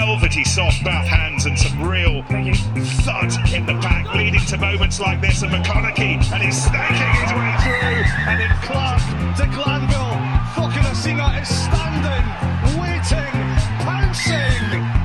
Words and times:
velvety 0.00 0.44
soft 0.44 0.82
Bath 0.82 1.06
hands 1.06 1.44
and 1.44 1.58
some 1.58 1.82
real 1.82 2.22
thud 2.22 3.30
in 3.52 3.66
the 3.66 3.78
pack, 3.82 4.14
leading 4.14 4.40
to 4.46 4.56
moments 4.56 4.98
like 4.98 5.20
this. 5.20 5.42
And 5.42 5.52
McConnochie, 5.52 6.32
and 6.32 6.42
he's 6.42 6.64
snaking 6.64 7.12
his 7.20 7.32
way 7.36 7.52
through. 7.60 8.00
And 8.24 8.40
then 8.40 8.50
Clark 8.62 9.00
to 9.36 9.46
Glanville. 9.54 10.16
Cokanasiga 10.56 11.42
is 11.42 11.48
standing, 11.48 12.26
waiting, 12.80 13.36
pouncing. 13.84 14.99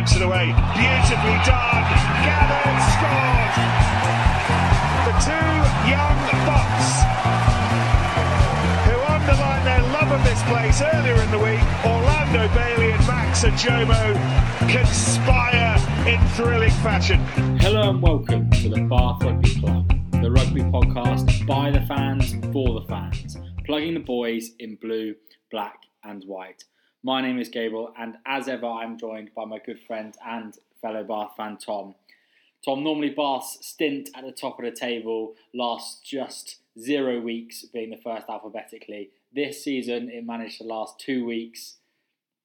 It 0.00 0.22
away, 0.22 0.46
beautifully 0.46 1.36
done. 1.44 1.84
Gavin 2.24 2.76
scored. 2.96 3.52
The 5.04 5.12
two 5.20 5.52
young 5.92 6.18
bucks 6.48 6.88
who 8.86 8.96
underlined 9.12 9.66
their 9.66 9.82
love 9.92 10.10
of 10.10 10.24
this 10.24 10.42
place 10.44 10.80
earlier 10.80 11.20
in 11.22 11.30
the 11.30 11.38
week, 11.38 11.60
Orlando 11.84 12.48
Bailey 12.54 12.92
and 12.92 13.06
Max 13.06 13.44
Ojomoh 13.44 14.14
conspire 14.72 15.76
in 16.08 16.18
thrilling 16.28 16.70
fashion. 16.82 17.20
Hello 17.58 17.90
and 17.90 18.00
welcome 18.00 18.48
to 18.52 18.70
the 18.70 18.80
Bath 18.80 19.22
Rugby 19.22 19.60
Club, 19.60 19.86
the 20.22 20.30
rugby 20.30 20.62
podcast 20.62 21.46
by 21.46 21.70
the 21.70 21.82
fans 21.82 22.32
for 22.54 22.80
the 22.80 22.86
fans, 22.88 23.36
plugging 23.66 23.92
the 23.92 24.00
boys 24.00 24.52
in 24.60 24.76
blue, 24.76 25.14
black, 25.50 25.76
and 26.04 26.24
white. 26.24 26.64
My 27.02 27.22
name 27.22 27.38
is 27.38 27.48
Gabriel, 27.48 27.94
and 27.98 28.18
as 28.26 28.46
ever, 28.46 28.66
I'm 28.66 28.98
joined 28.98 29.30
by 29.34 29.46
my 29.46 29.58
good 29.58 29.80
friend 29.86 30.14
and 30.26 30.54
fellow 30.82 31.02
Bath 31.02 31.30
fan 31.34 31.56
Tom. 31.56 31.94
Tom, 32.62 32.84
normally 32.84 33.08
Bath's 33.08 33.56
stint 33.66 34.10
at 34.14 34.22
the 34.22 34.32
top 34.32 34.58
of 34.58 34.66
the 34.66 34.70
table 34.70 35.34
lasts 35.54 36.02
just 36.04 36.56
zero 36.78 37.18
weeks, 37.18 37.64
being 37.72 37.88
the 37.88 37.96
first 37.96 38.28
alphabetically. 38.28 39.08
This 39.34 39.64
season, 39.64 40.10
it 40.10 40.26
managed 40.26 40.58
to 40.58 40.64
last 40.64 41.00
two 41.00 41.24
weeks, 41.24 41.76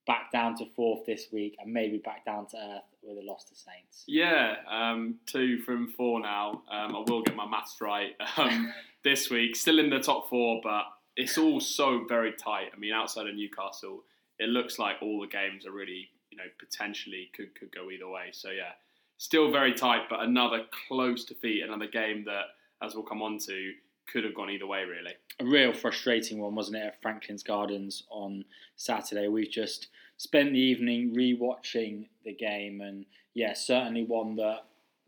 back 0.07 0.31
down 0.31 0.55
to 0.59 0.66
fourth 0.73 1.05
this 1.05 1.27
week, 1.33 1.57
and 1.59 1.73
maybe 1.73 1.97
back 1.97 2.23
down 2.23 2.47
to 2.47 2.57
earth 2.57 2.83
with 3.03 3.17
a 3.17 3.29
loss 3.29 3.44
to 3.49 3.55
Saints. 3.55 4.05
Yeah, 4.07 4.55
um, 4.72 5.16
two 5.25 5.59
from 5.63 5.89
four 5.89 6.22
now. 6.22 6.63
Um, 6.72 6.95
I 6.95 7.03
will 7.05 7.23
get 7.23 7.35
my 7.35 7.45
maths 7.45 7.81
right 7.81 8.16
um, 8.38 8.72
this 9.03 9.29
week. 9.29 9.57
Still 9.57 9.79
in 9.79 9.89
the 9.89 9.99
top 9.99 10.29
four, 10.29 10.61
but 10.63 10.83
it's 11.17 11.38
all 11.38 11.59
so 11.59 12.05
very 12.07 12.31
tight. 12.31 12.69
I 12.73 12.79
mean, 12.79 12.94
outside 12.94 13.27
of 13.27 13.35
Newcastle, 13.35 14.03
it 14.39 14.50
looks 14.50 14.80
like 14.80 14.97
all 15.02 15.22
the 15.22 15.28
games 15.28 15.66
are 15.66 15.72
really, 15.72 16.09
you 16.30 16.38
know, 16.38 16.44
potentially 16.59 17.30
could, 17.36 17.53
could 17.59 17.73
go 17.73 17.89
either 17.89 18.08
way. 18.09 18.30
So 18.31 18.50
yeah, 18.50 18.73
still 19.17 19.52
very 19.52 19.73
tight, 19.73 20.03
but 20.09 20.22
another 20.22 20.66
close 20.88 21.25
defeat, 21.25 21.64
another 21.64 21.88
game 21.88 22.25
that, 22.25 22.45
as 22.83 22.94
we'll 22.95 23.03
come 23.03 23.22
on 23.22 23.38
to, 23.39 23.73
could 24.11 24.23
have 24.23 24.36
gone 24.36 24.50
either 24.50 24.67
way 24.67 24.83
really. 24.83 25.13
a 25.39 25.45
real 25.45 25.73
frustrating 25.73 26.39
one, 26.39 26.56
wasn't 26.56 26.78
it, 26.78 26.86
at 26.86 27.02
Franklin's 27.02 27.44
Gardens 27.44 28.03
on 28.09 28.45
Saturday? 28.75 29.28
We've 29.28 29.50
just 29.50 29.88
spent 30.17 30.53
the 30.53 30.59
evening 30.59 31.13
re-watching 31.13 32.08
the 32.23 32.33
game, 32.33 32.81
and 32.81 33.06
yeah, 33.33 33.53
certainly 33.53 34.03
one 34.06 34.36
that 34.38 34.66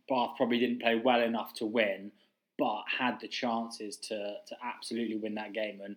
Bath 0.09 0.31
probably 0.38 0.59
didn't 0.59 0.81
play 0.81 0.95
well 0.95 1.22
enough 1.22 1.53
to 1.55 1.66
win, 1.66 2.11
but 2.58 2.83
had 3.00 3.20
the 3.20 3.28
chances 3.28 3.98
to 3.98 4.36
to 4.48 4.55
absolutely 4.64 5.17
win 5.17 5.36
that 5.36 5.53
game. 5.53 5.81
And 5.83 5.95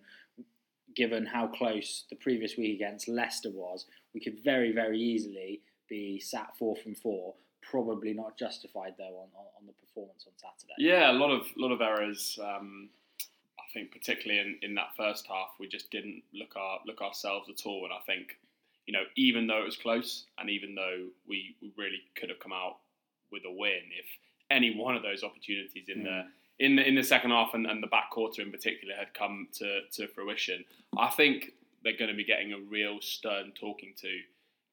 given 0.95 1.25
how 1.25 1.47
close 1.47 2.05
the 2.09 2.15
previous 2.15 2.57
week 2.57 2.75
against 2.75 3.07
Leicester 3.07 3.49
was, 3.51 3.85
we 4.13 4.19
could 4.19 4.43
very 4.43 4.71
very 4.71 4.99
easily 4.99 5.61
be 5.89 6.19
sat 6.19 6.55
four 6.57 6.75
from 6.75 6.95
four. 6.95 7.35
Probably 7.61 8.13
not 8.13 8.37
justified 8.37 8.95
though 8.97 9.03
on, 9.03 9.29
on, 9.35 9.45
on 9.59 9.65
the 9.67 9.73
performance 9.73 10.25
on 10.27 10.33
Saturday. 10.35 10.73
Yeah, 10.77 11.11
a 11.11 11.13
lot 11.13 11.31
of 11.31 11.45
lot 11.57 11.71
of 11.71 11.81
errors. 11.81 12.39
Um, 12.41 12.89
I 13.59 13.73
think 13.73 13.91
particularly 13.91 14.41
in, 14.41 14.69
in 14.69 14.75
that 14.75 14.89
first 14.97 15.27
half, 15.27 15.49
we 15.59 15.67
just 15.67 15.91
didn't 15.91 16.23
look 16.33 16.55
our 16.57 16.79
look 16.85 17.01
ourselves 17.01 17.49
at 17.49 17.65
all. 17.65 17.85
And 17.85 17.93
I 17.93 18.01
think, 18.05 18.37
you 18.85 18.93
know, 18.93 19.03
even 19.15 19.47
though 19.47 19.61
it 19.61 19.65
was 19.65 19.77
close, 19.77 20.25
and 20.37 20.49
even 20.49 20.75
though 20.75 21.07
we, 21.27 21.55
we 21.61 21.71
really 21.77 22.01
could 22.15 22.29
have 22.29 22.39
come 22.39 22.51
out 22.51 22.77
with 23.31 23.43
a 23.45 23.51
win, 23.51 23.79
if 23.97 24.05
any 24.49 24.75
one 24.75 24.97
of 24.97 25.03
those 25.03 25.23
opportunities 25.23 25.85
in 25.87 26.03
the 26.03 26.23
in 26.61 26.75
the 26.75 26.87
in 26.87 26.93
the 26.93 27.03
second 27.03 27.31
half 27.31 27.55
and, 27.55 27.65
and 27.65 27.81
the 27.81 27.87
back 27.87 28.11
quarter 28.11 28.41
in 28.41 28.51
particular 28.51 28.93
had 28.95 29.13
come 29.15 29.47
to, 29.53 29.81
to 29.91 30.07
fruition, 30.07 30.63
I 30.97 31.09
think 31.09 31.51
they're 31.83 31.97
going 31.97 32.11
to 32.11 32.15
be 32.15 32.23
getting 32.23 32.53
a 32.53 32.59
real 32.59 33.01
stern 33.01 33.51
talking 33.59 33.93
to 34.01 34.19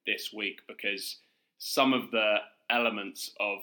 this 0.06 0.30
week 0.32 0.60
because 0.68 1.16
some 1.56 1.94
of 1.94 2.10
the 2.10 2.36
elements 2.68 3.32
of 3.40 3.60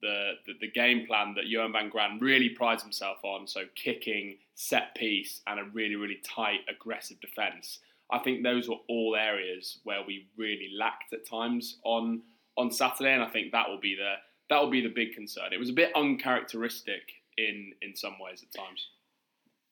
the, 0.00 0.32
the, 0.46 0.54
the 0.62 0.70
game 0.70 1.06
plan 1.06 1.34
that 1.36 1.48
Johann 1.48 1.72
van 1.72 1.90
Graan 1.90 2.18
really 2.18 2.48
prides 2.48 2.82
himself 2.82 3.18
on, 3.22 3.46
so 3.46 3.64
kicking, 3.74 4.38
set 4.54 4.94
piece, 4.94 5.42
and 5.46 5.60
a 5.60 5.64
really, 5.64 5.96
really 5.96 6.20
tight, 6.24 6.60
aggressive 6.68 7.20
defence. 7.20 7.80
I 8.10 8.18
think 8.18 8.42
those 8.42 8.68
were 8.68 8.76
all 8.88 9.16
areas 9.16 9.80
where 9.84 10.00
we 10.06 10.28
really 10.38 10.70
lacked 10.76 11.12
at 11.12 11.28
times 11.28 11.78
on 11.84 12.22
on 12.56 12.70
Saturday, 12.70 13.12
and 13.12 13.22
I 13.22 13.28
think 13.28 13.52
that 13.52 13.68
will 13.68 13.80
be 13.80 13.94
the 13.94 14.14
that 14.48 14.62
will 14.62 14.70
be 14.70 14.80
the 14.80 14.88
big 14.94 15.12
concern. 15.12 15.52
It 15.52 15.60
was 15.60 15.68
a 15.68 15.74
bit 15.74 15.92
uncharacteristic 15.94 17.02
in 17.38 17.72
in 17.82 17.94
some 17.96 18.18
ways 18.18 18.42
at 18.42 18.52
times. 18.58 18.88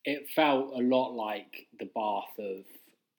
it 0.05 0.29
felt 0.35 0.73
a 0.75 0.83
lot 0.83 1.13
like 1.15 1.67
the 1.79 1.87
Bath 1.95 2.39
of 2.39 2.65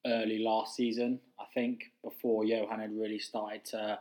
early 0.05 0.39
last 0.39 0.75
season. 0.75 1.19
I 1.39 1.45
think 1.53 1.85
before 2.03 2.45
Johann 2.45 2.79
had 2.79 2.95
really 2.95 3.19
started 3.19 3.65
to 3.65 3.99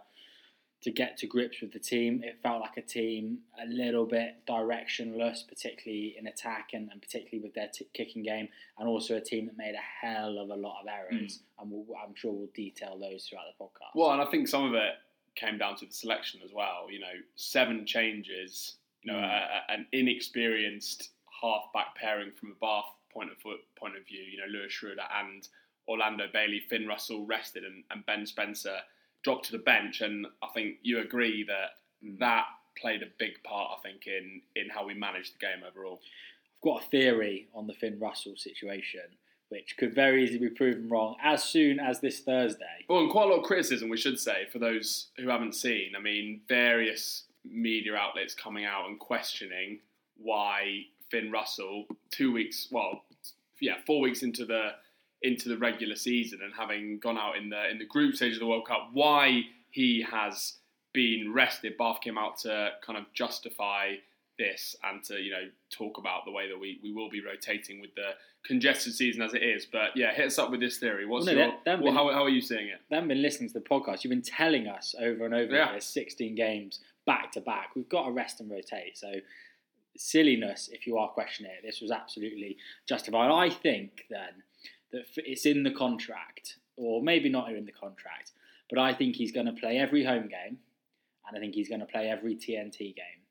to 0.83 0.91
get 0.91 1.17
to 1.17 1.27
grips 1.27 1.63
with 1.63 1.73
the 1.73 1.79
team, 1.79 2.21
it 2.23 2.37
felt 2.43 2.61
like 2.61 2.77
a 2.77 2.83
team 2.83 3.39
a 3.59 3.67
little 3.67 4.05
bit 4.05 4.35
directionless, 4.47 5.39
particularly 5.49 6.15
in 6.19 6.27
attack 6.27 6.71
and, 6.75 6.91
and 6.93 7.01
particularly 7.01 7.43
with 7.43 7.55
their 7.55 7.71
t- 7.73 7.89
kicking 7.95 8.23
game, 8.23 8.49
and 8.79 8.87
also 8.87 9.17
a 9.17 9.21
team 9.23 9.47
that 9.47 9.57
made 9.57 9.75
a 9.75 10.07
hell 10.07 10.37
of 10.39 10.51
a 10.51 10.55
lot 10.55 10.83
of 10.83 10.87
errors. 10.87 11.41
Hmm. 11.59 11.63
And 11.63 11.71
we'll, 11.73 11.87
I'm 11.97 12.15
sure 12.15 12.33
we'll 12.33 12.51
detail 12.55 12.99
those 13.01 13.25
throughout 13.27 13.45
the 13.57 13.65
podcast. 13.65 13.93
Well, 13.95 14.11
and 14.11 14.21
I 14.21 14.27
think 14.27 14.47
some 14.47 14.65
of 14.67 14.75
it 14.75 14.93
came 15.37 15.57
down 15.57 15.77
to 15.77 15.87
the 15.87 15.93
selection 15.93 16.41
as 16.45 16.53
well. 16.53 16.89
You 16.91 17.01
know, 17.01 17.17
seven 17.35 17.87
changes. 17.87 18.77
You 19.05 19.13
know, 19.13 19.19
Mm. 19.19 19.25
a, 19.69 19.73
an 19.73 19.87
inexperienced 19.93 21.11
half-back 21.41 21.95
pairing 21.97 22.33
from 22.33 22.51
a 22.53 22.55
Bath 22.55 22.91
point 23.13 23.31
of 23.31 23.39
foot, 23.39 23.61
point 23.77 23.97
of 23.97 24.07
view. 24.07 24.23
You 24.23 24.39
know, 24.39 24.47
Louis 24.49 24.69
Schreuder 24.69 25.07
and 25.21 25.47
Orlando 25.87 26.27
Bailey, 26.33 26.61
Finn 26.69 26.87
Russell 26.87 27.27
rested, 27.27 27.65
and, 27.65 27.85
and 27.91 28.05
Ben 28.07 28.25
Spencer 28.27 28.79
dropped 29.23 29.47
to 29.47 29.53
the 29.53 29.59
bench. 29.59 30.01
And 30.01 30.27
I 30.43 30.49
think 30.55 30.77
you 30.83 31.01
agree 31.01 31.45
that 31.45 31.71
that 32.19 32.47
played 32.79 33.03
a 33.03 33.07
big 33.19 33.43
part. 33.45 33.79
I 33.79 33.83
think 33.83 34.07
in 34.07 34.41
in 34.57 34.71
how 34.71 34.85
we 34.87 34.95
managed 34.95 35.35
the 35.35 35.39
game 35.39 35.63
overall. 35.69 36.01
I've 36.03 36.63
got 36.63 36.83
a 36.83 36.87
theory 36.89 37.49
on 37.55 37.67
the 37.67 37.75
Finn 37.75 37.99
Russell 38.01 38.37
situation, 38.37 39.03
which 39.51 39.77
could 39.77 39.95
very 39.95 40.25
easily 40.25 40.39
be 40.39 40.49
proven 40.49 40.89
wrong 40.89 41.17
as 41.23 41.45
soon 41.45 41.79
as 41.79 42.01
this 42.01 42.21
Thursday. 42.21 42.87
Well, 42.89 43.01
and 43.01 43.11
quite 43.11 43.25
a 43.27 43.29
lot 43.29 43.41
of 43.41 43.45
criticism, 43.45 43.91
we 43.91 43.99
should 43.99 44.19
say, 44.19 44.47
for 44.51 44.59
those 44.59 45.09
who 45.19 45.29
haven't 45.29 45.55
seen. 45.55 45.93
I 45.95 46.01
mean, 46.01 46.41
various 46.49 47.25
media 47.45 47.95
outlets 47.95 48.35
coming 48.35 48.65
out 48.65 48.89
and 48.89 48.99
questioning 48.99 49.81
why 50.17 50.83
Finn 51.11 51.31
Russell, 51.31 51.87
two 52.11 52.33
weeks, 52.33 52.69
well, 52.71 53.05
yeah, 53.61 53.75
four 53.87 54.01
weeks 54.01 54.23
into 54.23 54.45
the 54.45 54.71
into 55.23 55.49
the 55.49 55.57
regular 55.57 55.97
season 55.97 56.41
and 56.45 56.53
having 56.55 56.99
gone 56.99 57.17
out 57.17 57.37
in 57.37 57.49
the 57.51 57.71
in 57.71 57.79
the 57.79 57.87
group 57.87 58.15
stage 58.15 58.35
of 58.35 58.41
the 58.41 58.47
World 58.47 58.67
Cup, 58.67 58.91
why 58.93 59.43
he 59.71 60.03
has 60.11 60.55
been 60.93 61.33
rested. 61.33 61.77
Bath 61.79 62.01
came 62.03 62.19
out 62.19 62.39
to 62.41 62.71
kind 62.85 62.99
of 62.99 63.05
justify 63.15 63.95
this 64.39 64.75
and 64.83 65.03
to 65.05 65.15
you 65.21 65.31
know 65.31 65.49
talk 65.71 65.99
about 65.99 66.25
the 66.25 66.31
way 66.33 66.49
that 66.49 66.59
we, 66.59 66.79
we 66.83 66.93
will 66.93 67.09
be 67.09 67.23
rotating 67.25 67.81
with 67.81 67.95
the 67.95 68.11
congested 68.45 68.93
season 68.93 69.23
as 69.23 69.33
it 69.35 69.43
is. 69.43 69.65
But 69.67 69.91
yeah, 69.97 70.13
hit 70.13 70.27
us 70.27 70.39
up 70.39 70.51
with 70.51 70.61
this 70.61 70.79
theory. 70.79 71.07
What's 71.07 71.27
Well, 71.27 71.35
no, 71.37 71.41
your, 71.41 71.51
that- 71.53 71.65
that 71.65 71.79
well, 71.79 71.93
been- 71.93 71.95
how, 71.95 72.13
how 72.13 72.25
are 72.25 72.29
you 72.29 72.41
seeing 72.41 72.69
it? 72.69 72.81
They 72.91 72.97
haven't 72.97 73.09
been 73.09 73.23
listening 73.23 73.49
to 73.51 73.55
the 73.55 73.65
podcast. 73.65 74.03
You've 74.05 74.11
been 74.11 74.23
telling 74.23 74.67
us 74.67 74.95
over 75.01 75.25
and 75.25 75.35
over 75.35 75.53
Yeah. 75.55 75.67
that 75.67 75.71
there's 75.73 75.85
16 75.87 76.35
games 76.35 76.81
back 77.07 77.33
to 77.33 77.41
back. 77.41 77.71
We've 77.77 77.89
got 77.89 78.05
to 78.07 78.13
rest 78.13 78.41
and 78.41 78.51
rotate. 78.51 78.97
So 78.97 79.13
silliness, 79.97 80.69
if 80.73 80.87
you 80.87 80.99
are 80.99 81.09
questioning 81.09 81.53
it, 81.53 81.65
this 81.65 81.81
was 81.81 81.91
absolutely 81.91 82.57
justified. 82.89 83.31
I 83.31 83.51
think 83.51 84.07
then 84.11 84.43
that 84.93 85.03
it's 85.17 85.47
in 85.47 85.63
the 85.63 85.71
contract, 85.71 86.57
or 86.77 87.03
maybe 87.03 87.29
not 87.29 87.51
in 87.51 87.65
the 87.65 87.73
contract, 87.73 88.33
but 88.71 88.79
I 88.79 88.95
think 88.95 89.17
he's 89.17 89.33
going 89.33 89.47
to 89.47 89.53
play 89.53 89.79
every 89.79 90.05
home 90.05 90.29
game, 90.29 90.59
and 91.27 91.37
I 91.37 91.41
think 91.41 91.55
he's 91.55 91.69
going 91.69 91.81
to 91.81 91.87
play 91.87 92.09
every 92.09 92.35
TNT 92.37 92.79
game, 92.95 93.23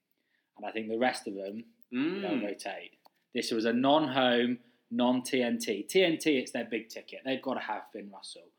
and 0.57 0.65
I 0.65 0.71
think 0.71 0.89
the 0.89 0.97
rest 0.97 1.27
of 1.27 1.35
them 1.35 1.65
Mm. 1.93 2.21
they'll 2.23 2.41
rotate. 2.49 2.93
This 3.35 3.51
was 3.51 3.65
a 3.65 3.73
non-home, 3.73 4.57
non-TNT. 4.89 5.87
TNT, 5.87 6.39
it's 6.39 6.51
their 6.51 6.65
big 6.65 6.89
ticket. 6.89 7.19
They've 7.23 7.41
got 7.41 7.53
to 7.53 7.59
have 7.59 7.83
Finn 7.93 8.09
Russell. 8.11 8.49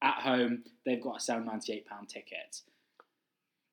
At 0.00 0.22
home, 0.22 0.62
they've 0.86 1.02
got 1.02 1.14
to 1.18 1.24
sell 1.24 1.40
£98 1.40 1.82
tickets. 2.08 2.62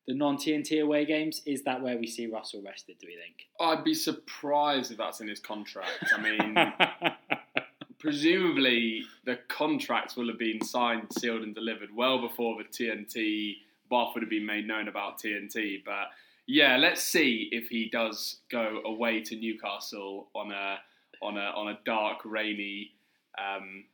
The 0.08 0.14
non-TNT 0.14 0.82
away 0.82 1.04
games, 1.04 1.42
is 1.46 1.62
that 1.62 1.80
where 1.80 1.96
we 1.96 2.08
see 2.08 2.26
Russell 2.26 2.62
rested, 2.62 2.96
do 2.98 3.06
we 3.06 3.16
think? 3.16 3.46
I'd 3.60 3.84
be 3.84 3.94
surprised 3.94 4.90
if 4.90 4.98
that's 4.98 5.20
in 5.20 5.28
his 5.28 5.38
contract. 5.38 6.12
I 6.12 6.20
mean, 6.20 6.56
presumably 8.00 9.04
the 9.24 9.38
contracts 9.48 10.16
will 10.16 10.26
have 10.26 10.38
been 10.38 10.60
signed, 10.64 11.06
sealed, 11.16 11.42
and 11.42 11.54
delivered 11.54 11.90
well 11.94 12.20
before 12.20 12.56
the 12.58 12.64
TNT 12.64 13.58
Bath 13.92 14.14
would 14.14 14.22
have 14.22 14.30
been 14.30 14.46
made 14.46 14.66
known 14.66 14.88
about 14.88 15.20
TNT. 15.20 15.84
But 15.84 16.08
yeah, 16.46 16.76
let's 16.78 17.02
see 17.02 17.48
if 17.52 17.68
he 17.68 17.88
does 17.90 18.38
go 18.50 18.80
away 18.84 19.20
to 19.20 19.36
Newcastle 19.36 20.28
on 20.34 20.50
a 20.50 20.78
on 21.22 21.36
a 21.36 21.52
on 21.54 21.68
a 21.68 21.78
dark, 21.84 22.20
rainy 22.24 22.92
um, 23.38 23.84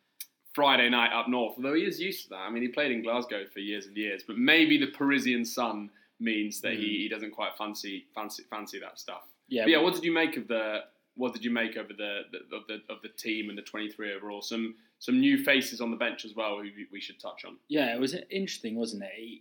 Friday 0.59 0.89
night 0.91 1.13
up 1.13 1.29
north. 1.29 1.55
Although 1.57 1.75
he 1.75 1.83
is 1.83 2.01
used 2.01 2.25
to 2.25 2.29
that. 2.31 2.41
I 2.41 2.51
mean, 2.51 2.63
he 2.63 2.69
played 2.69 2.91
in 2.91 3.03
Glasgow 3.03 3.45
for 3.53 3.61
years 3.61 3.87
and 3.87 3.97
years. 3.97 4.23
But 4.27 4.37
maybe 4.39 4.77
the 4.77 4.89
Parisian 4.89 5.45
sun 5.45 5.91
means 6.21 6.61
that 6.63 6.73
he, 6.73 6.99
he 7.03 7.09
doesn't 7.09 7.31
quite 7.31 7.57
fancy 7.57 8.07
fancy 8.15 8.43
fancy 8.51 8.79
that 8.81 8.99
stuff. 8.99 9.23
Yeah, 9.49 9.63
But 9.65 9.71
yeah, 9.71 9.79
what 9.83 9.95
did 9.95 10.03
you 10.05 10.13
make 10.13 10.37
of 10.37 10.49
the 10.49 10.81
what 11.15 11.33
did 11.33 11.45
you 11.45 11.51
make 11.53 11.77
over 11.77 11.93
the, 11.93 12.23
the 12.33 12.57
of 12.57 12.63
the 12.67 12.77
of 12.93 13.01
the 13.03 13.09
team 13.11 13.49
and 13.51 13.57
the 13.59 13.63
twenty 13.63 13.89
three 13.91 14.13
overall? 14.13 14.43
Some 14.43 14.75
some 14.99 15.21
new 15.21 15.45
faces 15.45 15.81
on 15.81 15.91
the 15.93 15.97
bench 15.97 16.25
as 16.25 16.35
well 16.35 16.59
we- 16.59 16.87
we 16.91 17.01
should 17.01 17.21
touch 17.21 17.45
on. 17.45 17.57
Yeah, 17.69 17.95
it 17.95 18.01
was 18.01 18.15
interesting, 18.31 18.75
wasn't 18.75 19.05
it? 19.05 19.41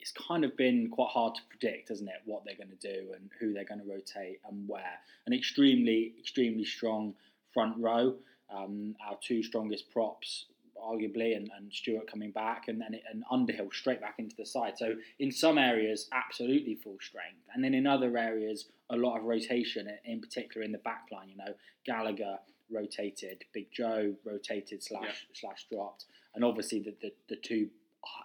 It's 0.00 0.12
kind 0.12 0.44
of 0.44 0.56
been 0.56 0.88
quite 0.90 1.10
hard 1.10 1.34
to 1.36 1.40
predict, 1.48 1.88
hasn't 1.90 2.08
it, 2.08 2.16
what 2.24 2.44
they're 2.44 2.56
going 2.56 2.76
to 2.76 2.92
do 2.94 3.12
and 3.14 3.28
who 3.38 3.52
they're 3.52 3.64
going 3.64 3.80
to 3.80 3.86
rotate 3.88 4.40
and 4.48 4.68
where. 4.68 4.98
An 5.26 5.32
extremely, 5.32 6.14
extremely 6.20 6.64
strong 6.64 7.14
front 7.54 7.76
row. 7.78 8.14
Um, 8.48 8.94
our 9.04 9.18
two 9.20 9.42
strongest 9.42 9.90
props, 9.90 10.46
arguably, 10.90 11.36
and, 11.36 11.50
and 11.56 11.72
Stuart 11.72 12.10
coming 12.10 12.30
back, 12.30 12.68
and 12.68 12.80
then 12.80 12.94
it, 12.94 13.02
and 13.10 13.24
Underhill 13.30 13.70
straight 13.72 14.00
back 14.00 14.16
into 14.18 14.36
the 14.36 14.46
side. 14.46 14.74
So 14.76 14.94
in 15.18 15.30
some 15.32 15.58
areas, 15.58 16.08
absolutely 16.12 16.74
full 16.76 16.98
strength, 17.00 17.42
and 17.52 17.62
then 17.62 17.74
in 17.74 17.86
other 17.86 18.16
areas, 18.16 18.66
a 18.90 18.96
lot 18.96 19.18
of 19.18 19.24
rotation. 19.24 19.88
In 20.04 20.20
particular, 20.20 20.64
in 20.64 20.72
the 20.72 20.78
back 20.78 21.06
line, 21.12 21.28
you 21.28 21.36
know, 21.36 21.54
Gallagher 21.84 22.36
rotated, 22.70 23.44
Big 23.52 23.66
Joe 23.72 24.14
rotated 24.24 24.82
slash 24.82 25.26
slash 25.34 25.66
dropped, 25.70 26.06
and 26.34 26.44
obviously 26.44 26.80
the, 26.80 26.94
the, 27.00 27.12
the 27.28 27.36
two 27.36 27.68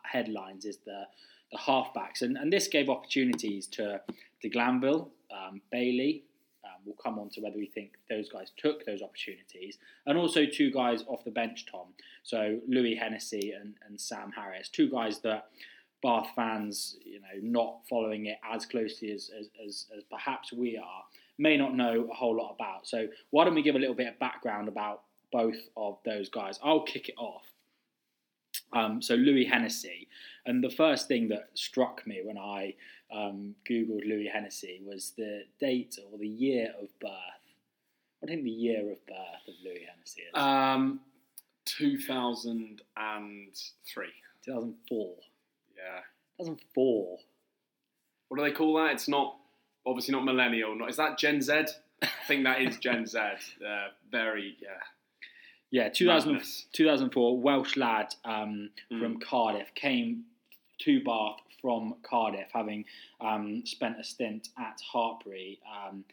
headlines 0.04 0.66
is 0.66 0.78
the 0.86 1.04
the 1.52 1.58
halfbacks, 1.58 2.22
and 2.22 2.38
and 2.38 2.52
this 2.52 2.68
gave 2.68 2.90
opportunities 2.90 3.68
to 3.68 4.02
to 4.42 4.50
Glanville, 4.50 5.10
um, 5.32 5.62
Bailey. 5.72 6.24
We'll 6.86 6.96
come 6.96 7.20
on 7.20 7.30
to 7.32 7.42
whether 7.42 7.58
we 7.58 7.68
think 7.68 7.94
those 8.10 8.30
guys 8.30 8.52
took 8.58 8.86
those 8.86 9.02
opportunities, 9.02 9.78
and 10.06 10.18
also 10.18 10.46
two 10.46 10.72
guys 10.72 11.04
off 11.08 11.24
the 11.24 11.32
bench, 11.32 11.66
Tom. 11.72 11.88
So 12.24 12.60
Louis 12.68 12.96
Hennessy 12.96 13.54
and, 13.60 13.76
and 13.88 14.00
Sam 14.00 14.32
Harris, 14.36 14.70
two 14.70 14.90
guys 14.90 15.20
that 15.20 15.50
Bath 16.02 16.30
fans, 16.36 16.98
you 17.06 17.20
know, 17.20 17.40
not 17.42 17.82
following 17.88 18.26
it 18.26 18.40
as 18.52 18.66
closely 18.66 19.12
as, 19.12 19.30
as, 19.40 19.50
as, 19.64 19.86
as 19.96 20.04
perhaps 20.10 20.52
we 20.52 20.78
are, 20.78 21.04
may 21.38 21.58
not 21.58 21.76
know 21.76 22.08
a 22.12 22.16
whole 22.16 22.36
lot 22.36 22.56
about. 22.56 22.88
So 22.88 23.08
why 23.30 23.46
don't 23.46 23.56
we 23.56 23.62
give 23.62 23.76
a 23.76 23.80
little 23.80 23.96
bit 23.96 24.08
of 24.08 24.20
background 24.20 24.68
about 24.68 25.04
both 25.32 25.58
of 25.78 26.00
those 26.04 26.30
guys? 26.30 26.60
I'll 26.64 26.84
kick 26.84 27.10
it 27.10 27.16
off. 27.18 27.46
Um, 28.74 29.02
so 29.02 29.16
Louis 29.16 29.46
Hennessy, 29.46 30.08
and 30.46 30.64
the 30.64 30.70
first 30.70 31.08
thing 31.08 31.28
that 31.30 31.50
struck 31.54 32.06
me 32.08 32.22
when 32.24 32.38
I 32.38 32.76
um, 33.14 33.56
googled 33.70 34.08
Louis 34.08 34.30
Hennessy 34.34 34.82
was 34.86 35.14
the 35.18 35.44
date 35.60 35.98
or 36.12 36.18
the 36.18 36.28
year 36.28 36.74
of 36.82 36.88
birth. 37.00 37.12
I 38.24 38.28
think 38.28 38.44
the 38.44 38.50
year 38.52 38.92
of 38.92 39.06
birth 39.06 39.48
of 39.48 39.54
Louis 39.64 39.86
Hennessy 39.92 40.22
is 40.22 40.34
Um, 40.34 41.02
two 41.66 41.98
thousand 42.00 42.82
and 42.98 43.56
three. 43.92 44.14
2004. 44.46 45.16
Yeah. 45.76 46.02
2004. 46.40 47.18
What 48.28 48.38
do 48.38 48.44
they 48.44 48.52
call 48.52 48.76
that? 48.76 48.94
It's 48.94 49.08
not 49.08 49.38
obviously 49.86 50.14
not 50.14 50.24
millennial. 50.26 50.76
Not 50.76 50.90
is 50.90 50.98
that 50.98 51.18
Gen 51.20 51.42
Z? 51.42 51.66
I 52.02 52.08
think 52.28 52.44
that 52.46 52.62
is 52.62 52.78
Gen 52.78 53.06
Z. 53.06 53.20
Uh, 53.66 53.90
very 54.10 54.58
yeah. 54.62 54.70
Yeah, 55.74 55.88
2000, 55.90 56.42
2004, 56.74 57.40
Welsh 57.40 57.78
lad 57.78 58.14
um, 58.26 58.70
Mm. 58.92 59.00
from 59.00 59.20
Cardiff 59.22 59.74
came 59.74 60.26
to 60.82 61.04
Bath 61.04 61.40
from 61.62 61.96
Cardiff, 62.04 62.50
having 62.54 62.86
um, 63.20 63.64
spent 63.66 64.00
a 64.00 64.04
stint 64.04 64.50
at 64.58 64.82
Hartpury, 64.94 65.60
um, 65.66 66.04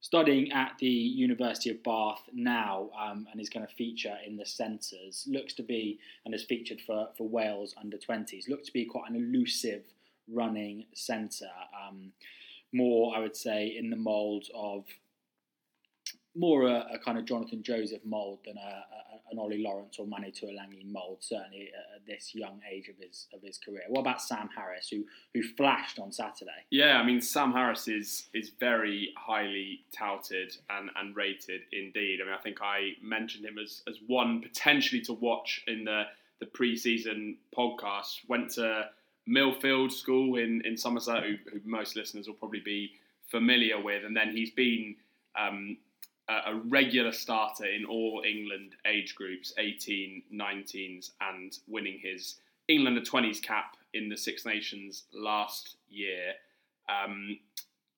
studying 0.00 0.52
at 0.52 0.72
the 0.78 0.86
University 0.86 1.70
of 1.70 1.82
Bath 1.82 2.22
now, 2.32 2.90
um, 2.98 3.26
and 3.30 3.40
is 3.40 3.48
going 3.48 3.66
to 3.66 3.74
feature 3.74 4.16
in 4.26 4.36
the 4.36 4.46
centres. 4.46 5.26
Looks 5.28 5.54
to 5.54 5.62
be, 5.62 5.98
and 6.24 6.34
has 6.34 6.44
featured 6.44 6.80
for, 6.80 7.08
for 7.16 7.28
Wales 7.28 7.74
under 7.80 7.96
20s, 7.96 8.48
looks 8.48 8.66
to 8.66 8.72
be 8.72 8.84
quite 8.84 9.10
an 9.10 9.16
elusive 9.16 9.82
running 10.28 10.86
centre. 10.94 11.46
Um, 11.88 12.12
more, 12.72 13.16
I 13.16 13.20
would 13.20 13.36
say, 13.36 13.74
in 13.76 13.90
the 13.90 13.96
mould 13.96 14.46
of 14.54 14.84
more 16.34 16.66
a, 16.66 16.86
a 16.94 16.98
kind 16.98 17.18
of 17.18 17.24
Jonathan 17.24 17.62
Joseph 17.62 18.04
mould 18.04 18.38
than 18.44 18.56
a, 18.56 18.60
a, 18.60 19.32
an 19.32 19.38
Ollie 19.38 19.62
Lawrence 19.62 19.96
or 19.98 20.06
Manu 20.06 20.30
Tuilagi 20.30 20.84
mould, 20.84 21.18
certainly 21.20 21.70
at, 21.76 21.96
at 21.96 22.06
this 22.06 22.34
young 22.34 22.60
age 22.70 22.88
of 22.88 22.96
his 22.98 23.26
of 23.34 23.42
his 23.42 23.58
career. 23.58 23.82
What 23.88 24.00
about 24.00 24.22
Sam 24.22 24.48
Harris, 24.54 24.88
who 24.88 25.04
who 25.34 25.42
flashed 25.42 25.98
on 25.98 26.12
Saturday? 26.12 26.50
Yeah, 26.70 26.98
I 26.98 27.04
mean 27.04 27.20
Sam 27.20 27.52
Harris 27.52 27.88
is 27.88 28.28
is 28.32 28.50
very 28.60 29.12
highly 29.16 29.80
touted 29.92 30.56
and, 30.70 30.90
and 30.96 31.16
rated 31.16 31.62
indeed. 31.72 32.20
I 32.22 32.26
mean 32.26 32.34
I 32.34 32.42
think 32.42 32.58
I 32.62 32.92
mentioned 33.02 33.44
him 33.44 33.58
as, 33.58 33.82
as 33.88 33.96
one 34.06 34.40
potentially 34.40 35.02
to 35.02 35.14
watch 35.14 35.62
in 35.66 35.84
the 35.84 36.04
the 36.40 36.46
preseason 36.46 37.36
podcast. 37.56 38.28
Went 38.28 38.50
to 38.52 38.86
Millfield 39.28 39.92
School 39.92 40.36
in, 40.36 40.62
in 40.64 40.76
Somerset, 40.76 41.22
who, 41.22 41.36
who 41.52 41.60
most 41.64 41.96
listeners 41.96 42.26
will 42.26 42.34
probably 42.34 42.60
be 42.60 42.92
familiar 43.30 43.80
with, 43.80 44.04
and 44.04 44.16
then 44.16 44.30
he's 44.30 44.50
been 44.50 44.96
um, 45.38 45.76
a, 46.46 46.54
regular 46.68 47.12
starter 47.12 47.66
in 47.66 47.84
all 47.84 48.22
England 48.26 48.76
age 48.86 49.14
groups, 49.14 49.52
18, 49.58 50.22
19s, 50.32 51.10
and 51.20 51.58
winning 51.66 51.98
his 52.02 52.36
England 52.68 52.96
under 52.98 53.10
20s 53.10 53.42
cap 53.42 53.76
in 53.94 54.08
the 54.08 54.16
Six 54.16 54.44
Nations 54.46 55.04
last 55.12 55.76
year. 55.88 56.34
Um, 56.88 57.38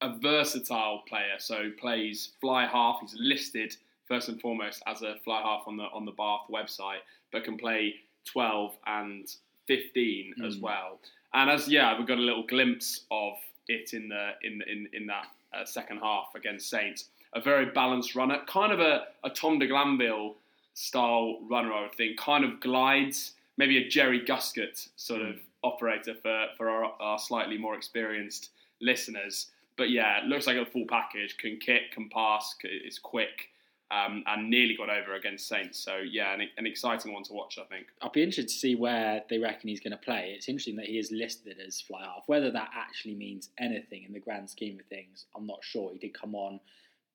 a 0.00 0.16
versatile 0.18 1.02
player, 1.08 1.36
so 1.38 1.70
plays 1.78 2.30
fly 2.40 2.66
half. 2.66 2.98
He's 3.00 3.14
listed 3.18 3.76
first 4.08 4.28
and 4.28 4.40
foremost 4.40 4.82
as 4.86 5.02
a 5.02 5.16
fly 5.24 5.40
half 5.42 5.62
on 5.66 5.76
the 5.76 5.84
on 5.84 6.04
the 6.04 6.12
Bath 6.12 6.42
website, 6.50 6.98
but 7.32 7.44
can 7.44 7.56
play 7.56 7.94
12 8.26 8.76
and 8.86 9.28
15 9.68 10.34
as 10.44 10.56
Mm. 10.56 10.60
well. 10.60 11.00
And 11.34 11.48
as 11.50 11.68
yeah, 11.68 11.98
we 11.98 12.04
got 12.04 12.18
a 12.18 12.20
little 12.20 12.42
glimpse 12.46 13.04
of 13.10 13.34
it 13.68 13.94
in 13.94 14.08
the 14.08 14.32
in 14.42 14.60
in 14.62 14.88
in 14.92 15.06
that 15.06 15.26
uh, 15.54 15.64
second 15.64 15.98
half 15.98 16.34
against 16.34 16.68
Saints. 16.68 17.10
A 17.34 17.40
very 17.40 17.66
balanced 17.66 18.14
runner, 18.14 18.38
kind 18.46 18.72
of 18.72 18.80
a, 18.80 19.06
a 19.24 19.30
Tom 19.30 19.58
de 19.58 19.66
Glanville 19.66 20.34
style 20.74 21.38
runner, 21.50 21.72
I 21.72 21.82
would 21.82 21.94
think. 21.94 22.18
Kind 22.18 22.44
of 22.44 22.60
glides, 22.60 23.32
maybe 23.56 23.78
a 23.78 23.88
Jerry 23.88 24.20
Guscott 24.20 24.88
sort 24.96 25.22
of 25.22 25.36
operator 25.64 26.14
for 26.14 26.46
for 26.56 26.68
our, 26.68 26.92
our 27.00 27.18
slightly 27.18 27.58
more 27.58 27.74
experienced 27.74 28.50
listeners. 28.80 29.48
But 29.78 29.90
yeah, 29.90 30.20
looks 30.26 30.46
like 30.46 30.56
a 30.56 30.66
full 30.66 30.84
package. 30.88 31.36
Can 31.38 31.58
kick, 31.58 31.92
can 31.92 32.10
pass, 32.10 32.54
is 32.64 32.98
quick, 32.98 33.48
um, 33.90 34.22
and 34.26 34.50
nearly 34.50 34.76
got 34.76 34.90
over 34.90 35.14
against 35.14 35.48
Saints. 35.48 35.78
So 35.78 35.98
yeah, 35.98 36.34
an, 36.34 36.48
an 36.58 36.66
exciting 36.66 37.14
one 37.14 37.22
to 37.24 37.32
watch, 37.32 37.58
I 37.58 37.64
think. 37.64 37.86
I'll 38.02 38.10
be 38.10 38.22
interested 38.22 38.48
to 38.48 38.54
see 38.54 38.74
where 38.74 39.22
they 39.30 39.38
reckon 39.38 39.70
he's 39.70 39.80
going 39.80 39.92
to 39.92 39.96
play. 39.96 40.34
It's 40.36 40.48
interesting 40.48 40.76
that 40.76 40.86
he 40.86 40.98
is 40.98 41.10
listed 41.10 41.56
as 41.66 41.80
fly 41.80 42.02
half. 42.04 42.24
Whether 42.26 42.50
that 42.50 42.70
actually 42.76 43.14
means 43.14 43.48
anything 43.58 44.04
in 44.04 44.12
the 44.12 44.20
grand 44.20 44.50
scheme 44.50 44.78
of 44.78 44.86
things, 44.86 45.24
I'm 45.34 45.46
not 45.46 45.60
sure. 45.62 45.92
He 45.92 45.98
did 45.98 46.12
come 46.12 46.34
on 46.34 46.60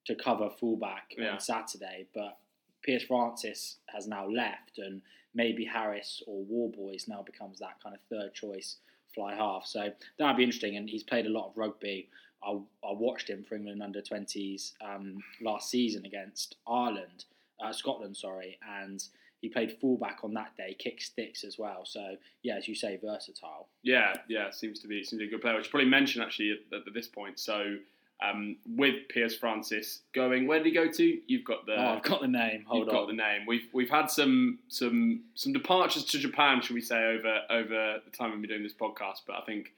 to 0.07 0.15
cover 0.15 0.49
fullback 0.49 1.13
Yeah. 1.17 1.33
on 1.33 1.39
Saturday, 1.39 2.07
but 2.13 2.39
Piers 2.81 3.03
Francis 3.03 3.77
has 3.87 4.07
now 4.07 4.27
left, 4.27 4.77
and 4.79 5.01
maybe 5.33 5.65
Harris 5.65 6.21
or 6.25 6.43
Warboys 6.45 7.07
now 7.07 7.21
becomes 7.21 7.59
that 7.59 7.81
kind 7.83 7.95
of 7.95 8.01
third 8.09 8.33
choice 8.33 8.77
fly 9.13 9.35
half. 9.35 9.65
So 9.65 9.91
that'd 10.17 10.37
be 10.37 10.43
interesting. 10.43 10.77
And 10.77 10.89
he's 10.89 11.03
played 11.03 11.25
a 11.25 11.29
lot 11.29 11.47
of 11.49 11.57
rugby. 11.57 12.09
I, 12.43 12.51
I 12.51 12.91
watched 12.91 13.29
him 13.29 13.43
for 13.43 13.55
England 13.55 13.81
under 13.81 14.01
20s 14.01 14.73
um, 14.81 15.17
last 15.41 15.69
season 15.69 16.05
against 16.05 16.55
Ireland, 16.67 17.25
uh, 17.63 17.73
Scotland, 17.73 18.15
sorry, 18.15 18.59
and 18.79 19.03
he 19.41 19.49
played 19.49 19.71
fullback 19.81 20.19
on 20.23 20.33
that 20.35 20.55
day, 20.55 20.75
kick 20.77 21.01
sticks 21.01 21.43
as 21.43 21.57
well. 21.57 21.83
So 21.83 22.15
yeah, 22.43 22.55
as 22.57 22.67
you 22.67 22.75
say, 22.75 22.97
versatile. 23.03 23.69
Yeah, 23.83 24.13
yeah, 24.29 24.51
seems 24.51 24.79
to 24.81 24.87
be 24.87 25.03
seems 25.03 25.19
to 25.21 25.25
be 25.25 25.25
a 25.25 25.29
good 25.31 25.41
player. 25.41 25.55
We 25.57 25.63
should 25.63 25.71
probably 25.71 25.89
mention 25.89 26.21
actually 26.21 26.51
at, 26.71 26.87
at 26.87 26.93
this 26.93 27.07
point. 27.07 27.39
So 27.39 27.77
um, 28.23 28.57
with 28.65 29.07
Piers 29.09 29.35
Francis 29.35 30.01
going, 30.13 30.47
where 30.47 30.59
did 30.59 30.67
he 30.67 30.73
go 30.73 30.91
to? 30.91 31.19
You've 31.27 31.45
got 31.45 31.65
the 31.65 31.75
oh, 31.75 31.95
I've 31.95 32.03
got 32.03 32.21
the 32.21 32.27
name. 32.27 32.63
Hold 32.67 32.85
you've 32.85 32.93
got 32.93 33.07
the 33.07 33.13
name. 33.13 33.45
We've 33.47 33.67
we've 33.73 33.89
had 33.89 34.09
some 34.09 34.59
some 34.67 35.21
some 35.35 35.53
departures 35.53 36.05
to 36.05 36.19
Japan, 36.19 36.61
should 36.61 36.73
we 36.73 36.81
say, 36.81 36.97
over 36.97 37.41
over 37.49 37.99
the 38.03 38.11
time 38.11 38.31
we've 38.31 38.41
been 38.41 38.49
doing 38.49 38.63
this 38.63 38.73
podcast. 38.73 39.21
But 39.27 39.37
I 39.37 39.41
think 39.41 39.73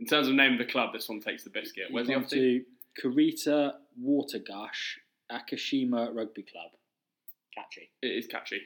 in 0.00 0.06
terms 0.06 0.28
of 0.28 0.34
name 0.34 0.52
of 0.52 0.58
the 0.58 0.64
club, 0.64 0.92
this 0.92 1.08
one 1.08 1.20
takes 1.20 1.44
the 1.44 1.50
biscuit. 1.50 1.86
Where's 1.90 2.08
he 2.08 2.14
off 2.14 2.28
to? 2.28 2.36
Karita 2.36 2.64
Kurita 3.00 3.72
Watergush 4.02 4.98
Akishima 5.30 6.14
Rugby 6.14 6.42
Club. 6.42 6.70
Catchy. 7.54 7.90
It 8.00 8.08
is 8.08 8.26
catchy. 8.26 8.62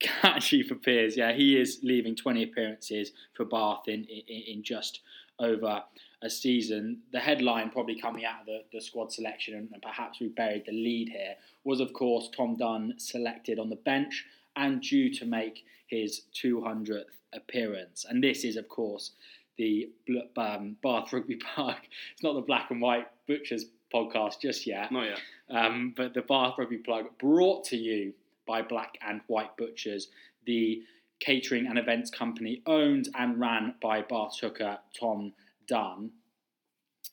catchy 0.00 0.62
for 0.62 0.74
Piers. 0.74 1.16
Yeah, 1.16 1.32
he 1.32 1.58
is 1.58 1.80
leaving 1.82 2.14
20 2.14 2.42
appearances 2.42 3.12
for 3.34 3.44
Bath 3.44 3.88
in, 3.88 4.04
in, 4.04 4.42
in 4.46 4.62
just 4.62 5.00
over 5.38 5.82
a 6.22 6.30
season. 6.30 6.98
The 7.12 7.20
headline 7.20 7.70
probably 7.70 8.00
coming 8.00 8.24
out 8.24 8.40
of 8.40 8.46
the, 8.46 8.60
the 8.72 8.80
squad 8.80 9.12
selection, 9.12 9.54
and, 9.54 9.68
and 9.72 9.82
perhaps 9.82 10.20
we 10.20 10.28
buried 10.28 10.64
the 10.66 10.72
lead 10.72 11.08
here, 11.10 11.34
was 11.64 11.80
of 11.80 11.92
course 11.92 12.28
Tom 12.36 12.56
Dunn 12.56 12.94
selected 12.98 13.58
on 13.58 13.68
the 13.70 13.76
bench 13.76 14.24
and 14.56 14.80
due 14.80 15.12
to 15.14 15.26
make 15.26 15.64
his 15.88 16.22
200th 16.42 17.04
appearance. 17.34 18.06
And 18.08 18.22
this 18.24 18.44
is, 18.44 18.56
of 18.56 18.68
course, 18.68 19.12
the 19.58 19.90
um, 20.36 20.76
Bath 20.82 21.12
Rugby 21.12 21.36
Park. 21.56 21.78
It's 22.12 22.22
not 22.22 22.34
the 22.34 22.40
Black 22.40 22.70
and 22.70 22.80
White 22.80 23.06
Butchers 23.28 23.66
podcast 23.94 24.40
just 24.40 24.66
yet, 24.66 24.90
Not 24.90 25.04
yet. 25.04 25.20
um, 25.50 25.94
but 25.96 26.14
the 26.14 26.22
Bath 26.22 26.54
Rugby 26.58 26.78
Plug 26.78 27.06
brought 27.18 27.64
to 27.66 27.76
you 27.76 28.12
by 28.46 28.62
Black 28.62 28.96
and 29.06 29.20
White 29.26 29.56
Butchers, 29.56 30.08
the 30.46 30.82
catering 31.20 31.66
and 31.66 31.78
events 31.78 32.10
company 32.10 32.62
owned 32.66 33.08
and 33.14 33.38
ran 33.40 33.74
by 33.82 34.02
Bath 34.02 34.38
hooker 34.40 34.78
Tom 34.98 35.32
Dunn. 35.68 36.10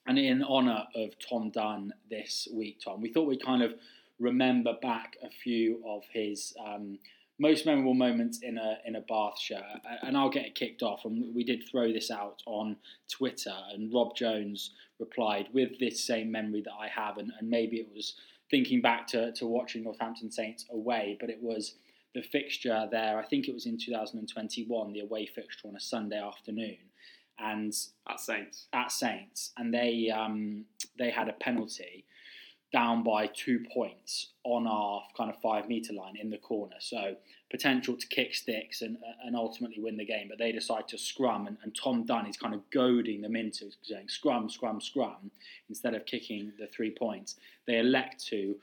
And 0.06 0.20
in 0.20 0.44
honour 0.44 0.86
of 0.96 1.12
Tom 1.20 1.50
Dunn 1.50 1.94
this 2.10 2.48
week, 2.54 2.82
Tom, 2.84 3.02
we 3.02 3.12
thought 3.12 3.28
we'd 3.28 3.44
kind 3.44 3.64
of 3.64 3.74
remember 4.20 4.74
back 4.82 5.16
a 5.24 5.30
few 5.30 5.82
of 5.88 6.04
his 6.12 6.54
um, 6.66 7.00
most 7.40 7.66
memorable 7.66 7.94
moments 7.94 8.40
in 8.42 8.58
a 8.58 8.78
in 8.86 8.96
a 8.96 9.02
Bath 9.02 9.40
shirt, 9.40 9.64
and 10.02 10.18
I'll 10.18 10.30
get 10.30 10.46
it 10.46 10.56
kicked 10.56 10.84
off. 10.84 11.06
And 11.06 11.34
we 11.34 11.44
did 11.44 11.64
throw 11.70 11.92
this 11.92 12.12
out 12.12 12.42
on 12.46 12.78
Twitter, 13.10 13.56
and 13.74 13.94
Rob 13.94 14.16
Jones 14.16 14.72
replied 15.00 15.48
with 15.54 15.80
this 15.80 16.04
same 16.04 16.32
memory 16.32 16.62
that 16.62 16.74
I 16.80 16.88
have, 16.88 17.18
and, 17.18 17.32
and 17.40 17.50
maybe 17.50 17.78
it 17.78 17.90
was 17.94 18.16
thinking 18.50 18.82
back 18.82 19.08
to, 19.08 19.32
to 19.34 19.48
watching 19.48 19.84
Northampton 19.84 20.32
Saints 20.32 20.66
away, 20.72 21.18
but 21.20 21.30
it 21.30 21.42
was 21.42 21.76
the 22.14 22.22
fixture 22.22 22.88
there. 22.92 23.18
I 23.18 23.26
think 23.26 23.48
it 23.48 23.54
was 23.54 23.66
in 23.66 23.78
2021, 23.78 24.94
the 24.94 25.00
away 25.00 25.26
fixture 25.26 25.68
on 25.68 25.76
a 25.76 25.80
Sunday 25.80 26.22
afternoon, 26.22 26.78
and 27.40 27.74
At 28.08 28.20
Saints. 28.20 28.68
at 28.74 28.92
Saints, 28.92 29.52
and 29.58 29.74
they 29.74 30.10
um, 30.10 30.66
they 30.98 31.10
had 31.10 31.30
a 31.30 31.34
penalty 31.34 32.06
down 32.72 33.04
by 33.04 33.28
two 33.28 33.64
points 33.72 34.30
on 34.44 34.66
our 34.66 35.04
kind 35.16 35.30
of 35.30 35.40
five 35.42 35.68
meter 35.68 35.94
line 35.94 36.16
in 36.20 36.32
the 36.32 36.38
corner. 36.38 36.76
So 36.80 37.16
potential 37.52 37.96
to 37.96 38.08
kick 38.08 38.34
sticks 38.34 38.82
and 38.82 38.98
and 39.26 39.36
ultimately 39.36 39.82
win 39.82 39.98
the 39.98 40.06
game. 40.06 40.28
But 40.30 40.40
they 40.40 40.52
decide 40.52 40.88
to 40.90 40.98
scrum, 40.98 41.48
and, 41.48 41.58
and 41.64 41.76
Tom 41.76 42.06
Dunn 42.06 42.26
is 42.26 42.38
kind 42.38 42.54
of 42.54 42.62
goading 42.72 43.22
them 43.22 43.36
into 43.36 43.70
saying 43.84 44.10
scrum, 44.10 44.50
scrum, 44.50 44.82
scrum 44.82 45.32
instead 45.70 45.94
of 45.94 46.06
kicking 46.06 46.52
the 46.60 46.68
three 46.68 46.92
points. 46.92 47.36
They 47.68 47.80
elect 47.80 48.26
to. 48.28 48.56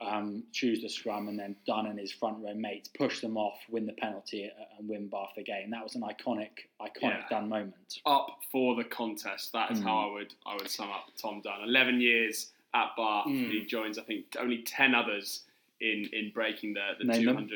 Um, 0.00 0.44
choose 0.52 0.80
the 0.80 0.88
scrum 0.88 1.26
and 1.26 1.36
then 1.36 1.56
Dunn 1.66 1.86
and 1.86 1.98
his 1.98 2.12
front 2.12 2.38
row 2.40 2.54
mates 2.54 2.88
push 2.88 3.20
them 3.20 3.36
off, 3.36 3.58
win 3.68 3.84
the 3.84 3.94
penalty, 3.94 4.44
uh, 4.48 4.64
and 4.78 4.88
win 4.88 5.08
Bath 5.08 5.30
the 5.36 5.42
game. 5.42 5.70
That 5.70 5.82
was 5.82 5.96
an 5.96 6.02
iconic, 6.02 6.50
iconic 6.80 7.02
Yeah. 7.02 7.24
Dunn 7.28 7.48
moment. 7.48 7.98
Up 8.06 8.38
for 8.52 8.76
the 8.76 8.84
contest. 8.84 9.52
That 9.52 9.72
is 9.72 9.80
Mm. 9.80 9.82
how 9.82 10.08
I 10.08 10.12
would 10.12 10.34
I 10.46 10.54
would 10.54 10.68
sum 10.70 10.88
up 10.90 11.08
Tom 11.20 11.40
Dunn. 11.40 11.62
Eleven 11.64 12.00
years 12.00 12.52
at 12.74 12.90
Bath. 12.96 13.26
Mm. 13.26 13.50
He 13.50 13.64
joins 13.66 13.98
I 13.98 14.02
think 14.04 14.36
only 14.38 14.58
ten 14.62 14.94
others 14.94 15.44
in 15.80 16.08
in 16.12 16.30
breaking 16.30 16.74
the, 16.74 16.92
the 16.98 17.04
Name 17.04 17.22
two 17.24 17.32
them. 17.32 17.50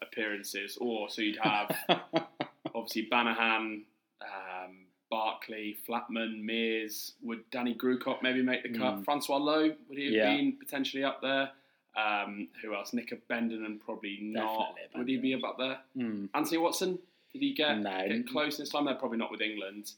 appearances. 0.00 0.76
Or 0.80 1.10
so 1.10 1.22
you'd 1.22 1.38
have 1.38 1.76
obviously 2.74 3.08
Banahan, 3.10 3.82
um, 4.22 4.86
Barkley, 5.10 5.76
Flatman, 5.88 6.40
Mears. 6.42 7.14
Would 7.22 7.50
Danny 7.50 7.74
Grewcock 7.74 8.22
maybe 8.22 8.42
make 8.42 8.62
the 8.62 8.68
cut? 8.70 8.98
Mm. 8.98 9.04
Francois 9.04 9.38
Louw, 9.40 9.74
would 9.88 9.98
he 9.98 10.04
have 10.04 10.14
Yeah. 10.14 10.36
been 10.36 10.52
potentially 10.56 11.02
up 11.02 11.20
there? 11.20 11.50
Um, 11.96 12.48
who 12.62 12.74
else? 12.74 12.92
Nick 12.92 13.12
Bendon 13.28 13.80
probably 13.84 14.18
not. 14.22 14.76
Definitely 14.76 14.98
Would 14.98 15.08
he 15.08 15.16
be 15.18 15.32
about 15.32 15.58
there? 15.58 15.78
Hmm. 15.96 16.26
Anthony 16.34 16.58
Watson, 16.58 16.98
did 17.32 17.40
he 17.42 17.52
get, 17.52 17.78
No. 17.78 18.08
get 18.08 18.28
close 18.28 18.56
this 18.56 18.68
time? 18.70 18.84
They're 18.84 18.94
probably 18.94 19.18
not 19.18 19.30
with 19.30 19.40
England. 19.40 19.92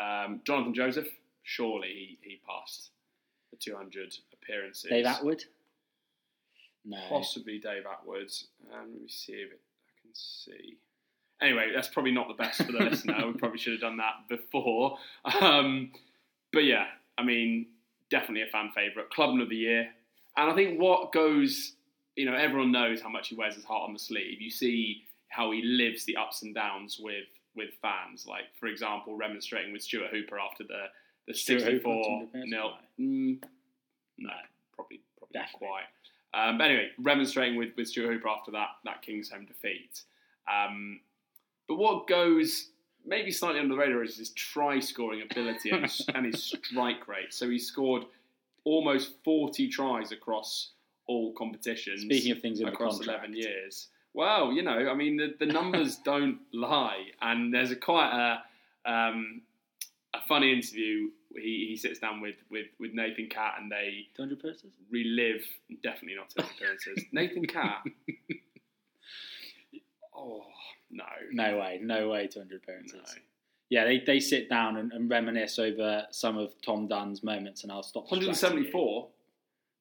Um, 0.00 0.40
Jonathan 0.44 0.74
Joseph, 0.74 1.08
surely 1.42 1.88
he, 1.88 2.18
he 2.30 2.40
passed 2.48 2.90
the 3.50 3.56
200 3.56 4.16
appearances. 4.32 4.90
Dave 4.90 5.06
Attwood? 5.06 5.42
No. 6.84 6.98
Possibly 7.08 7.58
Dave 7.58 7.84
Attwood. 7.84 8.44
Um, 8.72 8.90
let 8.92 9.02
me 9.02 9.08
see 9.08 9.32
if 9.32 9.52
it, 9.52 9.60
I 9.88 9.92
can 10.02 10.14
see. 10.14 10.76
Anyway, 11.40 11.72
that's 11.74 11.88
probably 11.88 12.12
not 12.12 12.28
the 12.28 12.34
best 12.34 12.62
for 12.62 12.72
the 12.72 12.78
listener. 12.90 13.26
We 13.26 13.32
probably 13.34 13.58
should 13.58 13.72
have 13.72 13.80
done 13.80 13.96
that 13.98 14.28
before. 14.28 14.98
Um, 15.40 15.90
but 16.52 16.64
yeah, 16.64 16.86
I 17.18 17.24
mean, 17.24 17.66
definitely 18.10 18.42
a 18.42 18.46
fan 18.52 18.70
favourite. 18.74 19.10
Clubman 19.10 19.40
of 19.40 19.48
the 19.48 19.56
year. 19.56 19.88
And 20.36 20.50
I 20.50 20.54
think 20.54 20.80
what 20.80 21.12
goes, 21.12 21.74
you 22.16 22.26
know, 22.26 22.34
everyone 22.34 22.72
knows 22.72 23.00
how 23.00 23.08
much 23.08 23.28
he 23.28 23.34
wears 23.34 23.54
his 23.54 23.64
heart 23.64 23.84
on 23.86 23.92
the 23.92 23.98
sleeve. 23.98 24.40
You 24.40 24.50
see 24.50 25.04
how 25.28 25.50
he 25.50 25.62
lives 25.62 26.04
the 26.04 26.16
ups 26.16 26.42
and 26.42 26.54
downs 26.54 26.98
with 27.00 27.26
with 27.56 27.70
fans. 27.80 28.26
Like, 28.26 28.44
for 28.58 28.66
example, 28.66 29.16
remonstrating 29.16 29.72
with 29.72 29.82
Stuart 29.82 30.10
Hooper 30.10 30.38
after 30.38 30.64
the, 30.64 30.86
the 31.28 31.32
Hooper 31.32 31.70
64 31.70 32.28
nil. 32.46 32.72
Mm, 32.98 33.38
no, 34.18 34.30
probably, 34.74 35.00
probably 35.18 35.40
not 35.40 35.52
quite. 35.52 35.84
Um, 36.34 36.58
but 36.58 36.64
anyway, 36.64 36.88
remonstrating 36.98 37.56
with, 37.56 37.70
with 37.76 37.88
Stuart 37.88 38.12
Hooper 38.12 38.28
after 38.28 38.50
that 38.52 38.68
that 38.84 39.04
Kingsholm 39.06 39.46
defeat. 39.46 40.02
Um, 40.52 41.00
but 41.68 41.76
what 41.76 42.06
goes 42.06 42.70
maybe 43.06 43.30
slightly 43.30 43.60
under 43.60 43.74
the 43.74 43.80
radar 43.80 44.02
is 44.02 44.16
his 44.16 44.30
try 44.30 44.80
scoring 44.80 45.22
ability 45.22 45.70
and 45.70 45.82
his, 45.82 46.04
and 46.14 46.26
his 46.26 46.42
strike 46.42 47.06
rate. 47.06 47.32
So 47.32 47.48
he 47.48 47.58
scored 47.58 48.04
almost 48.64 49.12
40 49.24 49.68
tries 49.68 50.12
across 50.12 50.70
all 51.06 51.32
competitions. 51.34 52.02
Speaking 52.02 52.32
of 52.32 52.40
things 52.40 52.60
in 52.60 52.68
across 52.68 52.98
contract. 52.98 53.26
11 53.26 53.36
years. 53.36 53.88
Well, 54.14 54.52
you 54.52 54.62
know, 54.62 54.88
I 54.88 54.94
mean, 54.94 55.16
the, 55.16 55.34
the 55.38 55.52
numbers 55.52 55.96
don't 56.04 56.38
lie. 56.52 57.06
And 57.20 57.52
there's 57.52 57.70
a 57.70 57.76
quite 57.76 58.10
a, 58.10 58.90
um, 58.90 59.42
a 60.14 60.20
funny 60.26 60.52
interview. 60.52 61.10
He, 61.34 61.66
he 61.70 61.76
sits 61.76 61.98
down 61.98 62.20
with, 62.20 62.36
with, 62.50 62.66
with 62.78 62.94
Nathan 62.94 63.28
Catt 63.28 63.54
and 63.60 63.70
they 63.70 64.06
200 64.16 64.38
appearances? 64.38 64.70
relive, 64.90 65.42
definitely 65.82 66.16
not 66.16 66.30
200 66.30 66.54
appearances. 66.54 67.04
Nathan 67.12 67.46
Catt. 67.46 67.82
oh, 70.16 70.44
no. 70.90 71.04
No 71.32 71.58
way, 71.58 71.80
no 71.82 72.08
way 72.08 72.28
200 72.28 72.62
appearances. 72.62 72.94
No. 72.94 73.22
Yeah, 73.74 73.84
they, 73.86 73.98
they 73.98 74.20
sit 74.20 74.48
down 74.48 74.76
and, 74.76 74.92
and 74.92 75.10
reminisce 75.10 75.58
over 75.58 76.06
some 76.12 76.38
of 76.38 76.54
Tom 76.62 76.86
Dunn's 76.86 77.24
moments, 77.24 77.64
and 77.64 77.72
I'll 77.72 77.82
stop. 77.82 78.04
174 78.04 79.08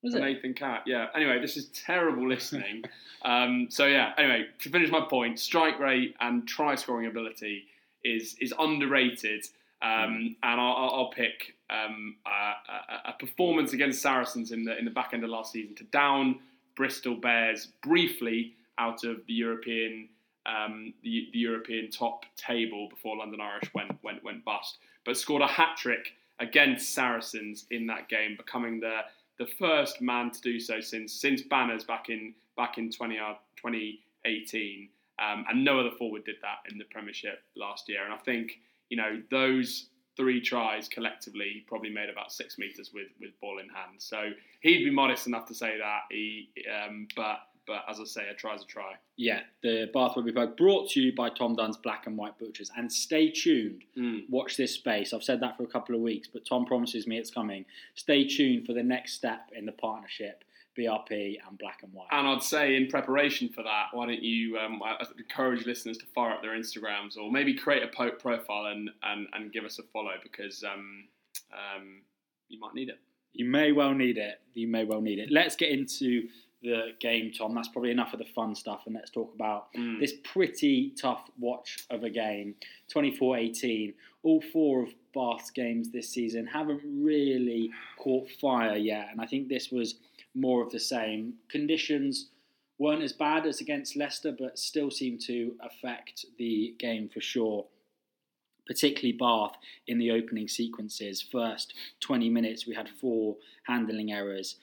Was 0.02 0.16
it? 0.16 0.20
Nathan 0.20 0.56
Catt, 0.56 0.82
Yeah. 0.88 1.10
Anyway, 1.16 1.40
this 1.40 1.58
is 1.58 1.68
terrible 1.68 2.28
listening. 2.28 2.86
um, 3.24 3.68
so 3.70 3.86
yeah. 3.86 4.14
Anyway, 4.18 4.48
to 4.62 4.70
finish 4.70 4.90
my 4.90 5.02
point, 5.08 5.40
strike 5.40 5.80
rate 5.80 6.16
and 6.22 6.48
try 6.48 6.74
scoring 6.74 7.06
ability 7.06 7.66
is 8.04 8.36
is 8.42 8.52
underrated. 8.58 9.46
Um, 9.84 10.36
and 10.42 10.60
I'll, 10.62 10.76
I'll- 10.76 11.12
pick 11.16 11.54
um, 11.70 12.16
a, 12.26 12.30
a, 12.30 13.10
a 13.10 13.14
performance 13.20 13.74
against 13.74 14.02
Saracens 14.02 14.52
in 14.52 14.64
the 14.64 14.76
in 14.76 14.86
the 14.86 14.92
back 14.92 15.12
end 15.14 15.24
of 15.24 15.30
last 15.30 15.52
season 15.52 15.76
to 15.76 15.84
down 15.84 16.40
Bristol 16.76 17.14
Bears 17.16 17.68
briefly 17.84 18.56
out 18.80 19.04
of 19.04 19.18
the 19.28 19.34
European 19.34 20.10
um, 20.46 20.94
the, 21.04 21.30
the 21.32 21.40
European 21.40 21.90
top 21.90 22.26
table 22.36 22.90
before 22.90 23.18
London 23.18 23.40
Irish 23.42 23.74
went 23.74 23.92
went 24.04 24.24
went 24.24 24.44
bust, 24.44 24.78
but 25.06 25.18
scored 25.18 25.42
a 25.42 25.48
hat 25.48 25.78
trick 25.78 26.14
against 26.40 26.94
Saracens 26.94 27.66
in 27.72 27.88
that 27.88 28.10
game, 28.10 28.36
becoming 28.38 28.80
the 28.80 29.02
the 29.40 29.48
first 29.58 30.02
man 30.02 30.32
to 30.32 30.42
do 30.42 30.60
so 30.60 30.80
since 30.82 31.14
since 31.14 31.42
Banners 31.42 31.84
back 31.84 32.10
in 32.10 32.34
back 32.56 32.78
in 32.78 32.92
20, 32.92 33.18
uh, 33.18 33.34
2018, 33.58 34.90
um, 35.20 35.46
and 35.50 35.66
no 35.66 35.80
other 35.80 35.90
forward 35.98 36.24
did 36.24 36.36
that 36.42 36.72
in 36.72 36.78
the 36.78 36.86
Premiership 36.86 37.42
last 37.56 37.90
year. 37.90 38.04
And 38.04 38.14
I 38.14 38.18
think 38.18 38.60
you 38.90 38.98
know 38.98 39.22
those 39.32 39.88
three 40.16 40.40
tries 40.40 40.88
collectively 40.88 41.66
probably 41.68 41.90
made 41.90 42.10
about 42.10 42.32
six 42.32 42.58
meters 42.58 42.92
with 42.94 43.08
with 43.20 43.32
ball 43.42 43.60
in 43.60 43.70
hand. 43.70 43.96
So 43.98 44.32
he'd 44.62 44.84
be 44.84 44.92
modest 44.92 45.28
enough 45.28 45.48
to 45.48 45.56
say 45.56 45.78
that. 45.78 46.02
He, 46.12 46.50
um, 46.86 47.08
but 47.16 47.40
but 47.66 47.84
as 47.90 48.00
I 48.00 48.06
say, 48.06 48.22
a 48.30 48.34
try's 48.34 48.62
a 48.62 48.66
try. 48.66 48.94
Yeah, 49.16 49.42
the 49.62 49.90
Bath 49.94 50.14
Rugby 50.16 50.32
Plug 50.32 50.58
brought 50.58 50.90
to 50.92 51.02
you 51.02 51.14
by 51.16 51.30
Tom 51.30 51.56
Dunn's 51.56 51.78
Black 51.78 52.08
and 52.08 52.18
White 52.18 52.38
Butchers. 52.40 52.72
And 52.76 52.92
stay 52.92 53.30
tuned. 53.30 53.84
Watch 54.30 54.58
this 54.58 54.74
space. 54.74 55.14
I've 55.14 55.24
said 55.24 55.40
that 55.42 55.58
for 55.58 55.64
a 55.64 55.68
couple 55.68 55.96
of 55.96 56.02
weeks, 56.02 56.28
but 56.32 56.46
Tom 56.46 56.66
promises 56.66 57.08
me 57.08 57.18
it's 57.18 57.32
coming. 57.32 57.66
Stay 57.96 58.28
tuned 58.28 58.66
for 58.66 58.74
the 58.74 58.84
next 58.84 59.14
step 59.14 59.50
in 59.56 59.66
the 59.66 59.72
partnership, 59.72 60.44
BRP 60.78 61.38
and 61.48 61.58
Black 61.58 61.82
and 61.84 61.94
White. 61.94 62.08
And 62.12 62.28
I'd 62.28 62.44
say, 62.44 62.76
in 62.76 62.88
preparation 62.88 63.50
for 63.50 63.64
that, 63.64 63.88
why 63.94 64.08
don't 64.08 64.24
you 64.24 64.58
um, 64.58 64.82
encourage 65.18 65.66
listeners 65.66 65.98
to 66.00 66.06
fire 66.14 66.32
up 66.32 66.42
their 66.42 66.58
Instagrams 66.58 67.18
or 67.18 67.32
maybe 67.32 67.54
create 67.54 67.84
a 67.84 67.88
po- 67.88 68.12
profile 68.12 68.66
and, 68.66 68.90
and, 69.04 69.28
and 69.34 69.54
give 69.54 69.64
us 69.64 69.80
a 69.80 69.84
follow 69.94 70.14
because 70.22 70.64
um, 70.64 71.06
um, 71.54 72.02
you 72.50 72.60
might 72.60 72.74
need 72.74 72.90
it. 72.90 73.00
You 73.34 73.46
may 73.46 73.72
well 73.72 73.94
need 73.94 74.18
it. 74.18 74.42
You 74.54 74.68
may 74.68 74.86
well 74.86 75.02
need 75.02 75.18
it. 75.18 75.30
Let's 75.32 75.56
get 75.56 75.70
into 75.70 76.28
the 76.64 76.94
game, 77.00 77.32
Tom. 77.32 77.54
That's 77.54 77.68
probably 77.68 77.92
enough 77.92 78.14
of 78.14 78.20
the 78.20 78.26
fun 78.26 78.56
stuff, 78.56 78.84
and 78.86 78.96
let's 78.96 79.12
talk 79.12 79.34
about 79.36 79.72
Mm. 79.74 80.00
this 80.00 80.14
pretty 80.24 80.92
tough 80.92 81.30
watch 81.38 81.86
of 81.90 82.04
a 82.04 82.10
game. 82.10 82.56
24 82.90 83.38
18. 83.38 83.94
All 84.24 84.42
four 84.42 84.84
of 84.84 84.94
Bath's 85.14 85.52
games 85.52 85.92
this 85.92 86.10
season 86.10 86.48
haven't 86.48 86.82
really 86.84 87.72
caught 87.98 88.30
fire 88.32 88.78
yet, 88.78 89.10
and 89.12 89.20
I 89.22 89.26
think 89.28 89.48
this 89.50 89.72
was 89.72 90.00
more 90.34 90.64
of 90.64 90.72
the 90.72 90.80
same. 90.80 91.38
Conditions 91.50 92.30
weren't 92.80 93.04
as 93.04 93.14
bad 93.14 93.46
as 93.46 93.62
against 93.62 93.96
Leicester, 93.96 94.32
but 94.32 94.58
still 94.58 94.90
seemed 94.90 95.22
to 95.22 95.56
affect 95.62 96.26
the 96.38 96.74
game 96.80 97.10
for 97.10 97.22
sure 97.22 97.68
particularly 98.66 99.12
Bath 99.12 99.58
in 99.88 99.98
the 99.98 100.10
opening 100.10 100.48
sequences. 100.48 101.22
First 101.22 101.74
20 102.00 102.30
minutes, 102.30 102.66
we 102.66 102.74
had 102.74 102.88
four 102.88 103.36
handling 103.64 104.14
errors. 104.14 104.56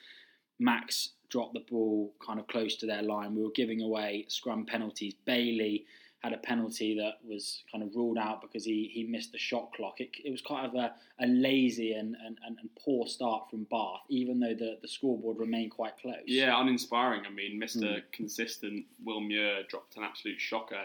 Max 0.58 1.10
dropped 1.30 1.54
the 1.54 1.64
ball 1.70 2.12
kind 2.24 2.38
of 2.38 2.46
close 2.48 2.76
to 2.76 2.86
their 2.86 3.02
line. 3.02 3.34
We 3.34 3.42
were 3.42 3.50
giving 3.54 3.80
away 3.80 4.26
scrum 4.28 4.66
penalties. 4.66 5.14
Bailey 5.24 5.86
had 6.22 6.34
a 6.34 6.38
penalty 6.38 6.94
that 6.96 7.14
was 7.26 7.64
kind 7.72 7.82
of 7.82 7.94
ruled 7.94 8.18
out 8.18 8.42
because 8.42 8.64
he, 8.64 8.90
he 8.92 9.04
missed 9.04 9.32
the 9.32 9.38
shot 9.38 9.72
clock. 9.72 10.00
It, 10.00 10.10
it 10.22 10.30
was 10.30 10.42
kind 10.42 10.66
of 10.66 10.74
a, 10.74 10.92
a 11.18 11.26
lazy 11.26 11.94
and, 11.94 12.14
and, 12.26 12.38
and, 12.44 12.58
poor 12.78 13.06
start 13.06 13.48
from 13.48 13.64
Bath, 13.70 14.00
even 14.10 14.38
though 14.38 14.54
the, 14.54 14.76
the 14.82 14.88
scoreboard 14.88 15.38
remained 15.38 15.70
quite 15.70 15.96
close. 15.96 16.16
Yeah, 16.26 16.60
uninspiring. 16.60 17.22
I 17.26 17.30
mean, 17.30 17.58
Mr. 17.58 17.84
Mm. 17.84 18.02
Consistent 18.12 18.84
Will 19.02 19.20
Muir 19.20 19.62
dropped 19.68 19.96
an 19.96 20.02
absolute 20.02 20.38
shocker 20.38 20.84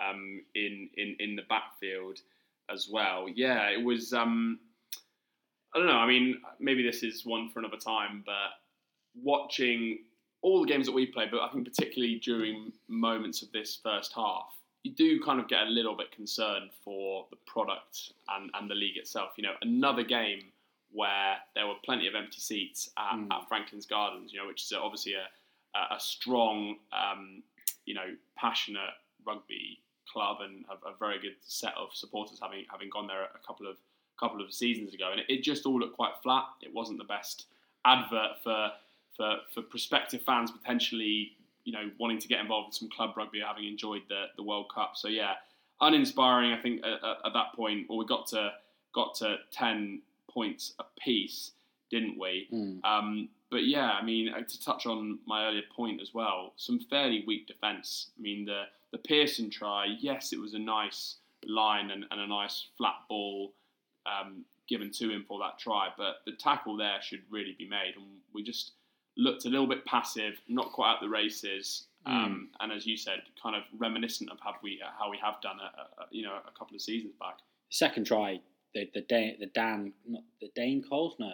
um, 0.00 0.42
in, 0.54 0.88
in 0.96 1.16
in 1.18 1.36
the 1.36 1.42
backfield 1.48 2.18
as 2.72 2.88
well. 2.90 3.26
Yeah, 3.28 3.68
it 3.70 3.82
was. 3.82 4.12
Um, 4.12 4.60
I 5.74 5.78
don't 5.78 5.88
know. 5.88 5.98
I 5.98 6.06
mean, 6.06 6.40
maybe 6.60 6.82
this 6.82 7.02
is 7.02 7.26
one 7.26 7.50
for 7.50 7.58
another 7.58 7.76
time, 7.76 8.22
but 8.24 8.32
watching 9.22 10.00
all 10.42 10.60
the 10.60 10.66
games 10.66 10.86
that 10.86 10.92
we 10.92 11.06
played, 11.06 11.30
but 11.30 11.40
I 11.40 11.48
think 11.48 11.64
particularly 11.64 12.16
during 12.16 12.72
moments 12.88 13.42
of 13.42 13.50
this 13.52 13.78
first 13.82 14.12
half, 14.14 14.54
you 14.84 14.92
do 14.92 15.20
kind 15.20 15.40
of 15.40 15.48
get 15.48 15.62
a 15.62 15.70
little 15.70 15.96
bit 15.96 16.12
concerned 16.12 16.70
for 16.84 17.26
the 17.30 17.36
product 17.46 18.12
and, 18.28 18.50
and 18.54 18.70
the 18.70 18.74
league 18.74 18.96
itself. 18.96 19.30
You 19.36 19.42
know, 19.44 19.54
another 19.62 20.04
game 20.04 20.44
where 20.92 21.36
there 21.54 21.66
were 21.66 21.74
plenty 21.84 22.06
of 22.06 22.14
empty 22.14 22.38
seats 22.38 22.90
at, 22.96 23.16
Mm. 23.16 23.32
at 23.32 23.48
Franklin's 23.48 23.86
Gardens, 23.86 24.32
you 24.32 24.38
know, 24.38 24.46
which 24.46 24.62
is 24.62 24.72
obviously 24.72 25.14
a, 25.14 25.26
a, 25.76 25.96
a 25.96 26.00
strong, 26.00 26.76
um, 26.92 27.42
you 27.84 27.94
know, 27.94 28.14
passionate 28.36 28.94
rugby 29.26 29.80
club 30.10 30.36
and 30.42 30.64
a, 30.70 30.88
a 30.88 30.94
very 30.98 31.18
good 31.18 31.34
set 31.42 31.74
of 31.76 31.88
supporters 31.92 32.38
having 32.40 32.64
having 32.70 32.88
gone 32.88 33.08
there 33.08 33.24
a 33.24 33.46
couple 33.46 33.66
of 33.66 33.76
couple 34.20 34.40
of 34.40 34.52
seasons 34.52 34.94
ago, 34.94 35.10
and 35.10 35.20
it, 35.20 35.26
it 35.28 35.42
just 35.42 35.66
all 35.66 35.78
looked 35.80 35.96
quite 35.96 36.12
flat. 36.22 36.44
It 36.62 36.72
wasn't 36.72 36.98
the 36.98 37.04
best 37.04 37.46
advert 37.84 38.42
for 38.42 38.70
for 39.16 39.36
for 39.54 39.62
prospective 39.62 40.22
fans 40.22 40.50
potentially, 40.50 41.32
you 41.64 41.72
know, 41.72 41.90
wanting 41.98 42.18
to 42.18 42.28
get 42.28 42.40
involved 42.40 42.68
in 42.68 42.72
some 42.72 42.88
club 42.88 43.16
rugby, 43.16 43.40
having 43.46 43.64
enjoyed 43.66 44.02
the 44.08 44.26
the 44.36 44.42
World 44.42 44.66
Cup. 44.74 44.92
So 44.96 45.08
yeah, 45.08 45.34
uninspiring. 45.80 46.52
I 46.52 46.60
think 46.60 46.80
at, 46.84 46.92
at- 47.04 47.26
at 47.26 47.32
that 47.34 47.52
point, 47.54 47.86
well, 47.88 47.98
we 47.98 48.04
got 48.06 48.26
to 48.28 48.52
got 48.94 49.14
to 49.16 49.36
ten 49.50 50.02
points 50.30 50.74
apiece, 50.78 51.52
didn't 51.90 52.18
we? 52.18 52.48
Mm. 52.52 52.84
Um, 52.84 53.28
but 53.50 53.64
yeah, 53.64 53.90
I 53.92 54.02
mean, 54.04 54.32
uh, 54.34 54.40
to 54.42 54.60
touch 54.62 54.86
on 54.86 55.18
my 55.26 55.46
earlier 55.46 55.62
point 55.74 56.00
as 56.02 56.12
well, 56.12 56.52
some 56.56 56.78
fairly 56.80 57.24
weak 57.26 57.46
defence. 57.46 58.10
I 58.18 58.22
mean, 58.22 58.44
the 58.44 58.64
the 58.92 58.98
Pearson 58.98 59.50
try, 59.50 59.86
yes, 60.00 60.32
it 60.32 60.38
was 60.40 60.54
a 60.54 60.58
nice 60.58 61.16
line 61.44 61.90
and, 61.90 62.04
and 62.10 62.20
a 62.20 62.26
nice 62.26 62.66
flat 62.78 62.94
ball 63.08 63.52
um, 64.06 64.44
given 64.68 64.90
to 64.90 65.10
him 65.10 65.24
for 65.28 65.38
that 65.40 65.58
try, 65.58 65.88
but 65.96 66.16
the 66.24 66.32
tackle 66.32 66.76
there 66.76 66.98
should 67.02 67.20
really 67.30 67.54
be 67.58 67.68
made, 67.68 67.94
and 67.96 68.04
we 68.32 68.42
just 68.42 68.72
looked 69.16 69.44
a 69.46 69.48
little 69.48 69.66
bit 69.66 69.84
passive, 69.84 70.40
not 70.48 70.72
quite 70.72 70.94
at 70.94 71.00
the 71.00 71.08
races. 71.08 71.86
Um, 72.04 72.50
And 72.60 72.70
as 72.70 72.86
you 72.86 72.96
said, 72.96 73.20
kind 73.42 73.56
of 73.56 73.62
reminiscent 73.76 74.30
of 74.30 74.38
how 74.40 74.54
we 74.62 74.80
how 74.98 75.10
we 75.10 75.18
have 75.18 75.40
done 75.40 75.58
a, 75.58 76.02
a, 76.02 76.06
you 76.10 76.22
know 76.22 76.34
a 76.46 76.56
couple 76.58 76.74
of 76.76 76.80
seasons 76.80 77.14
back. 77.18 77.38
Second 77.70 78.06
try, 78.06 78.40
the 78.74 78.88
the 78.94 79.00
Dan, 79.02 79.36
the 79.40 79.46
Dan, 79.46 79.92
not 80.06 80.22
the 80.40 80.50
Dane 80.54 80.82
Coles, 80.88 81.16
no, 81.18 81.32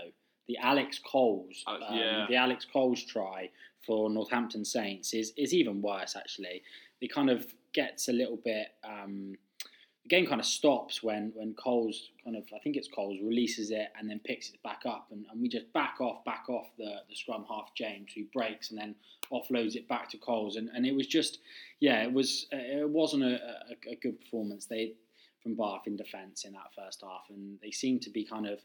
the 0.48 0.56
Alex 0.56 0.98
Coles, 0.98 1.62
Alex- 1.66 1.84
um, 1.88 1.98
yeah. 1.98 2.26
the 2.28 2.36
Alex 2.36 2.64
Coles 2.72 3.02
try 3.04 3.50
for 3.86 4.08
Northampton 4.08 4.64
Saints 4.64 5.12
is 5.12 5.32
is 5.36 5.52
even 5.52 5.82
worse 5.82 6.16
actually. 6.16 6.62
It 7.02 7.12
kind 7.12 7.28
of 7.28 7.46
gets 7.74 8.08
a 8.08 8.12
little 8.12 8.38
bit. 8.42 8.68
Um, 8.84 9.34
the 10.04 10.08
game 10.08 10.26
kind 10.26 10.40
of 10.40 10.46
stops 10.46 11.02
when 11.02 11.32
when 11.34 11.54
Coles 11.54 12.10
kind 12.24 12.36
of 12.36 12.44
I 12.54 12.58
think 12.58 12.76
it's 12.76 12.88
Coles 12.88 13.18
releases 13.22 13.70
it 13.70 13.88
and 13.98 14.10
then 14.10 14.20
picks 14.24 14.50
it 14.50 14.62
back 14.62 14.82
up 14.84 15.08
and, 15.10 15.24
and 15.30 15.40
we 15.40 15.48
just 15.48 15.72
back 15.72 16.00
off 16.00 16.24
back 16.24 16.44
off 16.48 16.66
the, 16.76 16.96
the 17.08 17.14
scrum 17.14 17.44
half 17.48 17.74
James 17.74 18.12
who 18.14 18.24
breaks 18.32 18.70
and 18.70 18.78
then 18.78 18.94
offloads 19.32 19.76
it 19.76 19.88
back 19.88 20.10
to 20.10 20.18
Coles. 20.18 20.56
And, 20.56 20.68
and 20.74 20.84
it 20.84 20.94
was 20.94 21.06
just 21.06 21.38
yeah 21.80 22.02
it 22.02 22.12
was 22.12 22.46
it 22.50 22.88
wasn't 22.88 23.24
a, 23.24 23.34
a, 23.34 23.92
a 23.92 23.96
good 23.96 24.20
performance. 24.20 24.66
They 24.66 24.94
from 25.42 25.54
Bath 25.56 25.82
in 25.86 25.96
defence 25.96 26.44
in 26.44 26.52
that 26.52 26.72
first 26.76 27.02
half 27.02 27.24
and 27.28 27.58
they 27.62 27.70
seemed 27.70 28.02
to 28.02 28.10
be 28.10 28.24
kind 28.24 28.46
of 28.46 28.60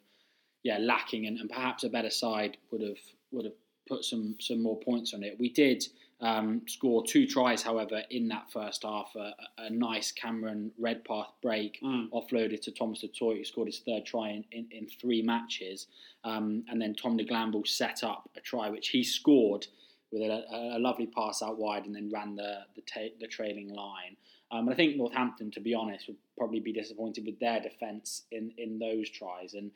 yeah 0.64 0.78
lacking 0.80 1.28
and, 1.28 1.40
and 1.40 1.50
perhaps 1.50 1.84
a 1.84 1.90
better 1.90 2.12
side 2.12 2.58
would 2.72 2.82
have 2.82 2.98
would 3.32 3.46
have 3.46 3.56
put 3.88 4.04
some 4.04 4.36
some 4.40 4.62
more 4.62 4.80
points 4.80 5.14
on 5.14 5.24
it. 5.24 5.38
We 5.40 5.50
did 5.50 5.86
um, 6.20 6.62
score 6.68 7.04
two 7.06 7.28
tries, 7.28 7.62
however, 7.62 8.02
in 8.10 8.28
that 8.30 8.52
first 8.52 8.84
half. 8.84 9.12
A, 9.16 9.34
a 9.60 9.70
nice 9.70 10.12
Cameron 10.12 10.72
Redpath 10.80 11.32
break 11.42 11.80
Mm. 11.84 12.10
offloaded 12.10 12.62
to 12.62 12.72
Thomas 12.72 13.02
du 13.02 13.08
Toit, 13.08 13.38
who 13.38 13.44
scored 13.44 13.68
his 13.68 13.80
third 13.80 14.06
try 14.06 14.30
in, 14.30 14.44
in, 14.52 14.68
in 14.72 14.88
three 14.88 15.22
matches. 15.22 15.88
Um, 16.24 16.64
and 16.70 16.82
then 16.82 16.96
Tom 16.96 17.18
de 17.18 17.24
Glanville 17.24 17.66
set 17.66 18.04
up 18.04 18.30
a 18.36 18.42
try, 18.42 18.70
which 18.70 18.90
he 18.90 19.04
scored 19.04 19.68
with 20.12 20.22
a, 20.24 20.44
a, 20.52 20.78
a 20.78 20.80
lovely 20.80 21.06
pass 21.06 21.42
out 21.44 21.58
wide 21.60 21.86
and 21.86 21.96
then 21.96 22.10
ran 22.12 22.36
the, 22.36 22.60
the, 22.76 22.82
ta- 22.82 23.14
the 23.20 23.28
trailing 23.28 23.70
line. 23.70 24.16
Um, 24.50 24.60
and 24.60 24.70
I 24.72 24.76
think 24.76 24.96
Northampton, 24.96 25.52
to 25.52 25.60
be 25.60 25.74
honest, 25.76 26.08
would 26.08 26.16
probably 26.38 26.62
be 26.62 26.72
disappointed 26.72 27.26
with 27.26 27.38
their 27.40 27.60
defence 27.60 28.24
in, 28.32 28.54
in 28.58 28.80
those 28.80 29.10
tries. 29.10 29.54
And 29.54 29.72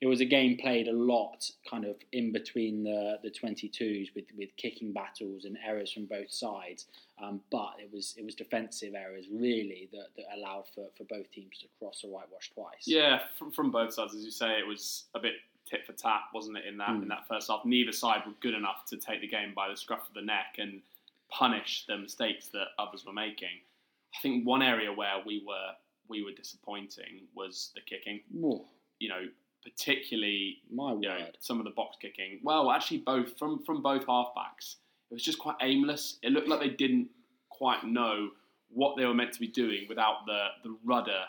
it 0.00 0.06
was 0.06 0.20
a 0.20 0.24
game 0.26 0.58
played 0.58 0.88
a 0.88 0.92
lot 0.92 1.50
kind 1.70 1.84
of 1.84 1.96
in 2.12 2.30
between 2.32 2.84
the, 2.84 3.18
the 3.22 3.30
22s 3.30 4.14
with, 4.14 4.24
with 4.36 4.50
kicking 4.56 4.92
battles 4.92 5.44
and 5.46 5.56
errors 5.66 5.90
from 5.92 6.04
both 6.04 6.30
sides. 6.30 6.86
Um, 7.22 7.40
but 7.50 7.74
it 7.78 7.90
was 7.92 8.14
it 8.18 8.24
was 8.24 8.34
defensive 8.34 8.94
errors 8.94 9.24
really 9.32 9.88
that, 9.92 10.08
that 10.16 10.24
allowed 10.36 10.64
for, 10.74 10.86
for 10.98 11.04
both 11.04 11.30
teams 11.30 11.58
to 11.60 11.66
cross 11.78 12.02
a 12.04 12.08
whitewash 12.08 12.50
twice. 12.52 12.84
Yeah, 12.86 13.20
from, 13.38 13.50
from 13.52 13.70
both 13.70 13.94
sides, 13.94 14.14
as 14.14 14.22
you 14.24 14.30
say, 14.30 14.58
it 14.58 14.66
was 14.66 15.04
a 15.14 15.18
bit 15.18 15.34
tit 15.68 15.86
for 15.86 15.92
tat, 15.94 16.20
wasn't 16.34 16.58
it? 16.58 16.66
In 16.66 16.76
that 16.78 16.90
Mm. 16.90 17.02
in 17.02 17.08
that 17.08 17.26
first 17.26 17.48
half, 17.48 17.64
neither 17.64 17.92
side 17.92 18.22
were 18.26 18.34
good 18.40 18.54
enough 18.54 18.84
to 18.90 18.96
take 18.98 19.20
the 19.22 19.26
game 19.26 19.52
by 19.54 19.68
the 19.68 19.76
scruff 19.76 20.06
of 20.08 20.14
the 20.14 20.22
neck 20.22 20.56
and 20.58 20.82
punish 21.30 21.84
the 21.88 21.96
mistakes 21.96 22.48
that 22.48 22.66
others 22.78 23.04
were 23.04 23.12
making. 23.12 23.48
I 24.14 24.20
think 24.20 24.46
one 24.46 24.62
area 24.62 24.92
where 24.92 25.22
we 25.24 25.42
were 25.46 25.72
we 26.08 26.22
were 26.22 26.30
disappointing 26.32 27.22
was 27.34 27.72
the 27.74 27.80
kicking. 27.80 28.20
Oh, 28.44 28.64
You 29.00 29.08
know, 29.08 29.22
particularly 29.70 30.58
my 30.72 30.92
you 30.94 31.00
know, 31.00 31.16
word. 31.18 31.36
some 31.40 31.58
of 31.58 31.64
the 31.64 31.70
box 31.72 31.96
kicking. 32.00 32.40
Well, 32.42 32.70
actually, 32.70 32.98
both 32.98 33.36
from 33.38 33.62
from 33.64 33.82
both 33.82 34.06
halfbacks. 34.06 34.76
It 35.10 35.14
was 35.14 35.22
just 35.22 35.38
quite 35.38 35.56
aimless. 35.60 36.18
It 36.22 36.32
looked 36.32 36.48
like 36.48 36.60
they 36.60 36.68
didn't 36.68 37.08
quite 37.50 37.84
know 37.84 38.30
what 38.68 38.96
they 38.96 39.04
were 39.04 39.14
meant 39.14 39.32
to 39.32 39.40
be 39.40 39.48
doing 39.48 39.86
without 39.88 40.26
the 40.26 40.46
the 40.64 40.76
rudder 40.84 41.22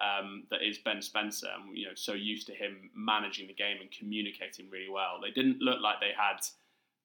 um, 0.00 0.44
that 0.50 0.60
is 0.62 0.78
Ben 0.78 1.02
Spencer. 1.02 1.48
And 1.54 1.76
you 1.76 1.86
know, 1.86 1.94
so 1.94 2.12
used 2.12 2.46
to 2.46 2.54
him 2.54 2.90
managing 2.94 3.46
the 3.48 3.54
game 3.54 3.78
and 3.80 3.90
communicating 3.90 4.70
really 4.70 4.88
well. 4.90 5.18
They 5.22 5.30
didn't 5.30 5.60
look 5.60 5.80
like 5.80 6.00
they 6.00 6.12
had 6.16 6.40